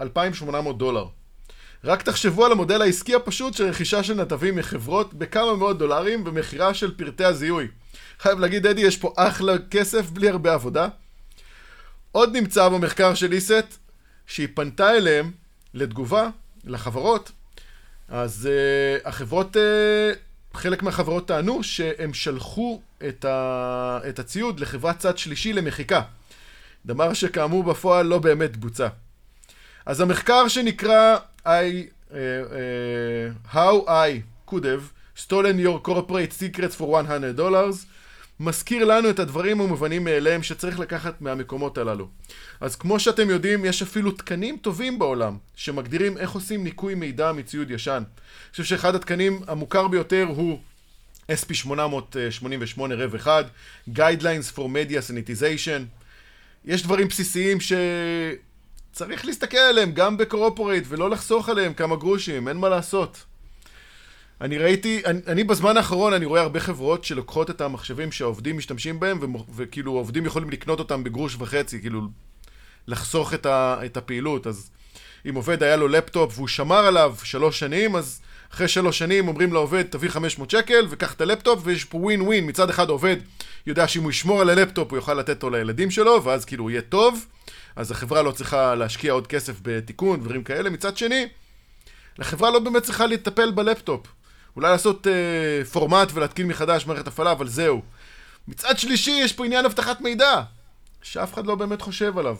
2,800 0.00 0.78
דולר. 0.78 1.06
רק 1.84 2.02
תחשבו 2.02 2.46
על 2.46 2.52
המודל 2.52 2.82
העסקי 2.82 3.14
הפשוט 3.14 3.54
של 3.54 3.64
רכישה 3.64 4.02
של 4.02 4.14
נתבים 4.14 4.56
מחברות 4.56 5.14
בכמה 5.14 5.56
מאות 5.56 5.78
דולרים 5.78 6.22
ומכירה 6.26 6.74
של 6.74 6.96
פרטי 6.96 7.24
הזיהוי. 7.24 7.68
חייב 8.18 8.38
להגיד, 8.38 8.66
אדי, 8.66 8.80
יש 8.80 8.96
פה 8.96 9.12
אחלה 9.16 9.52
כסף 9.70 10.10
בלי 10.10 10.28
הרבה 10.28 10.54
עבודה. 10.54 10.88
עוד 12.12 12.36
נמצא 12.36 12.68
במחקר 12.68 13.14
של 13.14 13.32
איסט, 13.32 13.78
שהיא 14.26 14.48
פנתה 14.54 14.96
אליהם 14.96 15.30
לתגובה, 15.74 16.28
לחברות, 16.64 17.32
אז 18.12 18.48
uh, 18.48 19.08
החברות, 19.08 19.56
uh, 19.56 19.58
חלק 20.54 20.82
מהחברות 20.82 21.28
טענו 21.28 21.62
שהם 21.62 22.14
שלחו 22.14 22.80
את, 23.08 23.24
ה, 23.24 23.98
את 24.08 24.18
הציוד 24.18 24.60
לחברת 24.60 24.98
צד 24.98 25.18
שלישי 25.18 25.52
למחיקה. 25.52 26.02
דבר 26.86 27.12
שכאמור 27.12 27.64
בפועל 27.64 28.06
לא 28.06 28.18
באמת 28.18 28.56
בוצע. 28.56 28.88
אז 29.86 30.00
המחקר 30.00 30.48
שנקרא 30.48 31.16
I, 31.46 31.48
uh, 31.48 32.12
uh, 32.12 33.54
How 33.54 33.88
I 33.88 34.22
could 34.50 34.64
have 34.64 34.92
stolen 35.16 35.58
your 35.58 35.88
corporate 35.88 36.32
secrets 36.32 36.80
for 36.80 36.82
100 36.82 37.32
dollars 37.36 37.86
מזכיר 38.40 38.84
לנו 38.84 39.10
את 39.10 39.18
הדברים 39.18 39.60
המובנים 39.60 40.04
מאליהם 40.04 40.42
שצריך 40.42 40.78
לקחת 40.78 41.20
מהמקומות 41.20 41.78
הללו. 41.78 42.08
אז 42.62 42.76
כמו 42.76 43.00
שאתם 43.00 43.30
יודעים, 43.30 43.64
יש 43.64 43.82
אפילו 43.82 44.10
תקנים 44.12 44.56
טובים 44.56 44.98
בעולם 44.98 45.36
שמגדירים 45.56 46.18
איך 46.18 46.30
עושים 46.30 46.64
ניקוי 46.64 46.94
מידע 46.94 47.32
מציוד 47.32 47.70
ישן. 47.70 47.92
אני 47.92 48.04
חושב 48.50 48.64
שאחד 48.64 48.94
התקנים 48.94 49.40
המוכר 49.46 49.88
ביותר 49.88 50.26
הוא 50.28 50.58
SP888 51.32 52.80
רב 52.90 53.14
1, 53.14 53.46
Guidelines 53.94 54.56
for 54.56 54.60
Media 54.60 55.00
Sanitization. 55.10 55.82
יש 56.64 56.82
דברים 56.82 57.08
בסיסיים 57.08 57.58
שצריך 57.60 59.24
להסתכל 59.24 59.56
עליהם 59.56 59.92
גם 59.92 60.16
ב 60.16 60.23
corporate 60.23 60.84
ולא 60.88 61.10
לחסוך 61.10 61.48
עליהם 61.48 61.74
כמה 61.74 61.96
גרושים, 61.96 62.48
אין 62.48 62.56
מה 62.56 62.68
לעשות. 62.68 63.24
אני 64.40 64.58
ראיתי, 64.58 65.02
אני, 65.04 65.20
אני 65.26 65.44
בזמן 65.44 65.76
האחרון 65.76 66.12
אני 66.12 66.24
רואה 66.24 66.40
הרבה 66.40 66.60
חברות 66.60 67.04
שלוקחות 67.04 67.50
את 67.50 67.60
המחשבים 67.60 68.12
שהעובדים 68.12 68.56
משתמשים 68.56 69.00
בהם 69.00 69.18
ומ- 69.22 69.42
וכאילו 69.56 69.94
העובדים 69.94 70.26
יכולים 70.26 70.50
לקנות 70.50 70.78
אותם 70.78 71.04
בגרוש 71.04 71.36
וחצי, 71.38 71.80
כאילו 71.80 72.00
לחסוך 72.86 73.34
את, 73.34 73.46
ה, 73.46 73.78
את 73.84 73.96
הפעילות. 73.96 74.46
אז 74.46 74.70
אם 75.28 75.34
עובד 75.34 75.62
היה 75.62 75.76
לו 75.76 75.88
לפטופ 75.88 76.32
והוא 76.36 76.48
שמר 76.48 76.86
עליו 76.86 77.14
שלוש 77.22 77.58
שנים, 77.58 77.96
אז 77.96 78.20
אחרי 78.54 78.68
שלוש 78.68 78.98
שנים 78.98 79.28
אומרים 79.28 79.52
לעובד 79.52 79.82
תביא 79.82 80.08
500 80.08 80.50
שקל 80.50 80.86
וקח 80.90 81.12
את 81.12 81.20
הלפטופ 81.20 81.60
ויש 81.64 81.84
פה 81.84 81.98
ווין 81.98 82.20
ווין. 82.20 82.48
מצד 82.48 82.70
אחד 82.70 82.88
העובד 82.88 83.16
יודע 83.66 83.88
שאם 83.88 84.02
הוא 84.02 84.10
ישמור 84.10 84.40
על 84.40 84.50
הלפטופ 84.50 84.90
הוא 84.90 84.98
יוכל 84.98 85.14
לתת 85.14 85.30
אותו 85.30 85.50
לילדים 85.50 85.90
שלו 85.90 86.24
ואז 86.24 86.44
כאילו 86.44 86.64
הוא 86.64 86.70
יהיה 86.70 86.82
טוב, 86.82 87.26
אז 87.76 87.90
החברה 87.90 88.22
לא 88.22 88.30
צריכה 88.30 88.74
להשקיע 88.74 89.12
עוד 89.12 89.26
כסף 89.26 89.54
בתיקון, 89.62 90.20
דברים 90.20 90.44
כאלה. 90.44 90.70
מצד 90.70 90.96
שני, 90.96 91.26
לחברה 92.18 92.50
לא 92.50 92.58
באמת 92.58 92.82
צריכה 92.82 93.06
לטפל 93.06 93.50
בלפטופ. 93.50 94.06
אולי 94.56 94.70
לעשות 94.70 95.06
אה, 95.06 95.64
פורמט 95.64 96.08
ולהתקין 96.14 96.48
מחדש 96.48 96.86
מערכת 96.86 97.06
הפעלה, 97.06 97.32
אבל 97.32 97.48
זהו. 97.48 97.82
מצד 98.48 98.78
שלישי, 98.78 99.10
יש 99.10 99.32
פה 99.32 99.44
עניין 99.44 99.64
אבטחת 99.64 100.00
מידע, 100.00 100.42
שאף 101.02 101.34
אחד 101.34 101.46
לא 101.46 101.54
באמת 101.54 101.82
חושב 101.82 102.18
עליו. 102.18 102.36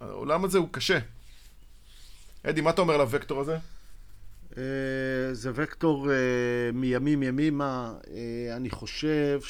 העולם 0.00 0.44
הזה 0.44 0.58
הוא 0.58 0.68
קשה. 0.70 0.98
אדי, 2.42 2.60
מה 2.60 2.70
אתה 2.70 2.80
אומר 2.80 2.94
על 2.94 3.00
הוקטור 3.00 3.40
הזה? 3.40 3.56
אה, 4.56 4.62
זה 5.32 5.50
וקטור 5.54 6.10
אה, 6.10 6.16
מימים 6.72 7.22
ימימה. 7.22 7.94
אה, 8.10 8.56
אני 8.56 8.70
חושב 8.70 9.40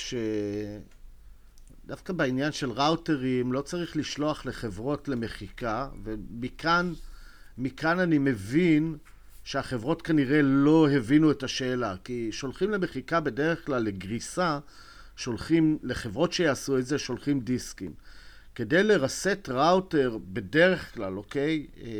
שדווקא 1.84 2.12
בעניין 2.12 2.53
של 2.53 2.70
ראוטרים 2.70 3.53
לא 3.53 3.61
צריך 3.61 3.97
לשלוח 3.97 4.47
לחברות 4.47 5.09
למחיקה, 5.09 5.88
ומכאן 6.05 6.92
מכאן 7.59 7.99
אני 7.99 8.18
מבין 8.18 8.97
שהחברות 9.45 10.03
כנראה 10.03 10.42
לא 10.42 10.90
הבינו 10.90 11.30
את 11.30 11.42
השאלה, 11.42 11.95
כי 12.05 12.28
שולחים 12.32 12.70
למחיקה 12.70 13.20
בדרך 13.20 13.66
כלל 13.66 13.82
לגריסה, 13.82 14.59
שולחים, 15.16 15.78
לחברות 15.82 16.32
שיעשו 16.32 16.78
את 16.78 16.86
זה, 16.86 16.99
שולחים 16.99 17.40
דיסקים. 17.40 17.95
כדי 18.55 18.83
לרסט 18.83 19.49
ראוטר 19.49 20.19
בדרך 20.33 20.95
כלל, 20.95 21.17
אוקיי? 21.17 21.67
אה, 21.83 21.91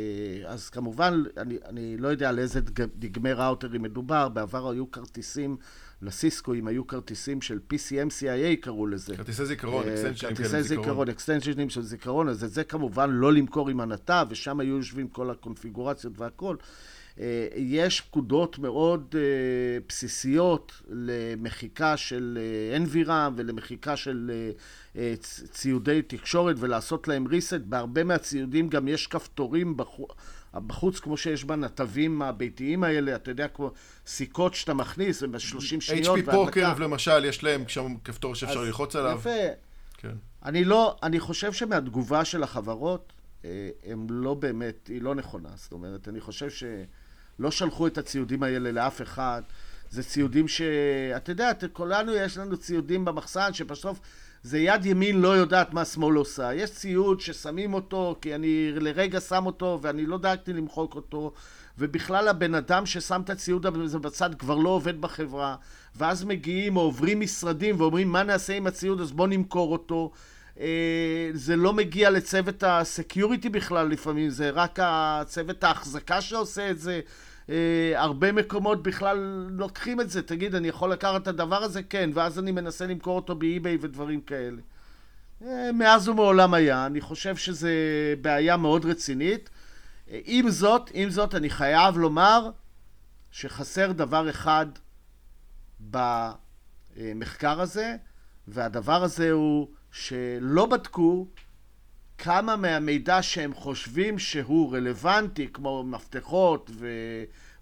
אז 0.51 0.69
כמובן, 0.69 1.23
אני, 1.37 1.57
אני 1.65 1.97
לא 1.97 2.07
יודע 2.07 2.29
על 2.29 2.39
איזה 2.39 2.61
דג- 2.61 2.89
דגמי 2.99 3.33
ראוטרים 3.33 3.81
מדובר, 3.81 4.29
בעבר 4.29 4.69
היו 4.71 4.91
כרטיסים 4.91 5.57
לסיסקואים, 6.01 6.67
היו 6.67 6.87
כרטיסים 6.87 7.41
של 7.41 7.59
PCM-CIA 7.73 8.61
קראו 8.61 8.87
לזה. 8.87 9.15
כרטיסי 9.17 9.45
זיכרון, 9.45 9.83
אה, 9.87 9.93
אקסטנשנים 9.93 10.35
כאלה 10.35 10.35
כרטיסי 10.49 10.63
זיכרון, 10.63 11.09
אקסטנשנים 11.09 11.69
של 11.69 11.81
זיכרון, 11.81 12.29
אז 12.29 12.43
את 12.43 12.51
זה 12.51 12.63
כמובן 12.63 13.09
לא 13.09 13.33
למכור 13.33 13.69
עם 13.69 13.79
הנתב, 13.79 14.27
ושם 14.29 14.59
היו 14.59 14.75
יושבים 14.77 15.07
כל 15.07 15.29
הקונפיגורציות 15.29 16.13
והכל. 16.19 16.55
אה, 17.19 17.47
יש 17.55 18.01
פקודות 18.01 18.59
מאוד 18.59 19.15
אה, 19.17 19.79
בסיסיות 19.89 20.81
למחיקה 20.89 21.97
של 21.97 22.39
אה, 22.41 22.77
NVRAM 22.85 23.33
ולמחיקה 23.35 23.97
של 23.97 24.31
ציודי 25.51 26.01
תקשורת 26.01 26.55
ולעשות 26.59 27.07
להם 27.07 27.27
reset. 27.27 27.59
בהרבה 27.65 28.03
מהציודים 28.03 28.69
גם 28.69 28.87
יש 28.87 29.07
כפתורים 29.07 29.77
בחוץ. 29.77 30.11
בחוץ, 30.53 30.99
כמו 30.99 31.17
שיש 31.17 31.43
בנתבים 31.43 32.21
הביתיים 32.21 32.83
האלה, 32.83 33.15
אתה 33.15 33.31
יודע, 33.31 33.47
כמו 33.47 33.71
סיכות 34.07 34.53
שאתה 34.53 34.73
מכניס, 34.73 35.23
הם 35.23 35.31
ב-30 35.31 35.59
שניות. 35.79 36.19
HP 36.19 36.31
פורקר 36.31 36.73
למשל, 36.79 37.25
יש 37.25 37.43
להם 37.43 37.67
שם 37.67 37.95
כפתור 38.03 38.35
שאפשר 38.35 38.61
ללחוץ 38.61 38.95
עליו. 38.95 39.17
יפה. 39.19 39.29
כן. 39.97 40.15
אני 40.45 40.63
לא, 40.63 40.95
אני 41.03 41.19
חושב 41.19 41.53
שמהתגובה 41.53 42.25
של 42.25 42.43
החברות, 42.43 43.13
הם 43.85 44.07
לא 44.09 44.33
באמת, 44.33 44.87
היא 44.87 45.01
לא 45.01 45.15
נכונה. 45.15 45.49
זאת 45.55 45.71
אומרת, 45.71 46.07
אני 46.07 46.21
חושב 46.21 46.49
שלא 47.37 47.51
שלחו 47.51 47.87
את 47.87 47.97
הציודים 47.97 48.43
האלה 48.43 48.71
לאף 48.71 49.01
אחד. 49.01 49.41
זה 49.89 50.03
ציודים 50.03 50.47
ש... 50.47 50.61
אתה 51.17 51.31
יודע, 51.31 51.51
כולנו 51.73 52.13
יש 52.13 52.37
לנו 52.37 52.57
ציודים 52.57 53.05
במחסן 53.05 53.53
שבסוף 53.53 53.99
זה 54.43 54.59
יד 54.59 54.85
ימין 54.85 55.21
לא 55.21 55.27
יודעת 55.27 55.73
מה 55.73 55.85
שמאל 55.85 56.15
עושה. 56.15 56.53
יש 56.53 56.71
ציוד 56.71 57.19
ששמים 57.19 57.73
אותו 57.73 58.15
כי 58.21 58.35
אני 58.35 58.71
לרגע 58.71 59.19
שם 59.19 59.45
אותו 59.45 59.79
ואני 59.81 60.05
לא 60.05 60.17
דאגתי 60.17 60.53
למחוק 60.53 60.95
אותו. 60.95 61.33
ובכלל 61.77 62.27
הבן 62.27 62.55
אדם 62.55 62.85
ששם 62.85 63.21
את 63.25 63.29
הציוד 63.29 63.65
הזה 63.65 63.99
בצד 63.99 64.35
כבר 64.35 64.55
לא 64.55 64.69
עובד 64.69 65.01
בחברה, 65.01 65.55
ואז 65.95 66.23
מגיעים 66.23 66.77
או 66.77 66.81
עוברים 66.81 67.19
משרדים 67.19 67.79
ואומרים 67.79 68.11
מה 68.11 68.23
נעשה 68.23 68.53
עם 68.53 68.67
הציוד 68.67 69.01
אז 69.01 69.11
בוא 69.11 69.27
נמכור 69.27 69.71
אותו. 69.71 70.11
אה, 70.59 71.29
זה 71.33 71.55
לא 71.55 71.73
מגיע 71.73 72.09
לצוות 72.09 72.63
ה 72.63 72.73
security 72.73 73.49
בכלל 73.49 73.87
לפעמים, 73.87 74.29
זה 74.29 74.49
רק 74.49 74.79
הצוות 74.81 75.63
אחזקה 75.63 76.21
שעושה 76.21 76.71
את 76.71 76.79
זה. 76.79 77.01
אה, 77.49 77.93
הרבה 77.95 78.31
מקומות 78.31 78.83
בכלל 78.83 79.47
לוקחים 79.49 80.01
את 80.01 80.09
זה, 80.09 80.21
תגיד, 80.21 80.55
אני 80.55 80.67
יכול 80.67 80.91
לקחת 80.91 81.21
את 81.21 81.27
הדבר 81.27 81.63
הזה? 81.63 81.83
כן, 81.83 82.09
ואז 82.13 82.39
אני 82.39 82.51
מנסה 82.51 82.85
למכור 82.87 83.15
אותו 83.15 83.35
ב-eBay 83.35 83.77
ודברים 83.81 84.21
כאלה. 84.21 84.61
אה, 85.45 85.71
מאז 85.71 86.07
ומעולם 86.07 86.53
היה, 86.53 86.85
אני 86.85 87.01
חושב 87.01 87.35
שזו 87.35 87.67
בעיה 88.21 88.57
מאוד 88.57 88.85
רצינית. 88.85 89.49
אה, 90.09 90.19
עם 90.25 90.49
זאת, 90.49 90.89
עם 90.93 91.09
זאת, 91.09 91.35
אני 91.35 91.49
חייב 91.49 91.97
לומר 91.97 92.49
שחסר 93.31 93.91
דבר 93.91 94.29
אחד 94.29 94.65
במחקר 95.79 97.61
הזה, 97.61 97.95
והדבר 98.47 99.03
הזה 99.03 99.31
הוא 99.31 99.67
שלא 99.95 100.65
בדקו 100.65 101.27
כמה 102.17 102.55
מהמידע 102.55 103.21
שהם 103.21 103.53
חושבים 103.53 104.19
שהוא 104.19 104.75
רלוונטי, 104.75 105.47
כמו 105.53 105.83
מפתחות 105.83 106.71
ו... 106.73 106.87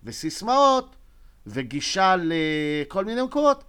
וסיסמאות, 0.03 0.95
וגישה 1.47 2.15
לכל 2.19 3.05
מיני 3.05 3.21
מקומות, 3.21 3.63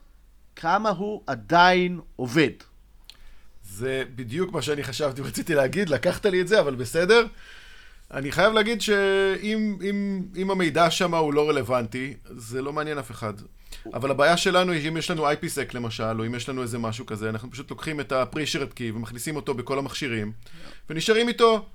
כמה 0.56 0.90
הוא 0.90 1.22
עדיין 1.26 2.00
עובד. 2.16 2.50
זה 3.64 4.04
בדיוק 4.14 4.52
מה 4.52 4.62
שאני 4.62 4.82
חשבתי 4.84 5.20
ורציתי 5.20 5.54
להגיד, 5.54 5.88
לקחת 5.88 6.26
לי 6.26 6.40
את 6.40 6.48
זה, 6.48 6.60
אבל 6.60 6.74
בסדר. 6.74 7.26
אני 8.10 8.32
חייב 8.32 8.52
להגיד 8.52 8.80
שאם 8.80 9.78
אם, 9.90 10.22
אם 10.36 10.50
המידע 10.50 10.90
שם 10.90 11.14
הוא 11.14 11.34
לא 11.34 11.48
רלוונטי, 11.48 12.14
זה 12.24 12.62
לא 12.62 12.72
מעניין 12.72 12.98
אף 12.98 13.10
אחד. 13.10 13.34
אבל 13.93 14.11
הבעיה 14.11 14.37
שלנו 14.37 14.72
היא 14.72 14.89
אם 14.89 14.97
יש 14.97 15.11
לנו 15.11 15.30
IPSec 15.30 15.74
למשל, 15.74 16.20
או 16.20 16.26
אם 16.26 16.35
יש 16.35 16.49
לנו 16.49 16.62
איזה 16.62 16.78
משהו 16.78 17.07
כזה, 17.07 17.30
אנחנו 17.30 17.51
פשוט 17.51 17.70
לוקחים 17.70 18.01
את 18.01 18.12
ה-pre-shared 18.12 18.72
key 18.78 18.95
ומכניסים 18.95 19.37
אותו 19.37 19.55
בכל 19.55 19.78
המכשירים, 19.78 20.32
ונשארים 20.91 21.28
איתו. 21.28 21.66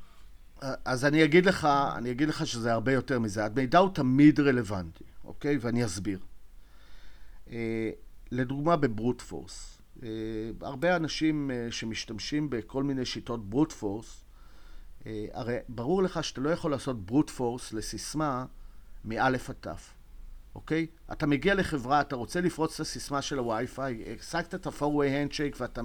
אז 0.85 1.05
אני 1.05 1.23
אגיד 1.23 1.45
לך, 1.45 1.67
אני 1.97 2.11
אגיד 2.11 2.29
לך 2.29 2.47
שזה 2.47 2.73
הרבה 2.73 2.93
יותר 2.93 3.19
מזה. 3.19 3.45
המידע 3.45 3.79
הוא 3.79 3.89
תמיד 3.93 4.39
רלוונטי, 4.39 5.03
אוקיי? 5.25 5.57
ואני 5.61 5.85
אסביר. 5.85 6.19
אה, 7.51 7.89
לדוגמה 8.31 8.75
בברוט 8.75 9.21
פורס. 9.21 9.81
אה, 10.03 10.09
הרבה 10.61 10.95
אנשים 10.95 11.51
אה, 11.51 11.67
שמשתמשים 11.71 12.49
בכל 12.49 12.83
מיני 12.83 13.05
שיטות 13.05 13.49
ברוט 13.49 13.71
פורס, 13.71 14.25
הרי 15.33 15.57
ברור 15.69 16.03
לך 16.03 16.23
שאתה 16.23 16.41
לא 16.41 16.49
יכול 16.49 16.71
לעשות 16.71 17.05
ברוט 17.05 17.29
פורס 17.29 17.73
לסיסמה 17.73 18.45
מאלף 19.05 19.49
עד 19.49 19.55
תף, 19.59 19.93
אוקיי? 20.55 20.87
אתה 21.11 21.27
מגיע 21.27 21.55
לחברה, 21.55 22.01
אתה 22.01 22.15
רוצה 22.15 22.41
לפרוץ 22.41 22.73
את 22.73 22.79
הסיסמה 22.79 23.21
של 23.21 23.37
הווי-פיי, 23.37 24.03
השגת 24.19 24.55
את 24.55 24.67
ה-4-way 24.67 25.31
handshake 25.31 25.55
ואתה 25.59 25.81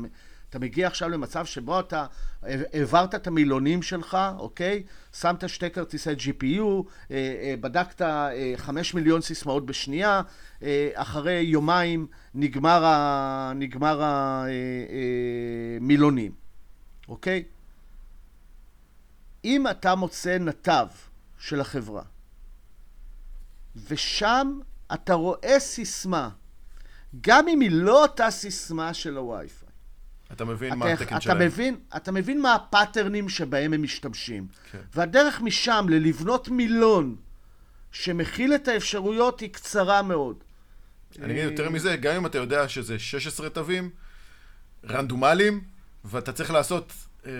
אתה 0.55 0.63
מגיע 0.63 0.87
עכשיו 0.87 1.09
למצב 1.09 1.47
שבו 1.47 1.81
אתה 1.81 2.07
העברת 2.43 3.15
את 3.15 3.27
המילונים 3.27 3.83
שלך, 3.83 4.19
אוקיי? 4.39 4.83
שמת 5.13 5.49
שתי 5.49 5.71
כרטיסי 5.71 6.11
GPU, 6.11 6.63
אה, 6.63 6.85
אה, 7.11 7.55
בדקת 7.61 8.03
אה, 8.03 8.53
חמש 8.57 8.95
מיליון 8.95 9.21
סיסמאות 9.21 9.67
בשנייה, 9.67 10.23
אה, 10.63 10.91
אחרי 10.95 11.41
יומיים 11.41 12.07
נגמר, 12.35 12.85
נגמר 13.55 14.03
המילונים, 15.81 16.33
אוקיי? 17.09 17.45
אם 19.45 19.67
אתה 19.71 19.95
מוצא 19.95 20.39
נתב 20.39 20.87
של 21.39 21.61
החברה, 21.61 22.03
ושם 23.89 24.59
אתה 24.95 25.15
רואה 25.15 25.57
סיסמה, 25.59 26.29
גם 27.21 27.49
אם 27.49 27.61
היא 27.61 27.71
לא 27.73 28.03
אותה 28.03 28.31
סיסמה 28.31 28.95
של 28.95 29.17
הווי-פיי. 29.17 29.69
אתה 30.33 30.45
מבין 30.45 30.69
אתה, 30.69 30.77
מה 30.77 30.87
התקן 30.87 31.17
אתה 31.17 31.21
שלהם. 31.21 31.39
מבין, 31.39 31.77
אתה 31.97 32.13
מבין 32.13 32.43
מה 32.43 32.55
הפאטרנים 32.55 33.29
שבהם 33.29 33.73
הם 33.73 33.83
משתמשים. 33.83 34.47
כן. 34.73 34.79
והדרך 34.95 35.41
משם 35.41 35.87
ללבנות 35.89 36.49
מילון 36.49 37.17
שמכיל 37.93 38.55
את 38.55 38.69
האפשרויות 38.69 39.41
היא 39.41 39.51
קצרה 39.51 40.03
מאוד. 40.03 40.37
אני 41.23 41.33
אגיד 41.33 41.45
יותר 41.45 41.71
מזה, 41.71 41.97
גם 41.97 42.15
אם 42.17 42.27
אתה 42.27 42.39
יודע 42.39 42.69
שזה 42.69 42.99
16 42.99 43.49
תווים, 43.51 43.91
רנדומליים, 44.89 45.61
ואתה 46.05 46.33
צריך 46.33 46.51
לעשות, 46.51 46.93
אה, 47.27 47.33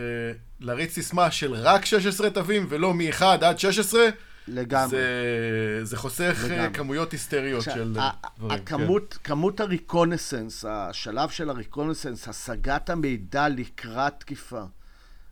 להריץ 0.61 0.93
סיסמה 0.93 1.31
של 1.31 1.55
רק 1.55 1.85
16 1.85 2.31
תווים 2.31 2.67
ולא 2.69 2.95
מ-1 2.95 3.25
עד 3.25 3.59
16, 3.59 4.03
לגמרי. 4.49 4.89
זה, 4.89 5.81
זה 5.83 5.97
חוסך 5.97 6.39
אה, 6.45 6.49
לגמרי. 6.57 6.75
כמויות 6.75 7.13
היסטריות 7.13 7.59
עכשיו, 7.59 7.75
של 7.75 7.99
ה- 7.99 8.11
דברים. 8.39 8.61
הכמות, 8.61 9.19
כמות 9.25 9.61
הריקונסנס, 9.61 10.65
השלב 10.69 11.29
של 11.29 11.51
הריקונסנס, 11.51 12.29
השגת 12.29 12.91
המידע 12.91 13.49
לקראת 13.49 14.13
תקיפה 14.21 14.63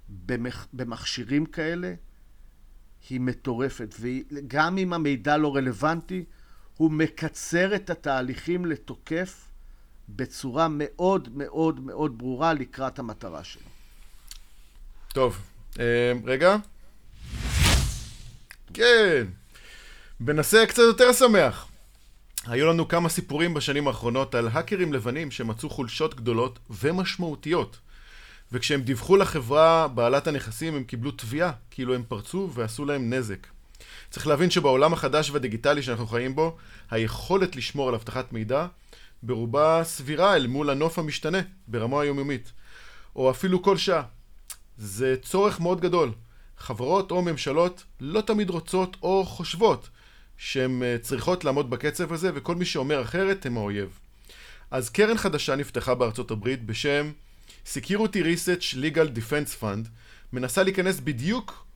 במח, 0.08 0.66
במכשירים 0.72 1.46
כאלה, 1.46 1.94
היא 3.10 3.20
מטורפת. 3.20 3.94
וגם 4.00 4.78
אם 4.78 4.92
המידע 4.92 5.36
לא 5.36 5.56
רלוונטי, 5.56 6.24
הוא 6.76 6.90
מקצר 6.90 7.74
את 7.74 7.90
התהליכים 7.90 8.64
לתוקף 8.66 9.48
בצורה 10.08 10.68
מאוד 10.70 11.28
מאוד 11.36 11.80
מאוד 11.80 12.18
ברורה 12.18 12.54
לקראת 12.54 12.98
המטרה 12.98 13.44
שלו. 13.44 13.62
כן. 13.62 13.68
טוב, 15.14 15.38
אה, 15.80 16.12
רגע. 16.24 16.56
כן. 18.74 19.26
בנושא 20.20 20.64
קצת 20.66 20.82
יותר 20.82 21.12
שמח. 21.12 21.68
היו 22.46 22.66
לנו 22.66 22.88
כמה 22.88 23.08
סיפורים 23.08 23.54
בשנים 23.54 23.88
האחרונות 23.88 24.34
על 24.34 24.48
האקרים 24.52 24.92
לבנים 24.92 25.30
שמצאו 25.30 25.70
חולשות 25.70 26.14
גדולות 26.14 26.58
ומשמעותיות. 26.70 27.78
וכשהם 28.52 28.82
דיווחו 28.82 29.16
לחברה 29.16 29.88
בעלת 29.88 30.26
הנכסים 30.26 30.74
הם 30.74 30.84
קיבלו 30.84 31.10
תביעה, 31.10 31.52
כאילו 31.70 31.94
הם 31.94 32.02
פרצו 32.08 32.50
ועשו 32.54 32.84
להם 32.84 33.12
נזק. 33.12 33.46
צריך 34.10 34.26
להבין 34.26 34.50
שבעולם 34.50 34.92
החדש 34.92 35.30
והדיגיטלי 35.30 35.82
שאנחנו 35.82 36.06
חיים 36.06 36.34
בו, 36.34 36.56
היכולת 36.90 37.56
לשמור 37.56 37.88
על 37.88 37.94
אבטחת 37.94 38.32
מידע 38.32 38.66
ברובה 39.22 39.80
סבירה 39.84 40.36
אל 40.36 40.46
מול 40.46 40.70
הנוף 40.70 40.98
המשתנה 40.98 41.38
ברמה 41.68 42.00
היומיומית, 42.00 42.52
או 43.16 43.30
אפילו 43.30 43.62
כל 43.62 43.76
שעה. 43.76 44.02
זה 44.78 45.16
צורך 45.22 45.60
מאוד 45.60 45.80
גדול. 45.80 46.12
חברות 46.62 47.10
או 47.10 47.22
ממשלות 47.22 47.84
לא 48.00 48.20
תמיד 48.20 48.50
רוצות 48.50 48.96
או 49.02 49.24
חושבות 49.24 49.88
שהן 50.36 50.82
אה, 50.82 50.96
צריכות 51.00 51.44
לעמוד 51.44 51.70
בקצב 51.70 52.12
הזה, 52.12 52.30
וכל 52.34 52.54
מי 52.54 52.64
שאומר 52.64 53.02
אחרת 53.02 53.46
הם 53.46 53.56
האויב. 53.56 53.98
אז 54.70 54.90
קרן 54.90 55.18
חדשה 55.18 55.56
נפתחה 55.56 55.94
בארצות 55.94 56.30
הברית 56.30 56.66
בשם 56.66 57.12
Security 57.66 58.16
Research 58.16 58.74
Legal 58.74 59.18
Defense 59.18 59.62
Fund, 59.62 59.88
מנסה 60.32 60.62
להיכנס 60.62 61.00
בדיוק, 61.00 61.66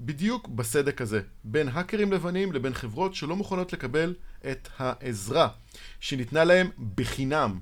בדיוק 0.00 0.48
בסדק 0.48 1.00
הזה, 1.00 1.20
בין 1.44 1.68
האקרים 1.68 2.12
לבנים 2.12 2.52
לבין 2.52 2.74
חברות 2.74 3.14
שלא 3.14 3.36
מוכנות 3.36 3.72
לקבל 3.72 4.14
את 4.50 4.68
העזרה 4.78 5.48
שניתנה 6.00 6.44
להם 6.44 6.70
בחינם. 6.94 7.58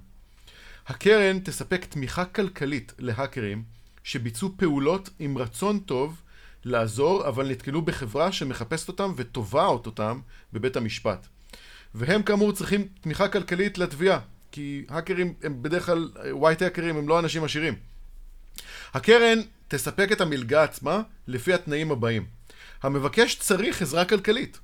הקרן 0.87 1.39
תספק 1.39 1.85
תמיכה 1.85 2.25
כלכלית 2.25 2.93
להאקרים 2.99 3.63
שביצעו 4.05 4.51
פעולות 4.57 5.11
עם 5.19 5.39
רצון 5.39 5.79
טוב 5.79 6.23
לעזור, 6.65 7.29
אבל 7.29 7.51
נתקלו 7.51 7.83
בחברה 7.83 8.33
שמחפשת 8.33 8.89
אותם 8.89 9.13
ותובעת 9.17 9.87
אותם 9.87 10.21
בבית 10.53 10.77
המשפט. 10.77 11.27
והם 11.95 12.23
כאמור 12.23 12.53
צריכים 12.53 12.89
תמיכה 13.01 13.29
כלכלית 13.29 13.79
לתביעה, 13.79 14.19
כי 14.53 14.85
האקרים 14.89 15.35
הם 15.43 15.63
בדרך 15.63 15.87
כלל, 15.87 16.11
ווייט 16.31 16.63
האקרים 16.63 16.97
הם 16.97 17.09
לא 17.09 17.19
אנשים 17.19 17.45
עשירים. 17.45 17.75
הקרן 18.95 19.39
תספק 19.69 20.13
את 20.13 20.21
המלגה 20.21 20.63
עצמה 20.63 21.03
לפי 21.27 21.55
התנאים 21.55 21.91
הבאים. 21.91 22.27
המבקש 22.83 23.35
צריך 23.35 23.83
עזרה 23.83 24.05
כלכלית. 24.05 24.59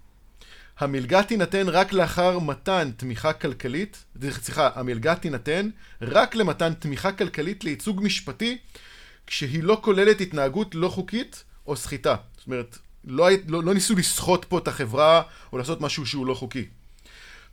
המלגה 0.78 1.22
תינתן 1.22 1.68
רק 1.68 1.92
לאחר 1.92 2.38
מתן 2.38 2.90
תמיכה 2.96 3.32
כלכלית, 3.32 4.04
סליחה, 4.30 4.70
המלגה 4.74 5.14
תינתן 5.14 5.70
רק 6.02 6.34
למתן 6.34 6.74
תמיכה 6.74 7.12
כלכלית 7.12 7.64
לייצוג 7.64 8.02
משפטי 8.02 8.58
כשהיא 9.26 9.62
לא 9.62 9.78
כוללת 9.82 10.20
התנהגות 10.20 10.74
לא 10.74 10.88
חוקית 10.88 11.44
או 11.66 11.76
סחיטה. 11.76 12.16
זאת 12.36 12.46
אומרת, 12.46 12.78
לא, 13.04 13.28
לא, 13.48 13.62
לא 13.62 13.74
ניסו 13.74 13.94
לסחוט 13.94 14.44
פה 14.44 14.58
את 14.58 14.68
החברה 14.68 15.22
או 15.52 15.58
לעשות 15.58 15.80
משהו 15.80 16.06
שהוא 16.06 16.26
לא 16.26 16.34
חוקי. 16.34 16.64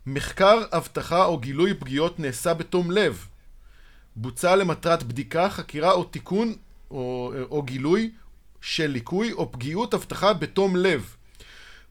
מחקר, 0.06 0.64
אבטחה 0.72 1.26
או 1.26 1.38
גילוי 1.38 1.74
פגיעות 1.74 2.20
נעשה 2.20 2.54
בתום 2.54 2.92
לב. 2.92 3.26
בוצע 4.16 4.56
למטרת 4.56 5.04
בדיקה, 5.04 5.50
חקירה 5.50 5.92
או 5.92 6.04
תיקון 6.04 6.54
או, 6.92 7.34
או 7.52 7.62
גילוי 7.62 8.12
של 8.62 8.88
ליקוי 8.88 9.32
או 9.32 9.52
פגיעות 9.52 9.94
אבטחה 9.94 10.34
בתום 10.34 10.76
לב. 10.76 11.16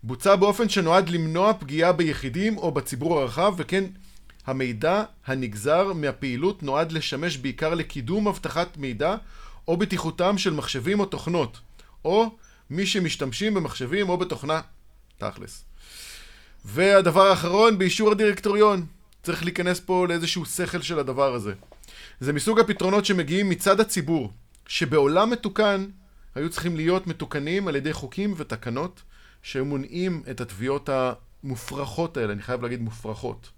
בוצע 0.03 0.37
באופן 0.37 0.69
שנועד 0.69 1.09
למנוע 1.09 1.53
פגיעה 1.53 1.93
ביחידים 1.93 2.59
או 2.59 2.73
בציבור 2.73 3.21
הרחב, 3.21 3.55
וכן 3.57 3.85
המידע 4.47 5.05
הנגזר 5.27 5.93
מהפעילות 5.93 6.63
נועד 6.63 6.93
לשמש 6.93 7.37
בעיקר 7.37 7.75
לקידום 7.75 8.29
אבטחת 8.29 8.77
מידע 8.77 9.17
או 9.69 9.77
בטיחותם 9.77 10.39
של 10.39 10.55
מחשבים 10.55 11.01
או 11.01 11.07
תוכנות, 11.07 11.61
או 12.05 12.37
מי 12.71 12.87
שמשתמשים 12.87 13.55
במחשבים 13.55 14.09
או 14.09 14.17
בתוכנה, 14.17 14.61
תכלס. 15.19 15.65
והדבר 16.65 17.27
האחרון, 17.27 17.79
באישור 17.79 18.13
הדירקטוריון. 18.13 18.87
צריך 19.23 19.45
להיכנס 19.45 19.81
פה 19.81 20.07
לאיזשהו 20.09 20.45
שכל 20.45 20.83
של 20.83 20.99
הדבר 20.99 21.35
הזה. 21.35 21.53
זה 22.21 22.33
מסוג 22.33 22.61
הפתרונות 22.61 23.05
שמגיעים 23.05 23.49
מצד 23.49 23.81
הציבור, 23.81 24.33
שבעולם 24.67 25.31
מתוקן 25.31 25.87
היו 26.35 26.51
צריכים 26.51 26.77
להיות 26.77 27.07
מתוקנים 27.07 27.69
על 27.69 27.77
ידי 27.77 27.93
חוקים 27.93 28.35
ותקנות 28.37 29.03
שהיו 29.43 29.65
מונעים 29.65 30.23
את 30.31 30.41
התביעות 30.41 30.89
המופרכות 30.93 32.17
האלה, 32.17 32.33
אני 32.33 32.43
חייב 32.43 32.63
להגיד 32.63 32.81
מופרכות. 32.81 33.51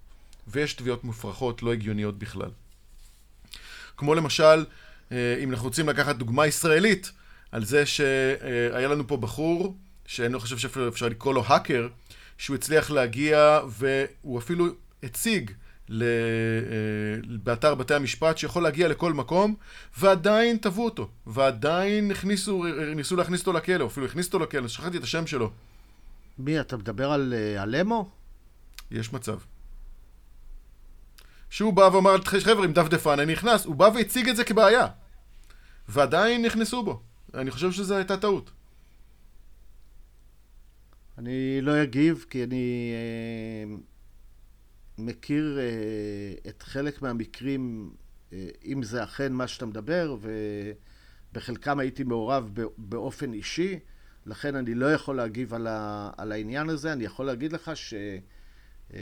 ויש 0.47 0.73
תביעות 0.73 1.03
מופרכות 1.03 1.63
לא 1.63 1.73
הגיוניות 1.73 2.19
בכלל. 2.19 2.49
כמו 3.97 4.15
למשל, 4.15 4.65
אה, 5.11 5.35
אם 5.43 5.51
אנחנו 5.51 5.67
רוצים 5.67 5.89
לקחת 5.89 6.15
דוגמה 6.15 6.47
ישראלית, 6.47 7.11
על 7.53 7.65
זה 7.65 7.85
שהיה 7.85 8.87
לנו 8.87 9.07
פה 9.07 9.17
בחור, 9.17 9.75
שאני 10.05 10.33
לא 10.33 10.39
חושב 10.39 10.57
שאפילו 10.57 10.87
אפשר 10.87 11.09
לקרוא 11.09 11.33
לו 11.33 11.43
האקר, 11.47 11.87
שהוא 12.37 12.55
הצליח 12.55 12.91
להגיע 12.91 13.59
והוא 13.67 14.39
אפילו 14.39 14.65
הציג 15.03 15.51
ל... 15.89 16.03
אה, 16.03 17.37
באתר 17.43 17.75
בתי 17.75 17.93
המשפט 17.93 18.37
שיכול 18.37 18.63
להגיע 18.63 18.87
לכל 18.87 19.13
מקום 19.13 19.55
ועדיין 19.97 20.57
תבעו 20.57 20.85
אותו 20.85 21.09
ועדיין 21.27 22.11
הכניסו, 22.11 22.65
ניסו 22.95 23.15
להכניס 23.15 23.39
אותו 23.39 23.53
לכלא, 23.53 23.85
אפילו 23.85 24.05
הכניסו 24.05 24.27
אותו 24.27 24.39
לכלא, 24.39 24.67
שכחתי 24.67 24.97
את 24.97 25.03
השם 25.03 25.27
שלו. 25.27 25.51
מי, 26.37 26.59
אתה 26.59 26.77
מדבר 26.77 27.11
על 27.11 27.33
אה, 27.37 27.61
הלמו? 27.61 28.09
יש 28.91 29.13
מצב. 29.13 29.37
שהוא 31.49 31.73
בא 31.73 31.81
ואמר, 31.81 32.15
חבר'ה, 32.25 32.65
עם 32.65 32.73
דפדפן, 32.73 33.19
אני 33.19 33.33
נכנס, 33.33 33.65
הוא 33.65 33.75
בא 33.75 33.89
והציג 33.95 34.29
את 34.29 34.35
זה 34.35 34.43
כבעיה. 34.43 34.87
ועדיין 35.89 36.45
נכנסו 36.45 36.83
בו. 36.83 37.01
אני 37.33 37.51
חושב 37.51 37.71
שזו 37.71 37.95
הייתה 37.95 38.17
טעות. 38.17 38.51
אני 41.17 41.61
לא 41.61 41.83
אגיב, 41.83 42.25
כי 42.29 42.43
אני 42.43 42.93
אה, 42.93 43.75
מכיר 44.97 45.59
אה, 45.59 46.49
את 46.49 46.63
חלק 46.63 47.01
מהמקרים, 47.01 47.93
אה, 48.33 48.47
אם 48.65 48.83
זה 48.83 49.03
אכן 49.03 49.33
מה 49.33 49.47
שאתה 49.47 49.65
מדבר, 49.65 50.17
ובחלקם 51.31 51.79
הייתי 51.79 52.03
מעורב 52.03 52.49
באופן 52.77 53.33
אישי, 53.33 53.79
לכן 54.25 54.55
אני 54.55 54.75
לא 54.75 54.93
יכול 54.93 55.15
להגיב 55.15 55.53
על, 55.53 55.67
ה, 55.67 56.11
על 56.17 56.31
העניין 56.31 56.69
הזה. 56.69 56.93
אני 56.93 57.03
יכול 57.03 57.25
להגיד 57.25 57.53
לך 57.53 57.71
שאם 57.75 58.99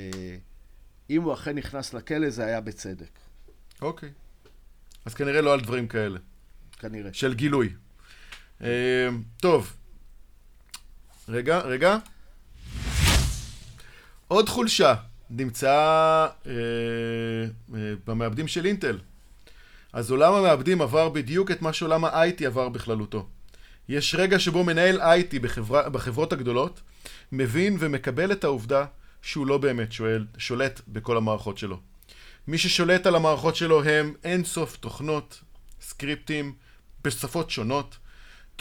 הוא 1.22 1.34
אכן 1.34 1.58
נכנס 1.58 1.94
לכלא, 1.94 2.30
זה 2.30 2.46
היה 2.46 2.62
בצדק, 2.62 3.20
אוקיי. 3.82 4.12
אז 5.06 5.14
כנראה 5.14 5.42
לא 5.42 5.54
על 5.54 5.62
דברים 5.62 5.88
כאלה. 5.88 6.20
כנראה. 6.80 7.14
של 7.14 7.34
גילוי. 7.34 7.74
אה, 8.64 9.08
טוב. 9.42 9.74
רגע, 11.30 11.60
רגע. 11.60 11.98
עוד 14.28 14.50
חולשה 14.50 14.96
נמצאה 15.30 16.26
אה, 16.26 16.52
אה, 17.76 17.94
במעבדים 18.08 18.48
של 18.48 18.66
אינטל. 18.66 18.98
אז 19.94 20.12
עולם 20.12 20.34
המעבדים 20.34 20.82
עבר 20.82 21.10
בדיוק 21.10 21.52
את 21.52 21.62
מה 21.62 21.74
שעולם 21.74 22.06
ה-IT 22.06 22.46
עבר 22.46 22.70
בכללותו. 22.70 23.28
יש 23.90 24.16
רגע 24.16 24.40
שבו 24.40 24.64
מנהל 24.64 25.02
IT 25.02 25.40
בחברה, 25.42 25.90
בחברות 25.90 26.34
הגדולות 26.34 26.82
מבין 27.32 27.78
ומקבל 27.80 28.32
את 28.32 28.44
העובדה 28.44 28.86
שהוא 29.22 29.48
לא 29.48 29.58
באמת 29.58 29.92
שואל, 29.92 30.26
שולט 30.38 30.82
בכל 30.88 31.18
המערכות 31.18 31.58
שלו. 31.58 31.80
מי 32.48 32.58
ששולט 32.58 33.06
על 33.08 33.16
המערכות 33.16 33.56
שלו 33.56 33.84
הם 33.84 34.14
אינסוף 34.24 34.78
תוכנות, 34.78 35.42
סקריפטים, 35.82 36.54
בשפות 37.04 37.50
שונות, 37.50 37.98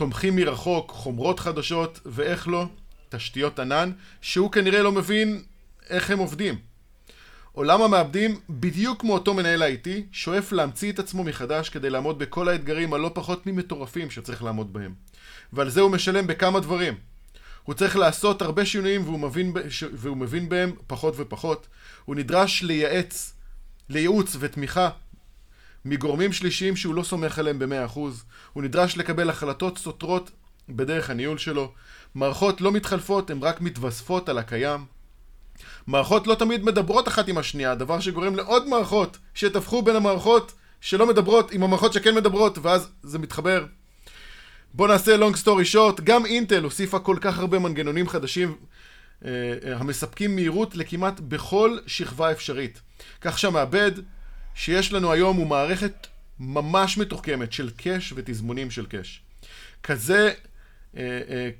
תומכים 0.00 0.36
מרחוק, 0.36 0.90
חומרות 0.90 1.40
חדשות, 1.40 2.00
ואיך 2.06 2.48
לא, 2.48 2.66
תשתיות 3.08 3.58
ענן, 3.58 3.92
שהוא 4.20 4.52
כנראה 4.52 4.82
לא 4.82 4.92
מבין 4.92 5.42
איך 5.90 6.10
הם 6.10 6.18
עובדים. 6.18 6.58
עולם 7.52 7.82
המעבדים, 7.82 8.40
בדיוק 8.50 9.00
כמו 9.00 9.14
אותו 9.14 9.34
מנהל 9.34 9.62
IT, 9.62 9.88
שואף 10.12 10.52
להמציא 10.52 10.92
את 10.92 10.98
עצמו 10.98 11.24
מחדש 11.24 11.68
כדי 11.68 11.90
לעמוד 11.90 12.18
בכל 12.18 12.48
האתגרים 12.48 12.94
הלא 12.94 13.10
פחות 13.14 13.46
ממטורפים 13.46 14.10
שצריך 14.10 14.42
לעמוד 14.42 14.72
בהם. 14.72 14.94
ועל 15.52 15.68
זה 15.70 15.80
הוא 15.80 15.90
משלם 15.90 16.26
בכמה 16.26 16.60
דברים. 16.60 16.94
הוא 17.62 17.74
צריך 17.74 17.96
לעשות 17.96 18.42
הרבה 18.42 18.64
שינויים 18.64 19.04
והוא 19.04 19.18
מבין, 19.20 19.52
ש- 19.68 19.84
והוא 19.92 20.16
מבין 20.16 20.48
בהם 20.48 20.72
פחות 20.86 21.14
ופחות. 21.16 21.66
הוא 22.04 22.16
נדרש 22.16 22.62
לייעץ, 22.62 23.32
לייעוץ 23.88 24.36
ותמיכה 24.40 24.90
מגורמים 25.84 26.32
שלישיים 26.32 26.76
שהוא 26.76 26.94
לא 26.94 27.02
סומך 27.02 27.38
עליהם 27.38 27.58
ב-100%, 27.58 27.98
הוא 28.52 28.62
נדרש 28.62 28.96
לקבל 28.96 29.30
החלטות 29.30 29.78
סותרות 29.78 30.30
בדרך 30.68 31.10
הניהול 31.10 31.38
שלו, 31.38 31.72
מערכות 32.14 32.60
לא 32.60 32.72
מתחלפות, 32.72 33.30
הן 33.30 33.38
רק 33.42 33.60
מתווספות 33.60 34.28
על 34.28 34.38
הקיים. 34.38 34.84
מערכות 35.86 36.26
לא 36.26 36.34
תמיד 36.34 36.64
מדברות 36.64 37.08
אחת 37.08 37.28
עם 37.28 37.38
השנייה, 37.38 37.74
דבר 37.74 38.00
שגורם 38.00 38.36
לעוד 38.36 38.68
מערכות 38.68 39.18
שיתווכו 39.34 39.82
בין 39.82 39.96
המערכות 39.96 40.52
שלא 40.80 41.06
מדברות 41.06 41.52
עם 41.52 41.62
המערכות 41.62 41.92
שכן 41.92 42.14
מדברות, 42.14 42.58
ואז 42.62 42.88
זה 43.02 43.18
מתחבר. 43.18 43.66
בואו 44.74 44.88
נעשה 44.88 45.16
long 45.16 45.34
story 45.44 45.74
short, 45.74 46.02
גם 46.04 46.26
אינטל 46.26 46.64
הוסיפה 46.64 46.98
כל 46.98 47.16
כך 47.20 47.38
הרבה 47.38 47.58
מנגנונים 47.58 48.08
חדשים 48.08 48.56
אה, 49.24 49.30
אה, 49.64 49.76
המספקים 49.76 50.34
מהירות 50.34 50.76
לכמעט 50.76 51.20
בכל 51.20 51.78
שכבה 51.86 52.32
אפשרית. 52.32 52.80
כך 53.20 53.38
שהמעבד 53.38 53.92
שיש 54.54 54.92
לנו 54.92 55.12
היום 55.12 55.36
הוא 55.36 55.46
מערכת 55.46 56.06
ממש 56.40 56.98
מתוחכמת 56.98 57.52
של 57.52 57.70
קאש 57.70 58.12
ותזמונים 58.16 58.70
של 58.70 58.86
קאש. 58.86 59.22
כזה, 59.82 60.32
אה, 60.96 61.20
אה, 61.28 61.50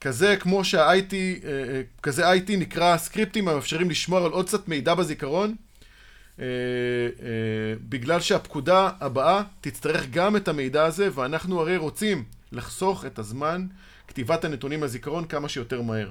כזה 0.00 0.36
כמו 0.36 0.64
שה-IT, 0.64 1.12
אה, 1.12 1.82
כזה 2.02 2.32
IT 2.32 2.50
נקרא 2.50 2.96
סקריפטים 2.96 3.48
המאפשרים 3.48 3.90
לשמור 3.90 4.18
על 4.18 4.30
עוד 4.30 4.46
קצת 4.46 4.68
מידע 4.68 4.94
בזיכרון, 4.94 5.54
בגלל 7.88 8.20
שהפקודה 8.20 8.90
הבאה 9.00 9.42
תצטרך 9.60 10.10
גם 10.10 10.36
את 10.36 10.48
המידע 10.48 10.84
הזה, 10.84 11.08
ואנחנו 11.14 11.60
הרי 11.60 11.76
רוצים 11.76 12.24
לחסוך 12.52 13.06
את 13.06 13.18
הזמן 13.18 13.66
כתיבת 14.08 14.44
הנתונים 14.44 14.82
לזיכרון 14.82 15.24
כמה 15.24 15.48
שיותר 15.48 15.82
מהר. 15.82 16.10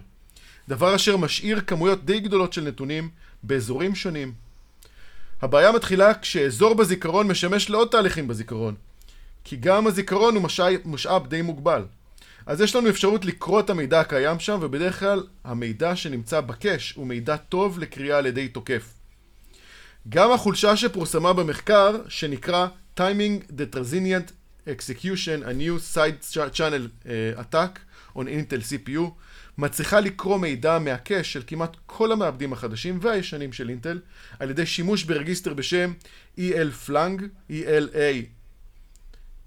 דבר 0.67 0.95
אשר 0.95 1.17
משאיר 1.17 1.61
כמויות 1.61 2.05
די 2.05 2.19
גדולות 2.19 2.53
של 2.53 2.61
נתונים 2.61 3.09
באזורים 3.43 3.95
שונים. 3.95 4.33
הבעיה 5.41 5.71
מתחילה 5.71 6.13
כשאזור 6.13 6.73
בזיכרון 6.73 7.27
משמש 7.27 7.69
לעוד 7.69 7.87
תהליכים 7.91 8.27
בזיכרון. 8.27 8.75
כי 9.43 9.55
גם 9.55 9.87
הזיכרון 9.87 10.35
הוא 10.35 10.43
משאב, 10.43 10.73
משאב 10.85 11.27
די 11.27 11.41
מוגבל. 11.41 11.85
אז 12.45 12.61
יש 12.61 12.75
לנו 12.75 12.89
אפשרות 12.89 13.25
לקרוא 13.25 13.59
את 13.59 13.69
המידע 13.69 13.99
הקיים 13.99 14.39
שם, 14.39 14.57
ובדרך 14.61 14.99
כלל 14.99 15.23
המידע 15.43 15.95
שנמצא 15.95 16.41
בקאש 16.41 16.93
הוא 16.95 17.07
מידע 17.07 17.37
טוב 17.37 17.79
לקריאה 17.79 18.17
על 18.17 18.25
ידי 18.25 18.47
תוקף. 18.47 18.93
גם 20.09 20.31
החולשה 20.31 20.77
שפורסמה 20.77 21.33
במחקר, 21.33 21.95
שנקרא 22.07 22.67
Timing 22.99 23.51
the 23.57 23.75
Transient 23.75 24.33
Execution, 24.67 25.43
a 25.43 25.53
new 25.53 25.79
side 25.79 26.19
channel 26.53 26.87
uh, 26.87 27.41
attack 27.41 27.81
on 28.15 28.27
Intel 28.27 28.61
CPU, 28.69 29.13
מצליחה 29.59 29.99
לקרוא 29.99 30.37
מידע 30.37 30.79
מהקאש 30.79 31.33
של 31.33 31.43
כמעט 31.47 31.77
כל 31.85 32.11
המעבדים 32.11 32.53
החדשים 32.53 32.99
והישנים 33.01 33.53
של 33.53 33.69
אינטל 33.69 33.99
על 34.39 34.49
ידי 34.49 34.65
שימוש 34.65 35.03
ברגיסטר 35.03 35.53
בשם 35.53 35.93
EL 36.37 36.87
Flang, 36.87 37.21
ELA 37.51 38.25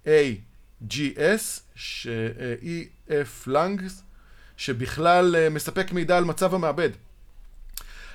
AGS, 0.05 1.61
ש... 1.75 2.09
EF 3.09 3.47
Flang, 3.47 3.83
שבכלל 4.57 5.37
uh, 5.37 5.51
מספק 5.51 5.93
מידע 5.93 6.17
על 6.17 6.25
מצב 6.25 6.55
המעבד. 6.55 6.91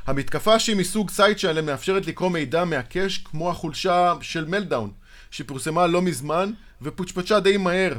המתקפה 0.07 0.59
שהיא 0.59 0.75
מסוג 0.75 1.09
side 1.09 1.39
channel 1.39 1.65
מאפשרת 1.65 2.07
לקרוא 2.07 2.29
מידע 2.29 2.65
מה 2.65 2.80
cache 2.80 3.17
כמו 3.17 3.49
החולשה 3.49 4.13
של 4.21 4.45
Meltdown, 4.45 4.91
שפורסמה 5.31 5.87
לא 5.87 6.01
מזמן 6.01 6.51
ופוצ'פצ'ה 6.81 7.39
די 7.39 7.57
מהר 7.57 7.93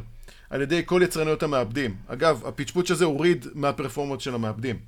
על 0.50 0.62
ידי 0.62 0.82
כל 0.86 1.00
יצרניות 1.04 1.42
המעבדים. 1.42 1.96
אגב, 2.06 2.46
הפצ'פוץ' 2.46 2.90
הזה 2.90 3.04
הוריד 3.04 3.46
מהפרפורמנס 3.54 4.20
של 4.20 4.34
המעבדים. 4.34 4.78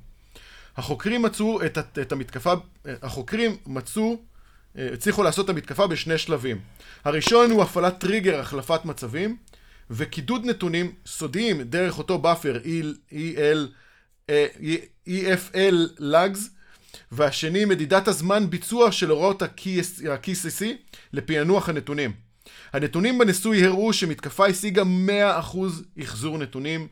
החוקרים 0.77 1.21
מצאו 1.21 1.65
את, 1.65 1.77
את 2.01 2.11
המתקפה, 2.11 2.53
החוקרים 2.85 3.57
מצאו, 3.67 4.17
הצליחו 4.75 5.23
לעשות 5.23 5.45
את 5.45 5.49
המתקפה 5.49 5.87
בשני 5.87 6.17
שלבים. 6.17 6.59
הראשון 7.03 7.51
הוא 7.51 7.63
הפעלת 7.63 7.99
טריגר 7.99 8.39
החלפת 8.39 8.85
מצבים 8.85 9.37
וקידוד 9.89 10.45
נתונים 10.45 10.91
סודיים 11.05 11.61
דרך 11.61 11.97
אותו 11.97 12.17
buffer 12.17 12.59
EFL 15.07 15.99
lags 15.99 16.39
והשני 17.11 17.65
מדידת 17.65 18.07
הזמן 18.07 18.49
ביצוע 18.49 18.91
של 18.91 19.09
הוראות 19.09 19.41
ה-KCC 19.41 20.65
לפענוח 21.13 21.69
הנתונים. 21.69 22.30
הנתונים 22.73 23.17
בניסוי 23.17 23.65
הראו 23.65 23.93
שמתקפה 23.93 24.45
השיגה 24.45 24.81
100% 24.81 24.85
החזור 25.97 26.37
נתונים 26.37 26.87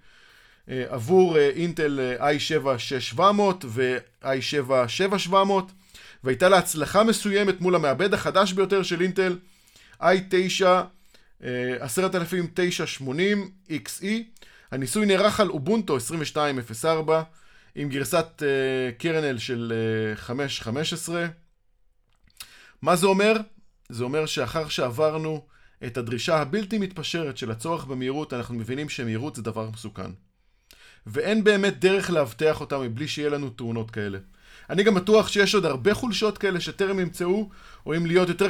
אה, 0.69 0.85
עבור 0.89 1.37
אה, 1.37 1.49
אינטל 1.49 2.15
i7-6700 2.19 3.19
ו-i7-7700 3.65 5.33
והייתה 6.23 6.49
לה 6.49 6.57
הצלחה 6.57 7.03
מסוימת 7.03 7.61
מול 7.61 7.75
המעבד 7.75 8.13
החדש 8.13 8.53
ביותר 8.53 8.83
של 8.83 9.01
אינטל 9.01 9.37
i9 10.01 10.65
10980 11.41 13.51
XE 13.69 14.05
הניסוי 14.71 15.05
נערך 15.05 15.39
על 15.39 15.49
אובונטו 15.49 15.95
2204 15.95 17.23
עם 17.75 17.89
גרסת 17.89 18.43
קרנל 18.97 19.35
uh, 19.35 19.39
של 19.39 19.73
uh, 20.27 20.31
5.15 21.07 21.11
מה 22.81 22.95
זה 22.95 23.07
אומר? 23.07 23.37
זה 23.89 24.03
אומר 24.03 24.25
שאחר 24.25 24.69
שעברנו 24.69 25.45
את 25.85 25.97
הדרישה 25.97 26.37
הבלתי 26.37 26.77
מתפשרת 26.77 27.37
של 27.37 27.51
הצורך 27.51 27.85
במהירות, 27.85 28.33
אנחנו 28.33 28.55
מבינים 28.55 28.89
שמהירות 28.89 29.35
זה 29.35 29.41
דבר 29.41 29.69
מסוכן. 29.69 30.11
ואין 31.07 31.43
באמת 31.43 31.79
דרך 31.79 32.09
לאבטח 32.09 32.61
אותה 32.61 32.77
מבלי 32.77 33.07
שיהיה 33.07 33.29
לנו 33.29 33.49
תאונות 33.49 33.91
כאלה. 33.91 34.17
אני 34.69 34.83
גם 34.83 34.95
בטוח 34.95 35.27
שיש 35.27 35.55
עוד 35.55 35.65
הרבה 35.65 35.93
חולשות 35.93 36.37
כאלה 36.37 36.59
שטרם 36.59 36.99
נמצאו, 36.99 37.49
או 37.85 37.95
אם 37.95 38.05
להיות 38.05 38.29
יותר 38.29 38.47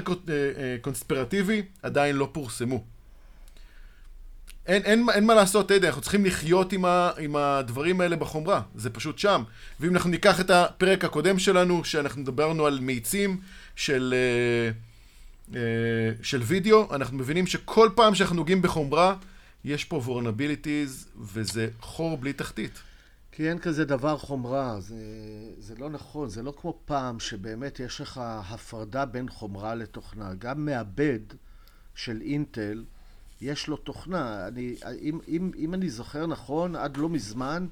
קונספירטיבי, 0.81 1.61
עדיין 1.83 2.15
לא 2.15 2.29
פורסמו. 2.31 2.83
אין, 4.67 4.81
אין, 4.81 5.05
אין 5.13 5.25
מה 5.25 5.33
לעשות, 5.33 5.71
יודע, 5.71 5.87
אנחנו 5.87 6.01
צריכים 6.01 6.25
לחיות 6.25 6.73
עם, 6.73 6.85
ה, 6.85 7.11
עם 7.19 7.35
הדברים 7.35 8.01
האלה 8.01 8.15
בחומרה, 8.15 8.61
זה 8.75 8.89
פשוט 8.89 9.19
שם. 9.19 9.43
ואם 9.79 9.93
אנחנו 9.93 10.09
ניקח 10.09 10.39
את 10.39 10.49
הפרק 10.49 11.05
הקודם 11.05 11.39
שלנו, 11.39 11.83
שאנחנו 11.85 12.23
דיברנו 12.23 12.65
על 12.65 12.79
מאיצים 12.81 13.41
של... 13.75 14.13
אה, 14.17 14.88
של 16.21 16.41
וידאו, 16.41 16.95
אנחנו 16.95 17.17
מבינים 17.17 17.47
שכל 17.47 17.89
פעם 17.95 18.15
שאנחנו 18.15 18.35
נוגעים 18.35 18.61
בחומרה, 18.61 19.15
יש 19.63 19.85
פה 19.85 19.95
vulnerabilities, 19.95 21.07
וזה 21.17 21.69
חור 21.79 22.17
בלי 22.17 22.33
תחתית. 22.33 22.81
כי 23.31 23.49
אין 23.49 23.59
כזה 23.59 23.85
דבר 23.85 24.17
חומרה, 24.17 24.79
זה, 24.79 24.95
זה 25.57 25.75
לא 25.77 25.89
נכון, 25.89 26.29
זה 26.29 26.43
לא 26.43 26.53
כמו 26.61 26.79
פעם 26.85 27.19
שבאמת 27.19 27.79
יש 27.79 28.01
לך 28.01 28.21
הפרדה 28.23 29.05
בין 29.05 29.29
חומרה 29.29 29.75
לתוכנה. 29.75 30.33
גם 30.33 30.65
מעבד 30.65 31.19
של 31.95 32.21
אינטל, 32.21 32.85
יש 33.41 33.67
לו 33.67 33.77
תוכנה. 33.77 34.47
אני, 34.47 34.75
אם, 35.01 35.19
אם, 35.27 35.51
אם 35.57 35.73
אני 35.73 35.89
זוכר 35.89 36.27
נכון, 36.27 36.75
עד 36.75 36.97
לא 36.97 37.09
מזמן, 37.09 37.67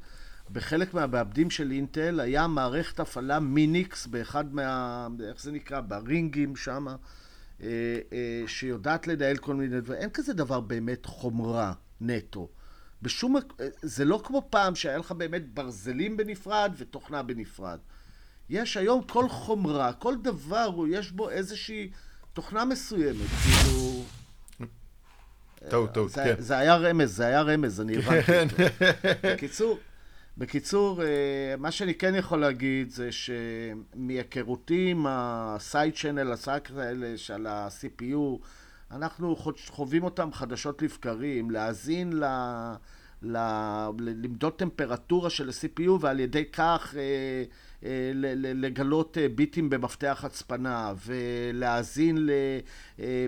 בחלק 0.52 0.94
מהמעבדים 0.94 1.50
של 1.50 1.72
אינטל 1.72 2.20
היה 2.20 2.48
מערכת 2.48 3.00
הפעלה 3.00 3.40
מיניקס 3.40 4.08
באחד 4.08 4.54
מה... 4.54 5.08
איך 5.30 5.42
זה 5.42 5.52
נקרא? 5.52 5.82
ברינגים 5.82 6.56
שמה. 6.56 6.96
אה, 7.62 7.68
אה, 8.14 8.44
שיודעת 8.48 9.08
לנהל 9.08 9.38
כל 9.38 9.56
מיני 9.56 9.82
דברים. 9.82 10.02
אין 10.02 10.10
כזה 10.10 10.34
דבר 10.34 10.60
באמת 10.60 11.06
חומרה 11.06 11.74
נטו. 12.02 12.50
בשום... 13.02 13.36
זה 13.82 14.06
לא 14.06 14.22
כמו 14.24 14.48
פעם 14.50 14.76
שהיה 14.76 14.98
לך 14.98 15.12
באמת 15.12 15.54
ברזלים 15.54 16.18
בנפרד 16.18 16.74
ותוכנה 16.78 17.24
בנפרד. 17.24 17.80
יש 18.50 18.78
היום 18.78 19.04
כל 19.04 19.30
חומרה, 19.30 19.94
כל 19.94 20.16
דבר, 20.22 20.70
יש 20.90 21.12
בו 21.12 21.30
איזושהי 21.30 21.92
תוכנה 22.34 22.66
מסוימת, 22.66 23.28
כאילו... 23.44 24.04
טעות, 25.70 25.94
טעות, 25.94 26.12
כן. 26.12 26.36
זה 26.40 26.58
היה 26.58 26.76
רמז, 26.76 27.16
זה 27.16 27.26
היה 27.26 27.42
רמז, 27.42 27.82
אני 27.82 27.98
הבנתי 27.98 28.22
אותו. 28.44 28.64
בקיצור, 29.24 29.80
בקיצור, 30.38 31.04
אה, 31.04 31.56
מה 31.58 31.72
שאני 31.72 31.94
כן 31.94 32.16
יכול 32.16 32.40
להגיד 32.40 32.90
זה 32.90 33.10
שמהיכרותי 33.12 34.92
עם 34.92 35.06
הסייד 35.10 35.94
צ'אנל, 35.96 36.32
הסייד 36.32 36.62
האלה 36.78 37.18
של 37.18 37.48
ה-CPU, 37.48 38.46
אנחנו 38.92 39.36
חווים 39.68 40.04
אותם 40.04 40.34
חדשות 40.34 40.82
לבקרים, 40.82 41.52
להאזין 41.52 42.14
ל... 42.14 42.24
ל... 43.24 43.38
למדוד 44.00 44.54
טמפרטורה 44.54 45.30
של 45.30 45.50
ה-CPU 45.50 45.92
ועל 46.00 46.20
ידי 46.20 46.46
כך 46.46 46.96
אה, 46.98 47.44
אה, 47.84 48.12
לגלות 48.36 49.18
ביטים 49.36 49.70
במפתח 49.70 50.22
הצפנה 50.26 50.94
ולהאזין 51.06 52.30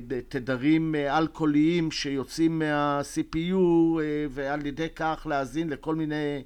לתדרים 0.10 0.96
אלכוהוליים 0.96 1.92
שיוצאים 1.92 2.60
מה-CPU 2.60 3.58
ועל 4.30 4.66
ידי 4.66 4.88
כך 4.96 5.28
להאזין 5.30 5.70
לכל 5.70 5.96
מיני 5.96 6.44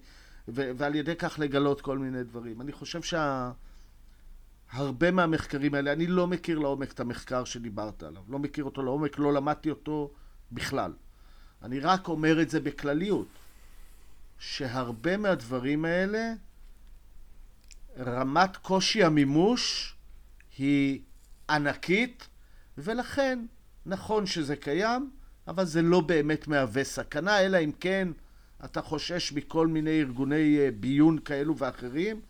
ו- 0.47 0.71
ועל 0.77 0.95
ידי 0.95 1.15
כך 1.15 1.39
לגלות 1.39 1.81
כל 1.81 1.97
מיני 1.97 2.23
דברים. 2.23 2.61
אני 2.61 2.71
חושב 2.71 3.01
שהרבה 3.01 5.07
שה... 5.07 5.11
מהמחקרים 5.11 5.73
האלה, 5.73 5.93
אני 5.93 6.07
לא 6.07 6.27
מכיר 6.27 6.59
לעומק 6.59 6.91
את 6.91 6.99
המחקר 6.99 7.43
שדיברת 7.43 8.03
עליו. 8.03 8.23
לא 8.27 8.39
מכיר 8.39 8.63
אותו 8.63 8.83
לעומק, 8.83 9.19
לא 9.19 9.33
למדתי 9.33 9.69
אותו 9.69 10.11
בכלל. 10.51 10.93
אני 11.61 11.79
רק 11.79 12.07
אומר 12.07 12.41
את 12.41 12.49
זה 12.49 12.59
בכלליות, 12.59 13.27
שהרבה 14.39 15.17
מהדברים 15.17 15.85
האלה, 15.85 16.33
רמת 17.99 18.57
קושי 18.57 19.03
המימוש 19.03 19.95
היא 20.57 21.01
ענקית, 21.49 22.27
ולכן 22.77 23.39
נכון 23.85 24.25
שזה 24.25 24.55
קיים, 24.55 25.11
אבל 25.47 25.65
זה 25.65 25.81
לא 25.81 26.01
באמת 26.01 26.47
מהווה 26.47 26.83
סכנה, 26.83 27.39
אלא 27.39 27.57
אם 27.57 27.71
כן 27.79 28.07
אתה 28.65 28.81
חושש 28.81 29.33
מכל 29.33 29.67
מיני 29.67 29.99
ארגוני 29.99 30.57
אה, 30.59 30.69
ביון 30.79 31.19
כאלו 31.25 31.57
ואחרים, 31.57 32.21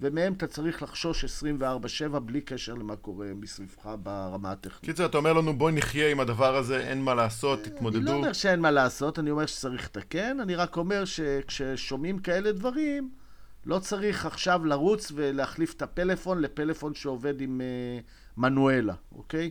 ומהם 0.00 0.32
אתה 0.32 0.46
צריך 0.46 0.82
לחשוש 0.82 1.42
24/7 1.44 2.18
בלי 2.18 2.40
קשר 2.40 2.74
למה 2.74 2.96
קורה 2.96 3.26
מסביבך 3.34 3.90
ברמה 4.02 4.52
הטכנית. 4.52 4.84
קיצר, 4.84 5.06
אתה 5.06 5.18
אומר 5.18 5.32
לנו, 5.32 5.58
בואי 5.58 5.72
נחיה 5.72 6.10
עם 6.10 6.20
הדבר 6.20 6.56
הזה, 6.56 6.80
אין 6.80 7.02
מה 7.02 7.14
לעשות, 7.14 7.60
אני 7.64 7.70
תתמודדו. 7.70 8.00
לא 8.00 8.12
אומר 8.12 8.32
שאין 8.32 8.60
מה 8.60 8.70
לעשות, 8.70 9.18
אני 9.18 9.30
אומר 9.30 9.46
שצריך 9.46 9.84
לתקן, 9.84 10.40
אני 10.40 10.54
רק 10.54 10.76
אומר 10.76 11.04
שכששומעים 11.04 12.18
כאלה 12.18 12.52
דברים, 12.52 13.10
לא 13.66 13.78
צריך 13.78 14.26
עכשיו 14.26 14.64
לרוץ 14.64 15.12
ולהחליף 15.14 15.74
את 15.74 15.82
הפלאפון 15.82 16.40
לפלאפון 16.40 16.94
שעובד 16.94 17.40
עם 17.40 17.60
uh, 17.60 18.40
מנואלה, 18.40 18.94
אוקיי? 19.12 19.50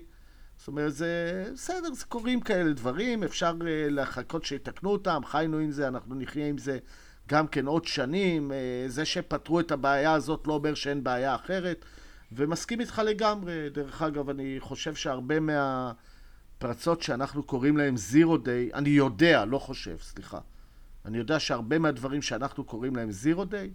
זאת 0.61 0.67
אומרת, 0.67 0.93
זה 0.93 1.45
בסדר, 1.53 1.93
זה 1.93 2.05
קורים 2.05 2.41
כאלה 2.41 2.73
דברים, 2.73 3.23
אפשר 3.23 3.53
uh, 3.59 3.63
לחכות 3.89 4.45
שיתקנו 4.45 4.89
אותם, 4.89 5.21
חיינו 5.25 5.57
עם 5.57 5.71
זה, 5.71 5.87
אנחנו 5.87 6.15
נחיה 6.15 6.47
עם 6.47 6.57
זה 6.57 6.79
גם 7.27 7.47
כן 7.47 7.65
עוד 7.65 7.85
שנים. 7.85 8.51
Uh, 8.51 8.53
זה 8.91 9.05
שפתרו 9.05 9.59
את 9.59 9.71
הבעיה 9.71 10.13
הזאת 10.13 10.47
לא 10.47 10.53
אומר 10.53 10.73
שאין 10.73 11.03
בעיה 11.03 11.35
אחרת, 11.35 11.85
ומסכים 12.31 12.79
איתך 12.79 13.01
לגמרי. 13.05 13.69
דרך 13.69 14.01
אגב, 14.01 14.29
אני 14.29 14.55
חושב 14.59 14.95
שהרבה 14.95 15.35
מהפרצות 15.39 17.01
שאנחנו 17.01 17.43
קוראים 17.43 17.77
להן 17.77 17.97
זירו 17.97 18.37
דיי, 18.37 18.69
אני 18.73 18.89
יודע, 18.89 19.45
לא 19.45 19.59
חושב, 19.59 19.97
סליחה. 19.99 20.39
אני 21.05 21.17
יודע 21.17 21.39
שהרבה 21.39 21.79
מהדברים 21.79 22.21
שאנחנו 22.21 22.63
קוראים 22.63 22.95
להם 22.95 23.11
zero 23.11 23.45
day, 23.45 23.71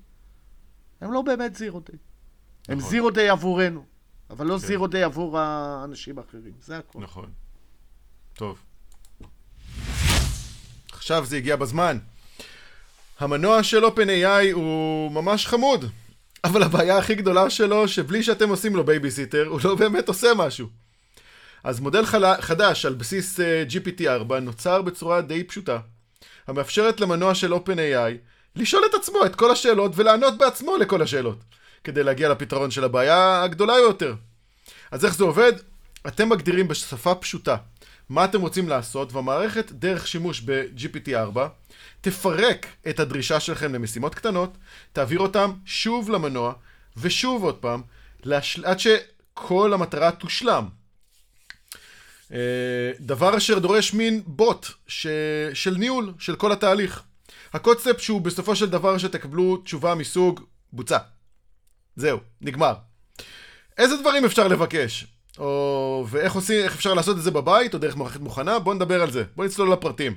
הם 1.00 1.12
לא 1.12 1.22
באמת 1.22 1.54
zero 1.54 1.80
day. 1.80 1.98
הם 2.68 2.78
נכון. 2.78 2.90
zero 2.90 3.10
day 3.10 3.28
עבורנו, 3.28 3.84
אבל 4.30 4.46
לא 4.46 4.52
כן. 4.52 4.58
zero 4.66 4.86
day 4.86 5.02
עבור 5.02 5.38
האנשים 5.38 6.18
האחרים. 6.18 6.52
זה 6.60 6.78
הכול. 6.78 7.02
נכון. 7.02 7.30
טוב. 8.34 8.58
עכשיו 10.92 11.24
זה 11.24 11.36
הגיע 11.36 11.56
בזמן. 11.56 11.98
המנוע 13.18 13.62
של 13.62 13.84
OpenAI 13.84 14.52
הוא 14.52 15.12
ממש 15.12 15.46
חמוד, 15.46 15.84
אבל 16.44 16.62
הבעיה 16.62 16.98
הכי 16.98 17.14
גדולה 17.14 17.50
שלו, 17.50 17.88
שבלי 17.88 18.22
שאתם 18.22 18.48
עושים 18.48 18.76
לו 18.76 18.84
בייביסיטר, 18.84 19.46
הוא 19.46 19.60
לא 19.64 19.74
באמת 19.74 20.08
עושה 20.08 20.28
משהו. 20.36 20.68
אז 21.64 21.80
מודל 21.80 22.06
חלה, 22.06 22.42
חדש 22.42 22.86
על 22.86 22.94
בסיס 22.94 23.40
uh, 23.40 23.42
GPT-4 23.72 24.34
נוצר 24.34 24.82
בצורה 24.82 25.20
די 25.20 25.44
פשוטה, 25.44 25.78
המאפשרת 26.46 27.00
למנוע 27.00 27.34
של 27.34 27.52
OpenAI 27.52 28.16
לשאול 28.56 28.82
את 28.90 28.94
עצמו 28.94 29.26
את 29.26 29.36
כל 29.36 29.50
השאלות 29.50 29.92
ולענות 29.94 30.38
בעצמו 30.38 30.76
לכל 30.76 31.02
השאלות, 31.02 31.38
כדי 31.86 32.02
להגיע 32.02 32.28
לפתרון 32.28 32.70
של 32.70 32.84
הבעיה 32.84 33.42
הגדולה 33.42 33.74
יותר. 33.74 34.14
אז 34.90 35.04
איך 35.04 35.16
זה 35.16 35.24
עובד? 35.24 35.52
אתם 36.06 36.28
מגדירים 36.28 36.68
בשפה 36.68 37.14
פשוטה 37.14 37.56
מה 38.08 38.24
אתם 38.24 38.40
רוצים 38.40 38.68
לעשות, 38.68 39.12
והמערכת, 39.12 39.72
דרך 39.72 40.06
שימוש 40.06 40.40
ב-GPT-4, 40.40 41.38
תפרק 42.00 42.66
את 42.88 43.00
הדרישה 43.00 43.40
שלכם 43.40 43.74
למשימות 43.74 44.14
קטנות, 44.14 44.56
תעביר 44.92 45.18
אותם 45.18 45.52
שוב 45.64 46.10
למנוע, 46.10 46.52
ושוב 46.96 47.44
עוד 47.44 47.54
פעם, 47.54 47.82
להש... 48.24 48.58
עד 48.58 48.78
שכל 48.80 49.72
המטרה 49.74 50.10
תושלם. 50.10 50.68
אה, 52.32 52.38
דבר 53.00 53.36
אשר 53.36 53.58
דורש 53.58 53.94
מין 53.94 54.22
בוט 54.26 54.66
ש... 54.86 55.06
של 55.54 55.74
ניהול 55.76 56.12
של 56.18 56.36
כל 56.36 56.52
התהליך. 56.52 57.02
הקונספט 57.52 58.00
שהוא 58.00 58.20
בסופו 58.20 58.56
של 58.56 58.70
דבר 58.70 58.98
שתקבלו 58.98 59.56
תשובה 59.56 59.94
מסוג 59.94 60.40
בוצע. 60.72 60.98
זהו, 61.96 62.18
נגמר. 62.40 62.74
איזה 63.78 63.96
דברים 63.96 64.24
אפשר 64.24 64.48
לבקש? 64.48 65.06
או... 65.38 66.06
ואיך 66.10 66.32
עושים, 66.32 66.64
איך 66.64 66.74
אפשר 66.74 66.94
לעשות 66.94 67.16
את 67.16 67.22
זה 67.22 67.30
בבית, 67.30 67.74
או 67.74 67.78
דרך 67.78 67.96
מערכת 67.96 68.20
מוכנה? 68.20 68.58
בואו 68.58 68.74
נדבר 68.74 69.02
על 69.02 69.10
זה. 69.10 69.24
בואו 69.36 69.46
נצלול 69.48 69.72
לפרטים. 69.72 70.16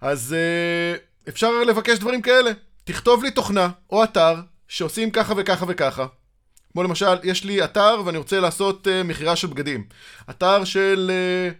אז 0.00 0.34
אה, 0.38 0.96
אפשר 1.28 1.50
לבקש 1.62 1.98
דברים 1.98 2.22
כאלה. 2.22 2.50
תכתוב 2.84 3.24
לי 3.24 3.30
תוכנה 3.30 3.68
או 3.90 4.04
אתר 4.04 4.34
שעושים 4.68 5.10
ככה 5.10 5.34
וככה 5.36 5.64
וככה. 5.68 6.06
כמו 6.72 6.82
למשל, 6.82 7.16
יש 7.22 7.44
לי 7.44 7.64
אתר 7.64 8.02
ואני 8.06 8.18
רוצה 8.18 8.40
לעשות 8.40 8.88
אה, 8.88 9.02
מכירה 9.02 9.36
של 9.36 9.46
בגדים. 9.46 9.84
אתר 10.30 10.64
של, 10.64 11.10
אה, 11.14 11.52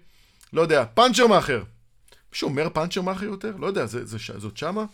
לא 0.53 0.62
יודע, 0.62 0.85
פאנצ'ר 0.95 1.26
מאכר. 1.26 1.62
מישהו 2.33 2.49
אומר 2.49 2.68
פאנצ'ר 2.68 3.01
מאכר 3.03 3.26
יותר? 3.26 3.53
לא 3.59 3.66
יודע, 3.66 3.87
זה, 3.87 4.07
זה, 4.07 4.18
ש- 4.18 4.30
זאת 4.30 4.57
שמה? 4.57 4.85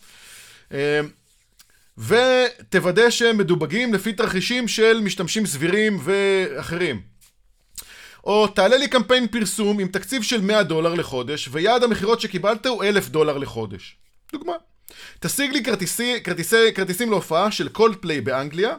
ותוודא 1.98 3.10
שהם 3.10 3.38
מדובגים 3.38 3.94
לפי 3.94 4.12
תרחישים 4.12 4.68
של 4.68 5.00
משתמשים 5.00 5.46
סבירים 5.46 5.98
ואחרים. 6.04 7.00
או 8.24 8.46
תעלה 8.46 8.76
לי 8.76 8.88
קמפיין 8.88 9.28
פרסום 9.28 9.78
עם 9.78 9.88
תקציב 9.88 10.22
של 10.22 10.40
100 10.40 10.62
דולר 10.62 10.94
לחודש, 10.94 11.48
ויעד 11.52 11.82
המכירות 11.82 12.20
שקיבלת 12.20 12.66
הוא 12.66 12.84
1,000 12.84 13.08
דולר 13.08 13.38
לחודש. 13.38 13.96
דוגמה. 14.32 14.52
תשיג 15.20 15.52
לי 15.52 15.64
כרטיסי, 15.64 16.20
כרטיסי, 16.24 16.72
כרטיסים 16.74 17.10
להופעה 17.10 17.50
של 17.50 17.68
קולד 17.68 17.96
פליי 17.96 18.20
באנגליה, 18.20 18.76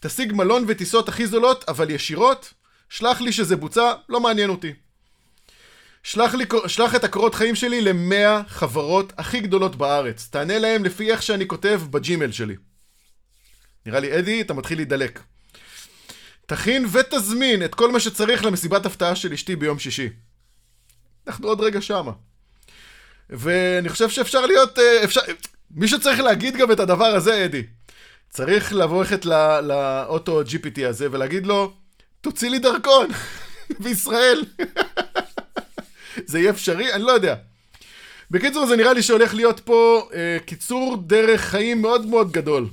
תשיג 0.00 0.32
מלון 0.32 0.64
וטיסות 0.68 1.08
הכי 1.08 1.26
זולות, 1.26 1.64
אבל 1.68 1.90
ישירות, 1.90 2.52
שלח 2.88 3.20
לי 3.20 3.32
שזה 3.32 3.56
בוצע, 3.56 3.92
לא 4.08 4.20
מעניין 4.20 4.50
אותי. 4.50 4.72
שלח, 6.04 6.34
לי, 6.34 6.44
שלח 6.66 6.94
את 6.94 7.04
הקורות 7.04 7.34
חיים 7.34 7.54
שלי 7.54 7.80
למאה 7.80 8.40
חברות 8.48 9.12
הכי 9.18 9.40
גדולות 9.40 9.76
בארץ. 9.76 10.28
תענה 10.30 10.58
להם 10.58 10.84
לפי 10.84 11.10
איך 11.10 11.22
שאני 11.22 11.46
כותב 11.46 11.80
בג'ימל 11.90 12.32
שלי. 12.32 12.56
נראה 13.86 14.00
לי, 14.00 14.18
אדי, 14.18 14.40
אתה 14.40 14.54
מתחיל 14.54 14.78
להידלק. 14.78 15.20
תכין 16.46 16.86
ותזמין 16.92 17.64
את 17.64 17.74
כל 17.74 17.92
מה 17.92 18.00
שצריך 18.00 18.44
למסיבת 18.44 18.86
הפתעה 18.86 19.16
של 19.16 19.32
אשתי 19.32 19.56
ביום 19.56 19.78
שישי. 19.78 20.08
אנחנו 21.26 21.48
עוד 21.48 21.60
רגע 21.60 21.80
שמה. 21.80 22.12
ואני 23.30 23.88
חושב 23.88 24.08
שאפשר 24.08 24.46
להיות... 24.46 24.78
אה, 24.78 25.04
אפשר... 25.04 25.20
מישהו 25.70 26.00
צריך 26.00 26.20
להגיד 26.20 26.56
גם 26.56 26.72
את 26.72 26.80
הדבר 26.80 27.04
הזה, 27.04 27.44
אדי. 27.44 27.62
צריך 28.30 28.72
ללכת 28.72 29.24
לא- 29.24 29.60
לאוטו 29.60 30.42
GPT 30.42 30.86
הזה 30.88 31.08
ולהגיד 31.10 31.46
לו, 31.46 31.72
תוציא 32.20 32.50
לי 32.50 32.58
דרכון 32.58 33.06
בישראל. 33.82 34.44
זה 36.26 36.38
יהיה 36.38 36.50
אפשרי? 36.50 36.92
אני 36.92 37.02
לא 37.02 37.12
יודע. 37.12 37.36
בקיצור, 38.30 38.66
זה 38.66 38.76
נראה 38.76 38.92
לי 38.92 39.02
שהולך 39.02 39.34
להיות 39.34 39.60
פה 39.60 40.08
אה, 40.14 40.38
קיצור 40.46 40.96
דרך 41.06 41.40
חיים 41.40 41.82
מאוד 41.82 42.06
מאוד 42.06 42.32
גדול. 42.32 42.68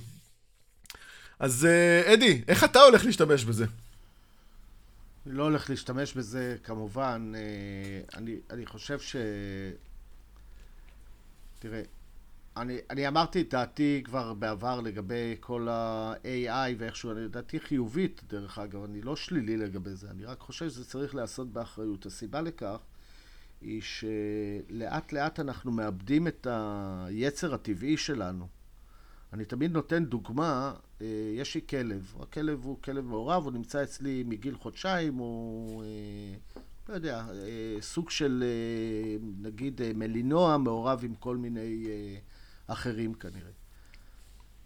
אז 1.40 1.66
אה, 1.66 2.14
אדי, 2.14 2.42
איך 2.48 2.64
אתה 2.64 2.80
הולך 2.80 3.06
להשתמש 3.06 3.46
בזה? 3.46 3.66
אני 5.26 5.38
לא 5.38 5.44
הולך 5.44 5.70
להשתמש 5.70 6.14
בזה, 6.14 6.56
כמובן. 6.64 7.32
אה, 7.36 8.18
אני, 8.18 8.36
אני 8.50 8.66
חושב 8.66 9.00
ש... 9.00 9.16
תראה, 11.60 11.82
אני, 12.58 12.78
אני 12.90 13.08
אמרתי 13.08 13.42
את 13.42 13.50
דעתי 13.50 14.02
כבר 14.06 14.34
בעבר 14.34 14.82
לגבי 14.82 15.36
כל 15.40 15.68
ה-AI 15.70 16.76
ואיכשהו, 16.78 17.12
אני 17.12 17.28
דעתי 17.28 17.60
חיובית, 17.60 18.22
דרך 18.30 18.60
אגב, 18.60 18.84
אני 18.84 19.02
לא 19.02 19.16
שלילי 19.16 19.58
לגבי 19.58 19.96
זה, 19.96 20.08
אני 20.12 20.26
רק 20.26 20.40
חושב 20.40 20.70
שזה 20.70 20.86
צריך 20.86 21.16
להיעשות 21.16 21.54
באחריות. 21.54 22.06
הסיבה 22.06 22.42
לכך 22.42 22.78
היא 23.62 23.82
שלאט 23.82 25.14
לאט 25.14 25.40
אנחנו 25.40 25.72
מאבדים 25.72 26.28
את 26.28 26.48
היצר 26.50 27.54
הטבעי 27.54 27.98
שלנו. 27.98 28.48
אני 29.34 29.46
תמיד 29.46 29.72
נותן 29.72 30.06
דוגמה, 30.06 30.74
אה, 31.02 31.08
יש 31.36 31.56
לי 31.56 31.62
כלב, 31.70 32.16
הכלב 32.20 32.66
הוא 32.66 32.78
כלב 32.82 33.06
מעורב, 33.06 33.44
הוא 33.44 33.52
נמצא 33.52 33.84
אצלי 33.84 34.24
מגיל 34.28 34.56
חודשיים, 34.56 35.16
הוא, 35.16 35.84
אה, 35.84 35.90
לא 36.90 36.94
יודע, 36.94 37.26
אה, 37.34 37.82
סוג 37.82 38.10
של, 38.10 38.44
נגיד, 39.42 39.82
מלינוע 39.96 40.58
מעורב 40.58 41.02
עם 41.04 41.16
כל 41.16 41.38
מיני 41.38 41.88
אחרים 42.68 43.14
כנראה. 43.14 43.52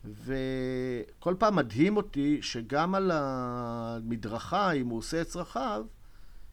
וכל 0.05 1.35
פעם 1.39 1.55
מדהים 1.55 1.97
אותי 1.97 2.41
שגם 2.41 2.95
על 2.95 3.11
המדרכה, 3.13 4.71
אם 4.71 4.87
הוא 4.87 4.97
עושה 4.97 5.21
את 5.21 5.27
צרכיו, 5.27 5.85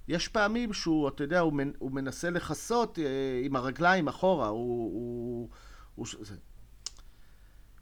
יש 0.08 0.28
פעמים 0.28 0.72
שהוא, 0.72 1.08
אתה 1.08 1.24
יודע, 1.24 1.40
הוא, 1.40 1.52
מנ, 1.52 1.70
הוא 1.78 1.92
מנסה 1.92 2.30
לכסות 2.30 2.98
אה, 2.98 3.40
עם 3.44 3.56
הרגליים 3.56 4.08
אחורה, 4.08 4.48
הוא... 4.48 4.92
הוא, 4.92 5.48
הוא 5.94 6.24
זה. 6.26 6.36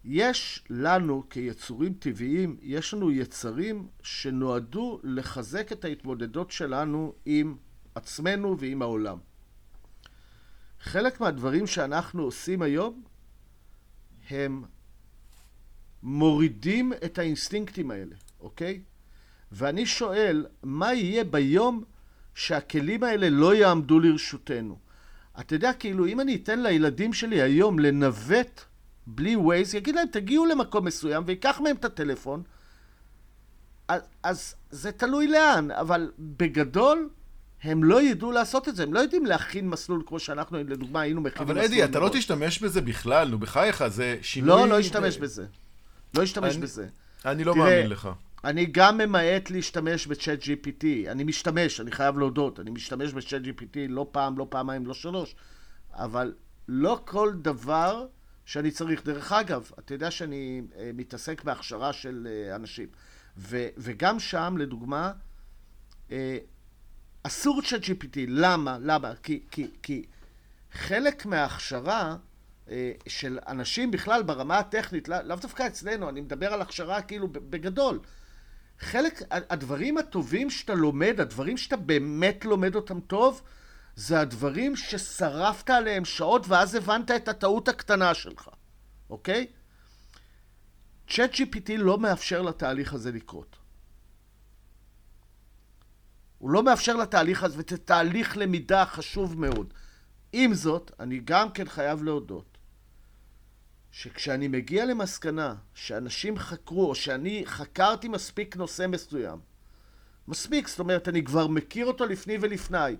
יש 0.03 0.63
לנו 0.69 1.23
כיצורים 1.29 1.93
טבעיים, 1.93 2.57
יש 2.61 2.93
לנו 2.93 3.11
יצרים 3.11 3.87
שנועדו 4.01 4.99
לחזק 5.03 5.71
את 5.71 5.85
ההתמודדות 5.85 6.51
שלנו 6.51 7.13
עם 7.25 7.55
עצמנו 7.95 8.59
ועם 8.59 8.81
העולם. 8.81 9.17
חלק 10.79 11.21
מהדברים 11.21 11.67
שאנחנו 11.67 12.23
עושים 12.23 12.61
היום 12.61 13.03
הם 14.29 14.63
מורידים 16.03 16.93
את 17.05 17.17
האינסטינקטים 17.17 17.91
האלה, 17.91 18.15
אוקיי? 18.39 18.81
ואני 19.51 19.85
שואל, 19.85 20.45
מה 20.63 20.93
יהיה 20.93 21.23
ביום 21.23 21.83
שהכלים 22.35 23.03
האלה 23.03 23.29
לא 23.29 23.55
יעמדו 23.55 23.99
לרשותנו? 23.99 24.77
אתה 25.39 25.55
יודע, 25.55 25.73
כאילו, 25.73 26.05
אם 26.07 26.19
אני 26.19 26.35
אתן 26.35 26.63
לילדים 26.63 27.13
שלי 27.13 27.41
היום 27.41 27.79
לנווט 27.79 28.61
בלי 29.07 29.35
ווייז, 29.35 29.75
יגיד 29.75 29.95
להם, 29.95 30.07
תגיעו 30.11 30.45
למקום 30.45 30.85
מסוים 30.85 31.23
ויקח 31.25 31.59
מהם 31.63 31.75
את 31.75 31.85
הטלפון, 31.85 32.43
אז, 33.87 34.01
אז 34.23 34.55
זה 34.69 34.91
תלוי 34.91 35.27
לאן, 35.27 35.71
אבל 35.71 36.11
בגדול, 36.19 37.09
הם 37.63 37.83
לא 37.83 38.01
ידעו 38.01 38.31
לעשות 38.31 38.67
את 38.69 38.75
זה, 38.75 38.83
הם 38.83 38.93
לא 38.93 38.99
יודעים 38.99 39.25
להכין 39.25 39.69
מסלול 39.69 40.03
כמו 40.05 40.19
שאנחנו, 40.19 40.57
לדוגמה, 40.57 41.01
היינו 41.01 41.21
מכינים 41.21 41.47
מסלול. 41.47 41.57
אבל 41.65 41.67
אדי, 41.73 41.83
אתה 41.83 41.99
לא. 41.99 42.09
תשתמש 42.13 42.59
בזה 42.59 42.81
בכלל, 42.81 43.27
נו, 43.27 43.39
בחייך, 43.39 43.87
זה 43.87 44.17
שינוי... 44.21 44.49
לא, 44.49 44.67
לא 44.67 44.79
אשתמש 44.79 45.17
בזה. 45.17 45.45
לא 46.17 46.23
אשתמש 46.23 46.53
אני- 46.55 46.61
בזה. 46.61 46.87
אני 47.25 47.43
לא 47.43 47.53
תראה, 47.53 47.65
מאמין 47.65 47.89
לך. 47.89 48.09
אני 48.43 48.65
גם 48.65 48.97
ממעט 48.97 49.49
להשתמש 49.49 50.07
בצ'אט 50.07 50.39
GPT. 50.43 50.85
אני 51.07 51.23
משתמש, 51.23 51.81
אני 51.81 51.91
חייב 51.91 52.17
להודות. 52.17 52.59
אני 52.59 52.71
משתמש 52.71 53.13
בצ'אט 53.13 53.41
GPT 53.41 53.77
לא 53.89 54.07
פעם, 54.11 54.37
לא 54.37 54.47
פעמיים, 54.49 54.85
לא 54.85 54.93
שלוש. 54.93 55.35
אבל 55.93 56.33
לא 56.67 57.01
כל 57.05 57.33
דבר 57.41 58.07
שאני 58.45 58.71
צריך. 58.71 59.05
דרך 59.05 59.31
אגב, 59.31 59.71
אתה 59.79 59.93
יודע 59.93 60.11
שאני 60.11 60.61
אה, 60.75 60.91
מתעסק 60.93 61.43
בהכשרה 61.43 61.93
של 61.93 62.27
אה, 62.31 62.55
אנשים. 62.55 62.87
ו, 63.37 63.67
וגם 63.77 64.19
שם, 64.19 64.55
לדוגמה, 64.59 65.11
אה, 66.11 66.37
אסור 67.23 67.61
צ'אט 67.61 67.83
GPT. 67.83 68.17
למה? 68.27 68.77
למה? 68.81 69.13
כי, 69.23 69.43
כי, 69.51 69.67
כי 69.83 70.05
חלק 70.71 71.25
מההכשרה 71.25 72.15
אה, 72.69 72.91
של 73.07 73.39
אנשים 73.47 73.91
בכלל 73.91 74.23
ברמה 74.23 74.59
הטכנית, 74.59 75.09
לא- 75.09 75.21
לאו 75.21 75.35
דווקא 75.35 75.67
אצלנו, 75.67 76.09
אני 76.09 76.21
מדבר 76.21 76.53
על 76.53 76.61
הכשרה 76.61 77.01
כאילו 77.01 77.27
בגדול. 77.27 77.99
חלק, 78.81 79.21
הדברים 79.31 79.97
הטובים 79.97 80.49
שאתה 80.49 80.73
לומד, 80.73 81.19
הדברים 81.19 81.57
שאתה 81.57 81.77
באמת 81.77 82.45
לומד 82.45 82.75
אותם 82.75 82.99
טוב, 82.99 83.41
זה 83.95 84.19
הדברים 84.19 84.75
ששרפת 84.75 85.69
עליהם 85.69 86.05
שעות 86.05 86.47
ואז 86.47 86.75
הבנת 86.75 87.11
את 87.11 87.27
הטעות 87.27 87.67
הקטנה 87.67 88.13
שלך, 88.13 88.49
אוקיי? 89.09 89.47
צ'אט 91.09 91.33
GPT 91.33 91.71
לא 91.77 91.97
מאפשר 91.97 92.41
לתהליך 92.41 92.93
הזה 92.93 93.11
לקרות. 93.11 93.55
הוא 96.37 96.49
לא 96.49 96.63
מאפשר 96.63 96.95
לתהליך 96.95 97.43
הזה, 97.43 97.55
וזה 97.57 97.77
תהליך 97.77 98.37
למידה 98.37 98.85
חשוב 98.85 99.39
מאוד. 99.39 99.73
עם 100.33 100.53
זאת, 100.53 100.91
אני 100.99 101.19
גם 101.23 101.51
כן 101.51 101.67
חייב 101.67 102.03
להודות 102.03 102.50
שכשאני 103.91 104.47
מגיע 104.47 104.85
למסקנה 104.85 105.55
שאנשים 105.73 106.37
חקרו, 106.37 106.89
או 106.89 106.95
שאני 106.95 107.43
חקרתי 107.45 108.07
מספיק 108.07 108.55
נושא 108.55 108.87
מסוים, 108.87 109.39
מספיק, 110.27 110.67
זאת 110.67 110.79
אומרת, 110.79 111.07
אני 111.07 111.23
כבר 111.23 111.47
מכיר 111.47 111.85
אותו 111.85 112.05
לפני 112.05 112.37
ולפני, 112.41 112.95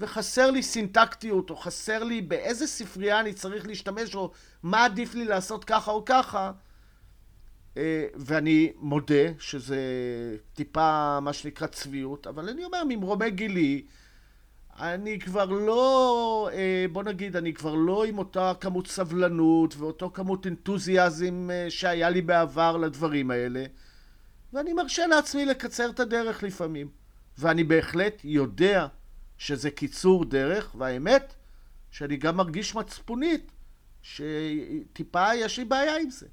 וחסר 0.00 0.50
לי 0.50 0.62
סינטקטיות, 0.62 1.50
או 1.50 1.56
חסר 1.56 2.04
לי 2.04 2.20
באיזה 2.20 2.66
ספרייה 2.66 3.20
אני 3.20 3.32
צריך 3.32 3.66
להשתמש, 3.66 4.14
או 4.14 4.30
מה 4.62 4.84
עדיף 4.84 5.14
לי 5.14 5.24
לעשות 5.24 5.64
ככה 5.64 5.90
או 5.90 6.04
ככה, 6.04 6.52
אה, 7.76 8.06
ואני 8.14 8.72
מודה 8.76 9.32
שזה 9.38 9.80
טיפה, 10.54 11.20
מה 11.20 11.32
שנקרא, 11.32 11.66
צביעות, 11.66 12.26
אבל 12.26 12.48
אני 12.48 12.64
אומר, 12.64 12.82
ממרומי 12.88 13.30
גילי, 13.30 13.84
אני 14.80 15.18
כבר 15.18 15.44
לא, 15.44 16.48
אה, 16.52 16.86
בוא 16.92 17.02
נגיד, 17.02 17.36
אני 17.36 17.54
כבר 17.54 17.74
לא 17.74 18.04
עם 18.04 18.18
אותה 18.18 18.52
כמות 18.60 18.86
סבלנות 18.86 19.76
ואותו 19.76 20.10
כמות 20.10 20.46
אנתוזיאזם 20.46 21.48
אה, 21.52 21.66
שהיה 21.70 22.10
לי 22.10 22.22
בעבר 22.22 22.76
לדברים 22.76 23.30
האלה, 23.30 23.64
ואני 24.52 24.72
מרשה 24.72 25.06
לעצמי 25.06 25.46
לקצר 25.46 25.90
את 25.90 26.00
הדרך 26.00 26.42
לפעמים. 26.42 26.88
ואני 27.38 27.64
בהחלט 27.64 28.20
יודע 28.24 28.86
שזה 29.38 29.70
קיצור 29.70 30.24
דרך, 30.24 30.74
והאמת, 30.78 31.34
שאני 31.90 32.16
גם 32.16 32.36
מרגיש 32.36 32.74
מצפונית 32.74 33.52
שטיפה 34.02 35.34
יש 35.34 35.58
לי 35.58 35.64
בעיה 35.64 35.96
עם 35.96 36.10
זה. 36.10 36.26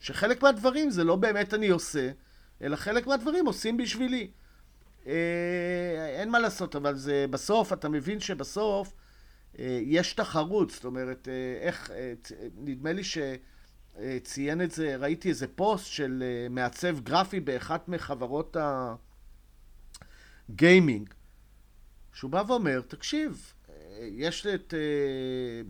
שחלק 0.00 0.42
מהדברים 0.42 0.90
זה 0.90 1.04
לא 1.04 1.16
באמת 1.16 1.54
אני 1.54 1.68
עושה, 1.68 2.10
אלא 2.62 2.76
חלק 2.76 3.06
מהדברים 3.06 3.46
עושים 3.46 3.76
בשבילי. 3.76 4.30
אה, 5.06 6.06
אין 6.20 6.30
מה 6.30 6.38
לעשות, 6.38 6.76
אבל 6.76 6.94
זה 6.96 7.26
בסוף, 7.30 7.72
אתה 7.72 7.88
מבין 7.88 8.20
שבסוף 8.20 8.94
אה, 9.58 9.80
יש 9.82 10.12
תחרות, 10.12 10.70
זאת 10.70 10.84
אומרת, 10.84 11.28
אה, 11.28 11.66
איך, 11.66 11.90
אה, 11.90 11.96
אה, 11.96 12.46
נדמה 12.56 12.92
לי 12.92 13.02
שציין 13.04 14.62
את 14.62 14.70
זה, 14.70 14.96
ראיתי 14.96 15.28
איזה 15.28 15.46
פוסט 15.48 15.86
של 15.86 16.22
אה, 16.26 16.48
מעצב 16.50 17.00
גרפי 17.00 17.40
באחת 17.40 17.88
מחברות 17.88 18.56
הגיימינג, 20.48 21.08
שהוא 22.12 22.30
בא 22.30 22.42
ואומר, 22.48 22.80
תקשיב, 22.80 23.52
אה, 23.68 23.74
יש 24.12 24.46
את 24.46 24.74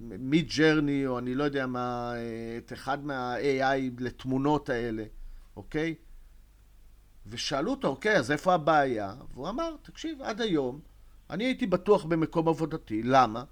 מיד 0.01 0.49
ג'רני, 0.59 1.07
או 1.07 1.19
אני 1.19 1.35
לא 1.35 1.45
יודע 1.45 1.67
מה, 1.67 2.13
אה, 2.17 2.59
את 2.59 2.73
אחד 2.73 3.05
מה-AI 3.05 3.79
לתמונות 3.99 4.69
האלה, 4.69 5.05
אוקיי? 5.57 5.95
ושאלו 7.27 7.71
אותו, 7.71 7.89
אוקיי, 7.89 8.17
אז 8.17 8.31
איפה 8.31 8.55
הבעיה? 8.55 9.15
והוא 9.35 9.49
אמר, 9.49 9.77
תקשיב, 9.83 10.23
עד 10.23 10.41
היום 10.41 10.81
אני 11.31 11.45
הייתי 11.45 11.67
בטוח 11.67 12.05
במקום 12.05 12.49
עבודתי. 12.49 13.03
למה? 13.03 13.45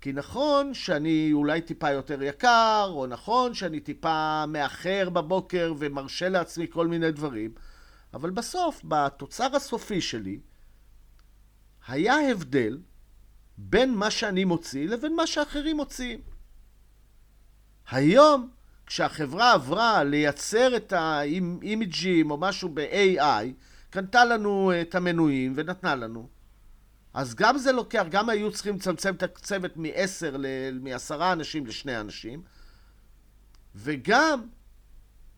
כי 0.00 0.12
נכון 0.12 0.74
שאני 0.74 1.30
אולי 1.32 1.60
טיפה 1.60 1.90
יותר 1.90 2.22
יקר, 2.22 2.90
או 2.90 3.06
נכון 3.06 3.54
שאני 3.54 3.80
טיפה 3.80 4.46
מאחר 4.46 5.10
בבוקר 5.10 5.74
ומרשה 5.78 6.28
לעצמי 6.28 6.66
כל 6.70 6.86
מיני 6.86 7.12
דברים, 7.12 7.54
אבל 8.14 8.30
בסוף, 8.30 8.80
בתוצר 8.84 9.56
הסופי 9.56 10.00
שלי, 10.00 10.40
היה 11.88 12.30
הבדל 12.30 12.78
בין 13.58 13.94
מה 13.94 14.10
שאני 14.10 14.44
מוציא 14.44 14.88
לבין 14.88 15.16
מה 15.16 15.26
שאחרים 15.26 15.76
מוציאים. 15.76 16.20
היום, 17.90 18.50
כשהחברה 18.92 19.52
עברה 19.52 20.04
לייצר 20.04 20.76
את 20.76 20.92
האימג'ים 20.92 22.30
או 22.30 22.36
משהו 22.36 22.68
ב-AI, 22.74 23.44
קנתה 23.90 24.24
לנו 24.24 24.72
את 24.80 24.94
המנויים 24.94 25.52
ונתנה 25.56 25.94
לנו. 25.94 26.28
אז 27.14 27.34
גם 27.34 27.58
זה 27.58 27.72
לוקח, 27.72 28.04
גם 28.10 28.28
היו 28.28 28.52
צריכים 28.52 28.76
לצמצם 28.76 29.14
את 29.14 29.22
הצוות 29.22 29.76
מ-10 29.76 30.38
ל- 30.38 30.78
מעשרה 30.80 31.32
אנשים 31.32 31.66
לשני 31.66 32.00
אנשים, 32.00 32.42
וגם, 33.74 34.46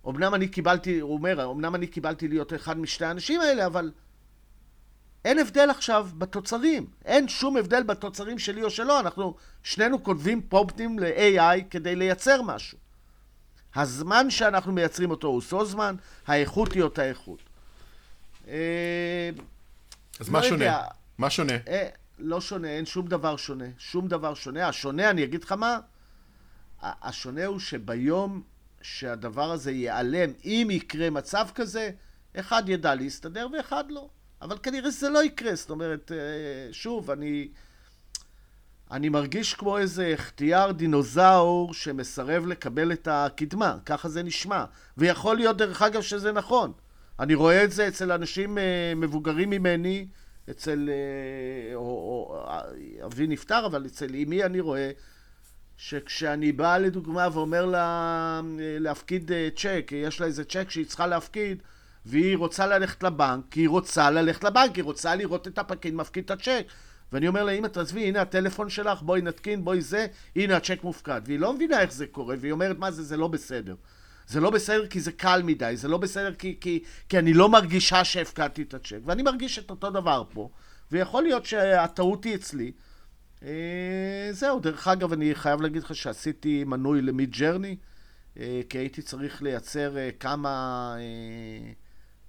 אמנם 0.08 0.34
אני 0.34 0.48
קיבלתי, 0.48 1.00
הוא 1.00 1.14
אומר, 1.14 1.50
אמנם 1.50 1.74
אני 1.74 1.86
קיבלתי 1.86 2.28
להיות 2.28 2.54
אחד 2.54 2.78
משתי 2.78 3.04
האנשים 3.04 3.40
האלה, 3.40 3.66
אבל 3.66 3.92
אין 5.24 5.38
הבדל 5.38 5.70
עכשיו 5.70 6.08
בתוצרים. 6.18 6.86
אין 7.04 7.28
שום 7.28 7.56
הבדל 7.56 7.82
בתוצרים 7.82 8.38
שלי 8.38 8.62
או 8.62 8.70
שלו. 8.70 9.00
אנחנו 9.00 9.34
שנינו 9.62 10.04
כותבים 10.04 10.42
פרומפטים 10.42 10.98
ל-AI 10.98 11.64
כדי 11.70 11.96
לייצר 11.96 12.42
משהו. 12.42 12.83
הזמן 13.74 14.30
שאנחנו 14.30 14.72
מייצרים 14.72 15.10
אותו 15.10 15.26
הוא 15.26 15.36
אותו 15.36 15.64
זמן, 15.64 15.94
האיכות 16.26 16.72
היא 16.72 16.82
אותה 16.82 17.04
איכות. 17.04 17.38
אה, 18.48 19.30
אז 20.20 20.28
לא 20.28 20.32
מה 20.32 20.42
שונה? 20.42 20.82
מה 21.18 21.30
שונה? 21.30 21.52
אה, 21.68 21.88
לא 22.18 22.40
שונה, 22.40 22.68
אין 22.68 22.86
שום 22.86 23.06
דבר 23.06 23.36
שונה. 23.36 23.64
שום 23.78 24.08
דבר 24.08 24.34
שונה. 24.34 24.68
השונה, 24.68 25.10
אני 25.10 25.24
אגיד 25.24 25.44
לך 25.44 25.52
מה, 25.52 25.78
השונה 26.82 27.46
הוא 27.46 27.58
שביום 27.58 28.42
שהדבר 28.82 29.50
הזה 29.50 29.70
ייעלם, 29.70 30.30
אם 30.44 30.68
יקרה 30.70 31.10
מצב 31.10 31.48
כזה, 31.54 31.90
אחד 32.36 32.68
ידע 32.68 32.94
להסתדר 32.94 33.46
ואחד 33.52 33.84
לא. 33.90 34.08
אבל 34.42 34.58
כנראה 34.62 34.92
שזה 34.92 35.08
לא 35.08 35.24
יקרה. 35.24 35.54
זאת 35.54 35.70
אומרת, 35.70 36.12
אה, 36.12 36.72
שוב, 36.72 37.10
אני... 37.10 37.48
אני 38.90 39.08
מרגיש 39.08 39.54
כמו 39.54 39.78
איזה 39.78 40.12
חטיאר 40.16 40.72
דינוזאור 40.72 41.74
שמסרב 41.74 42.46
לקבל 42.46 42.92
את 42.92 43.08
הקדמה, 43.10 43.76
ככה 43.86 44.08
זה 44.08 44.22
נשמע. 44.22 44.64
ויכול 44.96 45.36
להיות, 45.36 45.56
דרך 45.56 45.82
אגב, 45.82 46.02
שזה 46.02 46.32
נכון. 46.32 46.72
אני 47.20 47.34
רואה 47.34 47.64
את 47.64 47.72
זה 47.72 47.88
אצל 47.88 48.12
אנשים 48.12 48.58
אה, 48.58 48.92
מבוגרים 48.96 49.50
ממני, 49.50 50.06
אצל... 50.50 50.90
אה, 50.92 51.74
או, 51.74 51.80
או, 51.80 52.44
אה, 52.48 52.60
אבי 53.06 53.26
נפטר, 53.26 53.66
אבל 53.66 53.86
אצל 53.86 54.14
אמי 54.14 54.44
אני 54.44 54.60
רואה 54.60 54.90
שכשאני 55.76 56.52
בא 56.52 56.78
לדוגמה 56.78 57.28
ואומר 57.32 57.66
לה 57.66 58.40
אה, 58.60 58.76
להפקיד 58.80 59.32
אה, 59.32 59.48
צ'ק, 59.56 59.90
יש 59.94 60.20
לה 60.20 60.26
איזה 60.26 60.44
צ'ק 60.44 60.70
שהיא 60.70 60.86
צריכה 60.86 61.06
להפקיד, 61.06 61.62
והיא 62.06 62.36
רוצה 62.36 62.66
ללכת 62.66 63.02
לבנק, 63.02 63.44
כי 63.50 63.60
היא 63.60 63.68
רוצה 63.68 64.10
ללכת 64.10 64.44
לבנק, 64.44 64.76
היא 64.76 64.84
רוצה 64.84 65.14
לראות 65.14 65.48
את 65.48 65.58
הפקיד 65.58 65.94
מפקיד 65.94 66.24
את 66.24 66.30
הצ'ק. 66.30 66.66
ואני 67.12 67.28
אומר 67.28 67.44
לה, 67.44 67.52
אמא, 67.52 67.66
תעזבי, 67.66 68.08
הנה 68.08 68.20
הטלפון 68.20 68.68
שלך, 68.68 69.02
בואי 69.02 69.22
נתקין, 69.22 69.64
בואי 69.64 69.80
זה, 69.80 70.06
הנה 70.36 70.56
הצ'ק 70.56 70.84
מופקד. 70.84 71.20
והיא 71.24 71.38
לא 71.38 71.52
מבינה 71.52 71.80
איך 71.80 71.92
זה 71.92 72.06
קורה, 72.06 72.36
והיא 72.40 72.52
אומרת, 72.52 72.78
מה 72.78 72.90
זה, 72.90 73.02
זה 73.02 73.16
לא 73.16 73.28
בסדר. 73.28 73.74
זה 74.26 74.40
לא 74.40 74.50
בסדר 74.50 74.86
כי 74.86 75.00
זה 75.00 75.12
קל 75.12 75.42
מדי, 75.42 75.72
זה 75.76 75.88
לא 75.88 75.98
בסדר 75.98 76.34
כי, 76.34 76.56
כי, 76.60 76.82
כי 77.08 77.18
אני 77.18 77.32
לא 77.32 77.48
מרגישה 77.48 78.04
שהפקדתי 78.04 78.62
את 78.62 78.74
הצ'ק. 78.74 78.98
ואני 79.04 79.22
מרגיש 79.22 79.58
את 79.58 79.70
אותו 79.70 79.90
דבר 79.90 80.22
פה, 80.32 80.48
ויכול 80.92 81.22
להיות 81.22 81.46
שהטעות 81.46 82.24
היא 82.24 82.34
אצלי. 82.34 82.72
אה, 83.42 84.28
זהו, 84.30 84.60
דרך 84.60 84.88
אגב, 84.88 85.12
אני 85.12 85.34
חייב 85.34 85.60
להגיד 85.60 85.82
לך 85.82 85.94
שעשיתי 85.94 86.64
מנוי 86.64 87.02
למיד 87.02 87.30
ג'רני, 87.30 87.76
אה, 88.38 88.60
כי 88.68 88.78
הייתי 88.78 89.02
צריך 89.02 89.42
לייצר 89.42 89.98
אה, 89.98 90.10
כמה 90.20 90.94
אה, 90.98 91.72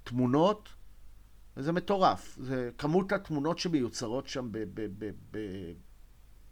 תמונות, 0.03 0.69
וזה 1.57 1.71
מטורף. 1.71 2.37
זה, 2.41 2.69
כמות 2.77 3.11
התמונות 3.11 3.59
שמיוצרות 3.59 4.27
שם 4.27 4.51
ב, 4.51 4.57
ב, 4.57 4.81
ב, 4.99 5.11
ב, 5.31 5.39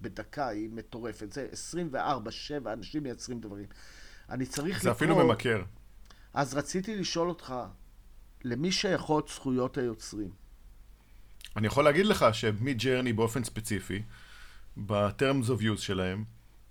בדקה 0.01 0.47
היא 0.47 0.69
מטורפת. 0.69 1.31
זה 1.31 1.47
24-7, 1.93 2.73
אנשים 2.73 3.03
מייצרים 3.03 3.39
דברים. 3.39 3.65
אני 4.29 4.45
צריך 4.45 4.81
זה 4.81 4.91
אפילו 4.91 5.15
ממכר. 5.15 5.63
אז 6.33 6.53
רציתי 6.53 6.95
לשאול 6.95 7.29
אותך, 7.29 7.55
למי 8.43 8.71
שייכות 8.71 9.27
זכויות 9.27 9.77
היוצרים? 9.77 10.29
אני 11.55 11.67
יכול 11.67 11.83
להגיד 11.83 12.05
לך 12.05 12.25
שמיד-ג'רני 12.31 13.13
באופן 13.13 13.43
ספציפי, 13.43 14.03
ב-terms 14.77 15.47
of 15.47 15.61
use 15.61 15.77
שלהם, 15.77 16.23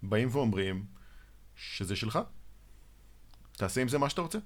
באים 0.03 0.29
ואומרים 0.33 0.85
שזה 1.57 1.97
שלך. 1.97 2.19
תעשה 3.57 3.81
עם 3.81 3.89
זה 3.89 3.99
מה 3.99 4.11
שאתה 4.11 4.21
רוצה. 4.21 4.39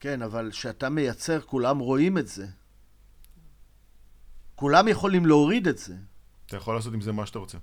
כן, 0.00 0.22
אבל 0.22 0.50
כשאתה 0.52 0.88
מייצר, 0.88 1.40
כולם 1.40 1.78
רואים 1.78 2.18
את 2.18 2.28
זה. 2.28 2.46
כולם 4.58 4.88
יכולים 4.88 5.26
להוריד 5.26 5.68
את 5.68 5.78
זה. 5.78 5.94
אתה 6.46 6.56
יכול 6.56 6.74
לעשות 6.74 6.94
עם 6.94 7.00
זה 7.00 7.12
מה 7.12 7.26
שאתה 7.26 7.38
רוצה. 7.38 7.58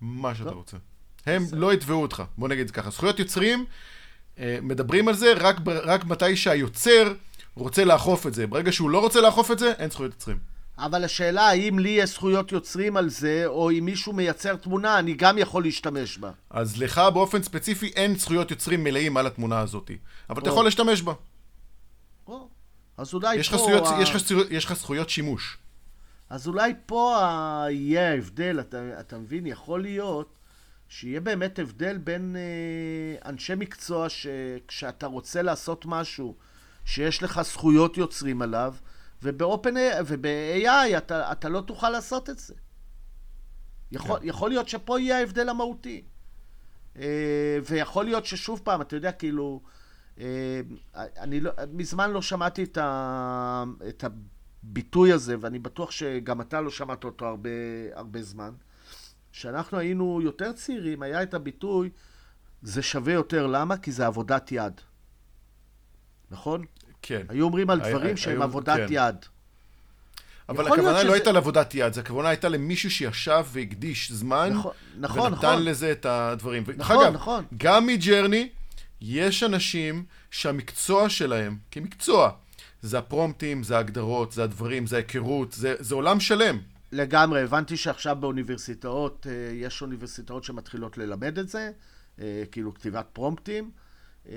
מה 0.00 0.34
שאתה 0.34 0.48
טוב. 0.48 0.58
רוצה. 0.58 0.76
הם 1.26 1.44
לא 1.52 1.72
יתבעו 1.72 2.02
אותך, 2.02 2.22
בוא 2.38 2.48
נגיד 2.48 2.70
ככה. 2.70 2.90
זכויות 2.90 3.18
יוצרים, 3.18 3.64
אה, 4.38 4.58
מדברים 4.62 5.08
על 5.08 5.14
זה 5.14 5.32
רק, 5.36 5.56
רק 5.66 6.04
מתי 6.04 6.36
שהיוצר 6.36 7.12
רוצה 7.54 7.84
לאכוף 7.84 8.26
את 8.26 8.34
זה. 8.34 8.46
ברגע 8.46 8.72
שהוא 8.72 8.90
לא 8.90 8.98
רוצה 8.98 9.20
לאכוף 9.20 9.50
את 9.50 9.58
זה, 9.58 9.72
אין 9.78 9.90
זכויות 9.90 10.12
יוצרים. 10.12 10.38
אבל 10.78 11.04
השאלה, 11.04 11.48
האם 11.48 11.78
לי 11.78 11.88
יש 11.88 12.10
זכויות 12.10 12.52
יוצרים 12.52 12.96
על 12.96 13.08
זה, 13.08 13.42
או 13.46 13.70
אם 13.70 13.84
מישהו 13.84 14.12
מייצר 14.12 14.56
תמונה, 14.56 14.98
אני 14.98 15.14
גם 15.14 15.38
יכול 15.38 15.62
להשתמש 15.62 16.18
בה. 16.18 16.30
אז 16.50 16.76
לך 16.82 17.00
באופן 17.14 17.42
ספציפי 17.42 17.86
אין 17.86 18.16
זכויות 18.16 18.50
יוצרים 18.50 18.84
מלאים 18.84 19.16
על 19.16 19.26
התמונה 19.26 19.60
הזאת. 19.60 19.90
אבל 20.30 20.42
אתה 20.42 20.50
או. 20.50 20.54
יכול 20.54 20.64
להשתמש 20.64 21.02
בה. 21.02 21.12
אז 23.00 23.14
אולי 23.14 23.36
יש 23.36 23.48
פה... 23.50 23.56
זכויות- 23.56 23.86
ה- 23.86 24.02
יש 24.02 24.10
לך 24.10 24.16
זכויות- 24.16 24.46
יש 24.50 24.64
לך 24.64 24.72
זכויות 24.72 25.10
שימוש. 25.10 25.58
אז 26.30 26.48
אולי 26.48 26.74
פה 26.86 27.16
ה- 27.24 27.66
יהיה 27.70 28.10
ההבדל, 28.10 28.60
אתה, 28.60 29.00
אתה 29.00 29.18
מבין? 29.18 29.46
יכול 29.46 29.82
להיות 29.82 30.38
שיהיה 30.88 31.20
באמת 31.20 31.58
הבדל 31.58 31.98
בין 31.98 32.36
אה, 32.36 33.28
אנשי 33.30 33.54
מקצוע 33.54 34.06
שכשאתה 34.08 35.06
רוצה 35.06 35.42
לעשות 35.42 35.86
משהו 35.86 36.36
שיש 36.84 37.22
לך 37.22 37.40
זכויות 37.42 37.96
יוצרים 37.96 38.42
עליו, 38.42 38.74
ובאופן, 39.22 39.74
וב-AI 40.06 40.68
אתה, 40.98 41.32
אתה 41.32 41.48
לא 41.48 41.60
תוכל 41.60 41.90
לעשות 41.90 42.30
את 42.30 42.38
זה. 42.38 42.54
יכול, 43.92 44.20
כן. 44.20 44.28
יכול 44.28 44.50
להיות 44.50 44.68
שפה 44.68 45.00
יהיה 45.00 45.18
ההבדל 45.18 45.48
המהותי. 45.48 46.02
אה, 46.96 47.04
ויכול 47.68 48.04
להיות 48.04 48.26
ששוב 48.26 48.60
פעם, 48.64 48.80
אתה 48.80 48.96
יודע, 48.96 49.12
כאילו, 49.12 49.60
אה, 49.64 49.70
אני 50.96 51.40
לא, 51.40 51.50
מזמן 51.72 52.10
לא 52.10 52.22
שמעתי 52.22 52.62
את, 52.62 52.78
ה, 52.78 53.64
את 53.88 54.04
הביטוי 54.04 55.12
הזה, 55.12 55.36
ואני 55.40 55.58
בטוח 55.58 55.90
שגם 55.90 56.40
אתה 56.40 56.60
לא 56.60 56.70
שמעת 56.70 57.04
אותו 57.04 57.26
הרבה, 57.26 57.50
הרבה 57.94 58.22
זמן. 58.22 58.50
כשאנחנו 59.32 59.78
היינו 59.78 60.20
יותר 60.22 60.52
צעירים, 60.52 61.02
היה 61.02 61.22
את 61.22 61.34
הביטוי, 61.34 61.90
זה 62.62 62.82
שווה 62.82 63.12
יותר, 63.12 63.46
למה? 63.46 63.76
כי 63.76 63.92
זה 63.92 64.06
עבודת 64.06 64.52
יד. 64.52 64.80
נכון? 66.30 66.64
כן. 67.02 67.22
היו 67.28 67.44
אומרים 67.44 67.70
על 67.70 67.80
דברים 67.80 68.16
שהם 68.16 68.42
עבודת 68.42 68.76
כן. 68.76 68.86
יד. 68.90 69.16
אבל 70.48 70.66
הכוונה 70.66 70.92
לא 70.92 71.00
שזה- 71.02 71.12
הייתה 71.12 71.32
לעבודת 71.32 71.74
יד, 71.74 71.92
זה 71.92 72.00
הכוונה 72.00 72.28
הייתה 72.28 72.48
למישהו 72.48 72.90
שישב 72.90 73.44
והקדיש 73.52 74.12
זמן, 74.12 74.50
נכון, 74.52 74.72
נכון, 74.98 75.32
ונתן 75.32 75.46
נכון. 75.46 75.62
לזה 75.64 75.92
את 75.92 76.06
הדברים. 76.06 76.64
נכון, 76.76 77.04
אגב, 77.04 77.14
נכון. 77.14 77.44
גם 77.56 77.86
מג'רני, 77.86 78.48
יש 79.00 79.42
אנשים 79.42 80.04
שהמקצוע 80.30 81.08
שלהם, 81.08 81.56
כמקצוע, 81.70 82.30
זה 82.82 82.98
הפרומפטים, 82.98 83.62
זה 83.62 83.76
ההגדרות, 83.76 84.32
זה 84.32 84.44
הדברים, 84.44 84.86
זה 84.86 84.96
ההיכרות, 84.96 85.52
זה, 85.52 85.74
זה 85.78 85.94
עולם 85.94 86.20
שלם. 86.20 86.58
לגמרי, 86.92 87.42
הבנתי 87.42 87.76
שעכשיו 87.76 88.16
באוניברסיטאות, 88.20 89.26
אה, 89.30 89.54
יש 89.54 89.82
אוניברסיטאות 89.82 90.44
שמתחילות 90.44 90.98
ללמד 90.98 91.38
את 91.38 91.48
זה, 91.48 91.70
אה, 92.20 92.42
כאילו 92.52 92.74
כתיבת 92.74 93.06
פרומפטים, 93.12 93.70
אה, 94.28 94.34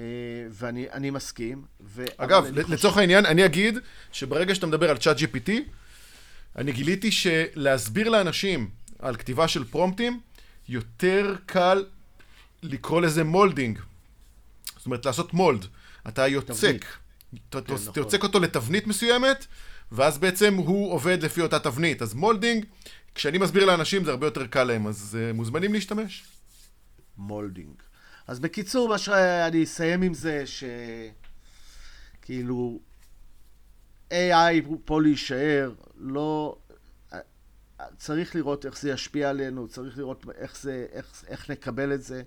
ואני 0.52 0.88
אני 0.92 1.10
מסכים. 1.10 1.62
ו... 1.82 2.06
אגב, 2.18 2.46
לצורך 2.46 2.82
חושב- 2.82 3.00
העניין, 3.00 3.26
אני 3.26 3.46
אגיד 3.46 3.78
שברגע 4.12 4.56
שאתה 4.56 4.68
מדבר 4.68 4.90
על 4.90 4.98
צ'אט 4.98 5.18
GPT, 5.18 5.52
אני 6.56 6.72
גיליתי 6.72 7.12
שלהסביר 7.12 8.10
לאנשים 8.10 8.70
על 9.00 9.16
כתיבה 9.16 9.48
של 9.48 9.64
פרומפטים, 9.64 10.20
יותר 10.70 11.36
קל 11.46 11.86
לקרוא 12.64 13.02
לזה 13.02 13.24
מולדינג. 13.24 13.80
זאת 14.84 14.86
אומרת, 14.86 15.06
לעשות 15.06 15.34
מולד. 15.34 15.66
אתה 16.08 16.28
יוצק. 16.28 16.86
אתה 17.50 17.58
אתה- 17.58 17.74
נכון. 17.74 17.94
יוצק 17.96 18.24
אותו 18.24 18.40
לתבנית 18.40 18.88
מסוימת, 18.88 19.46
ואז 19.92 20.18
בעצם 20.18 20.54
הוא 20.56 20.94
עובד 20.94 21.24
לפי 21.24 21.42
אותה 21.42 21.60
תבנית. 21.60 22.02
אז 22.02 22.14
molding, 22.14 22.66
כשאני 23.16 23.38
מסביר 23.38 23.66
לאנשים 23.66 24.04
זה 24.06 24.12
הרבה 24.12 24.28
יותר 24.28 24.48
קל 24.48 24.64
להם, 24.64 24.88
אז 24.88 25.18
uh, 25.32 25.34
מוזמנים 25.34 25.74
להשתמש. 25.74 26.24
molding. 27.18 27.76
אז 28.28 28.40
בקיצור, 28.40 28.90
מה 28.90 28.98
שאני 28.98 29.64
אסיים 29.64 30.02
עם 30.02 30.14
זה, 30.14 30.44
שכאילו, 32.20 32.80
AI 34.12 34.14
פה 34.86 35.02
להישאר, 35.02 35.72
לא... 35.98 36.58
צריך 37.98 38.36
לראות 38.36 38.66
איך 38.66 38.80
זה 38.80 38.90
ישפיע 38.90 39.30
עלינו, 39.30 39.68
צריך 39.68 39.98
לראות 39.98 40.26
איך, 40.38 40.58
זה, 40.62 40.86
איך, 40.92 41.24
איך 41.28 41.50
נקבל 41.52 41.94
את 41.94 42.04
זה. 42.04 42.24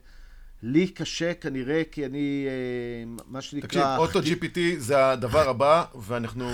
לי 0.62 0.88
קשה 0.88 1.34
כנראה, 1.34 1.82
כי 1.92 2.06
אני, 2.06 2.46
אה, 2.46 3.22
מה 3.26 3.40
שנקרא... 3.42 3.68
תקשיב, 3.68 3.82
Auto-GPT 3.98 4.58
זה 4.78 5.10
הדבר 5.10 5.48
הבא, 5.48 5.84
ואנחנו... 5.94 6.46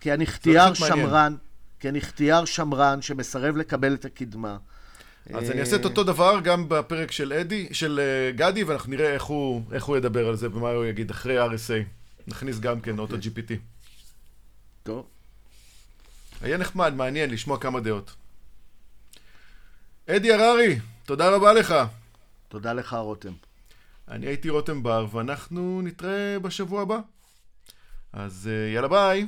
כי 0.00 0.12
אני 0.12 0.26
מעניין. 0.46 0.74
שמרן, 0.74 1.36
כי 1.80 1.88
אני 1.88 2.00
חתיאר 2.00 2.44
שמרן 2.44 3.02
שמסרב 3.02 3.56
לקבל 3.56 3.94
את 3.94 4.04
הקדמה. 4.04 4.56
אז 5.34 5.48
אה, 5.48 5.52
אני 5.52 5.60
אעשה 5.60 5.76
את 5.76 5.84
אותו 5.84 6.04
דבר 6.04 6.40
גם 6.44 6.68
בפרק 6.68 7.12
של 7.12 7.32
אדי, 7.32 7.68
של 7.72 8.00
אה, 8.00 8.32
גדי, 8.32 8.64
ואנחנו 8.64 8.90
נראה 8.90 9.14
איך 9.14 9.22
הוא, 9.22 9.62
איך 9.72 9.84
הוא 9.84 9.96
ידבר 9.96 10.28
על 10.28 10.36
זה 10.36 10.48
ומה 10.50 10.70
הוא 10.70 10.84
יגיד 10.84 11.10
אחרי 11.10 11.46
RSA. 11.46 11.84
נכניס 12.26 12.58
גם 12.58 12.80
כן 12.80 12.98
אוטו 12.98 13.16
GPT. 13.16 13.52
טוב. 14.82 15.06
היה 16.42 16.56
נחמד, 16.56 16.94
מעניין 16.94 17.30
לשמוע 17.30 17.58
כמה 17.58 17.80
דעות. 17.80 18.14
אדי 20.06 20.32
הררי, 20.32 20.78
תודה 21.04 21.30
רבה 21.30 21.52
לך. 21.52 21.74
תודה 22.48 22.72
לך, 22.72 22.92
רותם. 22.94 23.32
אני 24.08 24.26
הייתי 24.26 24.50
רותם 24.50 24.82
בר, 24.82 25.06
ואנחנו 25.12 25.82
נתראה 25.82 26.38
בשבוע 26.38 26.82
הבא. 26.82 26.98
אז 28.12 28.50
אה, 28.52 28.72
יאללה 28.74 28.88
ביי. 28.88 29.26